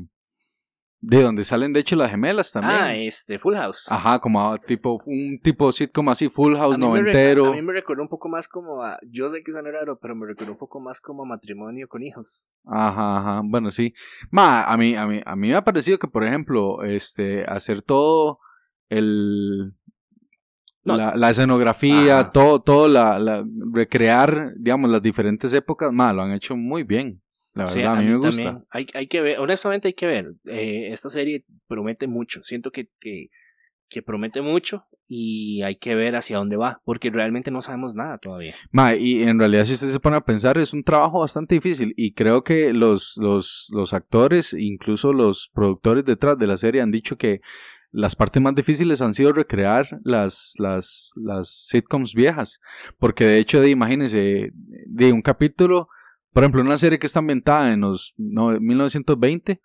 de 1.01 1.23
donde 1.23 1.45
salen 1.45 1.73
de 1.73 1.81
hecho 1.81 1.95
las 1.97 2.11
gemelas 2.11 2.51
también. 2.53 2.81
Ah, 2.81 2.95
este, 2.97 3.39
Full 3.39 3.55
House. 3.55 3.87
Ajá, 3.91 4.19
como 4.19 4.59
tipo, 4.59 5.01
un 5.07 5.39
tipo 5.41 5.71
sitcom 5.71 6.09
así, 6.09 6.29
Full 6.29 6.57
House 6.57 6.79
noventero. 6.79 7.47
a 7.47 7.53
mí 7.53 7.63
me 7.63 7.73
recuerda 7.73 8.03
un 8.03 8.09
poco 8.09 8.29
más 8.29 8.49
como 8.49 8.83
a, 8.83 8.99
yo 9.09 9.29
sé 9.29 9.43
que 9.43 9.53
suena 9.53 9.71
raro, 9.71 9.99
pero 10.01 10.17
me 10.17 10.27
recuerda 10.27 10.53
un 10.53 10.59
poco 10.59 10.81
más 10.81 11.01
como 11.01 11.23
a 11.23 11.27
matrimonio 11.27 11.89
con 11.89 12.03
hijos. 12.03 12.53
Ajá, 12.65 13.19
ajá, 13.19 13.43
bueno, 13.45 13.71
sí. 13.71 13.95
Ma, 14.31 14.65
a 14.65 14.77
mí, 14.77 14.97
a 14.97 15.07
mí, 15.07 15.21
a 15.25 15.37
mí 15.37 15.49
me 15.49 15.55
ha 15.55 15.65
parecido 15.65 15.99
que, 15.99 16.09
por 16.09 16.25
ejemplo, 16.25 16.83
este, 16.83 17.45
hacer 17.45 17.83
todo 17.83 18.41
el, 18.89 19.75
la, 20.83 21.15
la, 21.15 21.31
escenografía, 21.31 22.31
todo, 22.33 22.61
todo 22.61 22.89
la, 22.89 23.19
la, 23.19 23.45
recrear, 23.73 24.53
digamos, 24.57 24.91
las 24.91 25.03
diferentes 25.03 25.53
épocas, 25.53 25.93
ma, 25.93 26.13
lo 26.13 26.23
han 26.23 26.33
hecho 26.33 26.57
muy 26.57 26.83
bien. 26.83 27.23
La 27.59 27.65
verdad, 27.65 27.93
a 27.95 28.01
mí, 28.01 28.07
me 28.07 28.17
gusta. 28.17 28.65
Hay, 28.71 28.87
hay, 28.95 29.09
que 29.09 29.21
ver, 29.21 29.41
honestamente 29.41 29.89
hay 29.89 29.95
que 29.95 30.07
ver. 30.07 30.35
Eh, 30.45 30.91
esta 30.93 31.11
serie 31.11 31.45
promete 31.67 32.07
mucho. 32.07 32.41
Siento 32.45 32.71
que, 32.71 32.89
que, 33.01 33.31
que, 33.89 34.01
promete 34.01 34.43
mucho 34.43 34.87
y 35.09 35.63
hay 35.63 35.75
que 35.75 35.97
ver 35.97 36.15
hacia 36.15 36.37
dónde 36.37 36.57
va, 36.57 36.81
porque 36.85 37.11
realmente 37.11 37.51
no 37.51 37.61
sabemos 37.61 37.97
nada 37.97 38.19
todavía. 38.19 38.55
Ma, 38.71 38.95
y 38.95 39.25
en 39.25 39.41
realidad, 39.41 39.65
si 39.65 39.75
usted 39.75 39.89
se 39.89 39.99
pone 39.99 40.17
a 40.17 40.25
pensar, 40.25 40.57
es 40.57 40.73
un 40.73 40.85
trabajo 40.85 41.19
bastante 41.19 41.57
difícil. 41.57 41.95
Y 41.97 42.13
creo 42.13 42.45
que 42.45 42.73
los, 42.73 43.17
los, 43.17 43.67
los 43.71 43.93
actores, 43.93 44.53
incluso 44.53 45.13
los 45.13 45.51
productores 45.53 46.05
detrás 46.05 46.39
de 46.39 46.47
la 46.47 46.57
serie, 46.57 46.81
han 46.81 46.93
dicho 46.93 47.19
que 47.19 47.41
las 47.91 48.15
partes 48.15 48.41
más 48.41 48.55
difíciles 48.55 49.03
han 49.03 49.15
sido 49.15 49.33
recrear 49.33 49.99
las, 50.05 50.55
las, 50.59 51.11
las 51.17 51.49
sitcoms 51.49 52.15
viejas. 52.15 52.61
Porque 52.99 53.25
de 53.25 53.39
hecho, 53.39 53.61
de, 53.61 53.71
imagínense, 53.71 54.53
de 54.55 55.13
un 55.13 55.23
capítulo 55.23 55.89
por 56.39 56.45
ejemplo, 56.45 56.63
una 56.63 56.79
serie 56.79 57.01
que 57.01 57.07
está 57.07 57.19
ambientada 57.19 57.73
en 57.73 57.81
los 57.81 58.15
1920, 58.17 59.61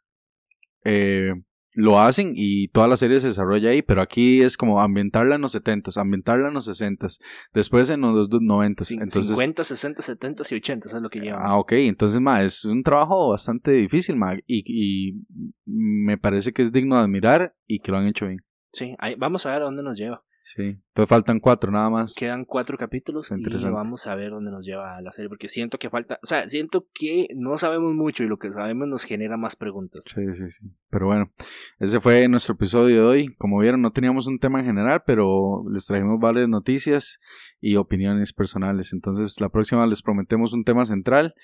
eh, 0.84 1.34
lo 1.74 2.00
hacen 2.00 2.34
y 2.36 2.70
toda 2.70 2.88
la 2.88 2.98
serie 2.98 3.20
se 3.20 3.28
desarrolla 3.28 3.70
ahí, 3.70 3.84
pero 3.84 4.02
aquí 4.02 4.42
es 4.42 4.58
como 4.58 4.82
ambientarla 4.82 5.36
en 5.36 5.42
los 5.42 5.52
70, 5.52 5.92
ambientarla 6.02 6.48
en 6.48 6.56
los 6.56 6.66
60, 6.66 7.06
después 7.54 7.92
en 7.92 8.02
los 8.02 8.28
90. 8.28 8.86
entonces, 8.90 9.28
50, 9.28 9.64
60, 9.64 10.02
70 10.02 10.44
y 10.50 10.56
80, 10.56 10.88
eso 10.88 10.98
es 10.98 11.04
lo 11.04 11.12
que 11.12 11.20
lleva. 11.20 11.42
Ah, 11.44 11.58
ok, 11.58 11.74
entonces, 11.74 12.20
ma, 12.20 12.42
es 12.42 12.66
un 12.66 12.82
trabajo 12.82 13.30
bastante 13.30 13.70
difícil, 13.74 14.16
ma, 14.16 14.34
y, 14.48 14.64
y 14.66 15.22
me 15.68 16.18
parece 16.18 16.54
que 16.54 16.64
es 16.64 16.72
digno 16.72 16.96
de 16.96 17.04
admirar 17.04 17.56
y 17.68 17.82
que 17.82 17.92
lo 17.92 18.00
han 18.00 18.08
hecho 18.08 18.26
bien. 18.26 18.40
Sí, 18.72 18.96
vamos 19.20 19.46
a 19.46 19.52
ver 19.52 19.62
a 19.62 19.66
dónde 19.66 19.84
nos 19.84 19.96
lleva. 19.96 20.24
Sí, 20.46 20.78
pues 20.94 21.08
faltan 21.08 21.40
cuatro 21.40 21.72
nada 21.72 21.90
más. 21.90 22.14
Quedan 22.16 22.44
cuatro 22.44 22.78
capítulos 22.78 23.32
y 23.32 23.70
vamos 23.70 24.08
a 24.08 24.16
ver 24.16 24.32
dónde 24.32 24.52
nos 24.52 24.66
lleva 24.66 25.00
la 25.00 25.14
serie, 25.14 25.30
porque 25.30 25.48
siento 25.48 25.80
que 25.80 25.90
falta, 25.90 26.20
o 26.22 26.28
sea, 26.28 26.50
siento 26.50 26.88
que 26.94 27.30
no 27.34 27.58
sabemos 27.58 27.94
mucho 27.94 28.24
y 28.24 28.28
lo 28.28 28.38
que 28.38 28.52
sabemos 28.52 28.90
nos 28.90 29.06
genera 29.06 29.38
más 29.38 29.56
preguntas. 29.56 30.04
Sí, 30.06 30.34
sí, 30.34 30.50
sí. 30.50 30.68
Pero 30.90 31.08
bueno, 31.08 31.32
ese 31.80 32.02
fue 32.02 32.28
nuestro 32.28 32.56
episodio 32.56 32.96
de 32.96 33.02
hoy. 33.02 33.36
Como 33.36 33.58
vieron, 33.58 33.82
no 33.82 33.92
teníamos 33.92 34.28
un 34.28 34.38
tema 34.38 34.60
en 34.60 34.66
general, 34.66 35.04
pero 35.06 35.64
les 35.72 35.86
trajimos 35.86 36.20
varias 36.20 36.50
noticias 36.50 37.22
y 37.62 37.78
opiniones 37.78 38.34
personales. 38.34 38.92
Entonces, 38.92 39.40
la 39.40 39.48
próxima 39.48 39.88
les 39.88 40.02
prometemos 40.02 40.52
un 40.52 40.66
tema 40.66 40.86
central 40.86 41.36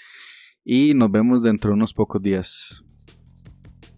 y 0.65 0.93
nos 0.93 1.09
vemos 1.09 1.41
dentro 1.41 1.69
de 1.69 1.75
unos 1.75 1.93
pocos 1.93 2.21
días. 2.21 2.83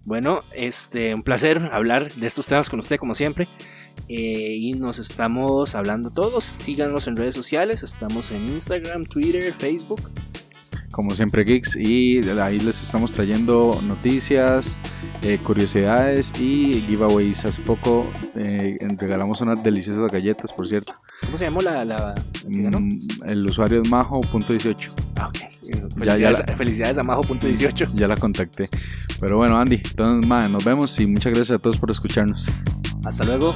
Bueno, 0.05 0.39
este, 0.55 1.13
un 1.13 1.21
placer 1.21 1.69
hablar 1.71 2.11
de 2.13 2.27
estos 2.27 2.47
temas 2.47 2.69
con 2.69 2.79
usted 2.79 2.97
como 2.97 3.13
siempre. 3.15 3.47
Eh, 4.07 4.55
y 4.57 4.73
nos 4.73 4.99
estamos 4.99 5.75
hablando 5.75 6.11
todos. 6.11 6.43
Síganos 6.43 7.07
en 7.07 7.15
redes 7.15 7.35
sociales. 7.35 7.83
Estamos 7.83 8.31
en 8.31 8.47
Instagram, 8.47 9.03
Twitter, 9.03 9.53
Facebook. 9.53 10.01
Como 10.91 11.11
siempre, 11.11 11.43
Geeks. 11.43 11.75
Y 11.75 12.27
ahí 12.39 12.59
les 12.59 12.81
estamos 12.81 13.13
trayendo 13.13 13.79
noticias, 13.83 14.79
eh, 15.21 15.37
curiosidades 15.37 16.33
y 16.39 16.83
giveaways. 16.87 17.45
Hace 17.45 17.61
poco 17.61 18.09
eh, 18.35 18.77
regalamos 18.97 19.39
unas 19.41 19.61
deliciosas 19.61 20.11
galletas, 20.11 20.51
por 20.51 20.67
cierto. 20.67 20.93
¿Cómo 21.25 21.37
se 21.37 21.45
llamó 21.45 21.61
la...? 21.61 21.85
la 21.85 22.13
mm, 22.51 22.89
el 23.27 23.45
usuario 23.45 23.81
es 23.81 23.89
majo.18. 23.89 24.93
Ah, 25.17 25.27
ok. 25.27 25.37
Felicidades, 25.99 26.45
ya, 26.45 26.57
felicidades 26.57 26.97
a 26.97 27.03
majo.18. 27.03 27.95
Ya 27.95 28.07
la 28.07 28.17
contacté. 28.17 28.67
Pero 29.19 29.37
bueno, 29.37 29.57
Andy, 29.57 29.75
entonces, 29.75 30.25
nos 30.27 30.63
vemos 30.63 30.99
y 30.99 31.07
muchas 31.07 31.33
gracias 31.33 31.57
a 31.57 31.59
todos 31.59 31.77
por 31.77 31.91
escucharnos. 31.91 32.45
Hasta 33.05 33.25
luego. 33.25 33.53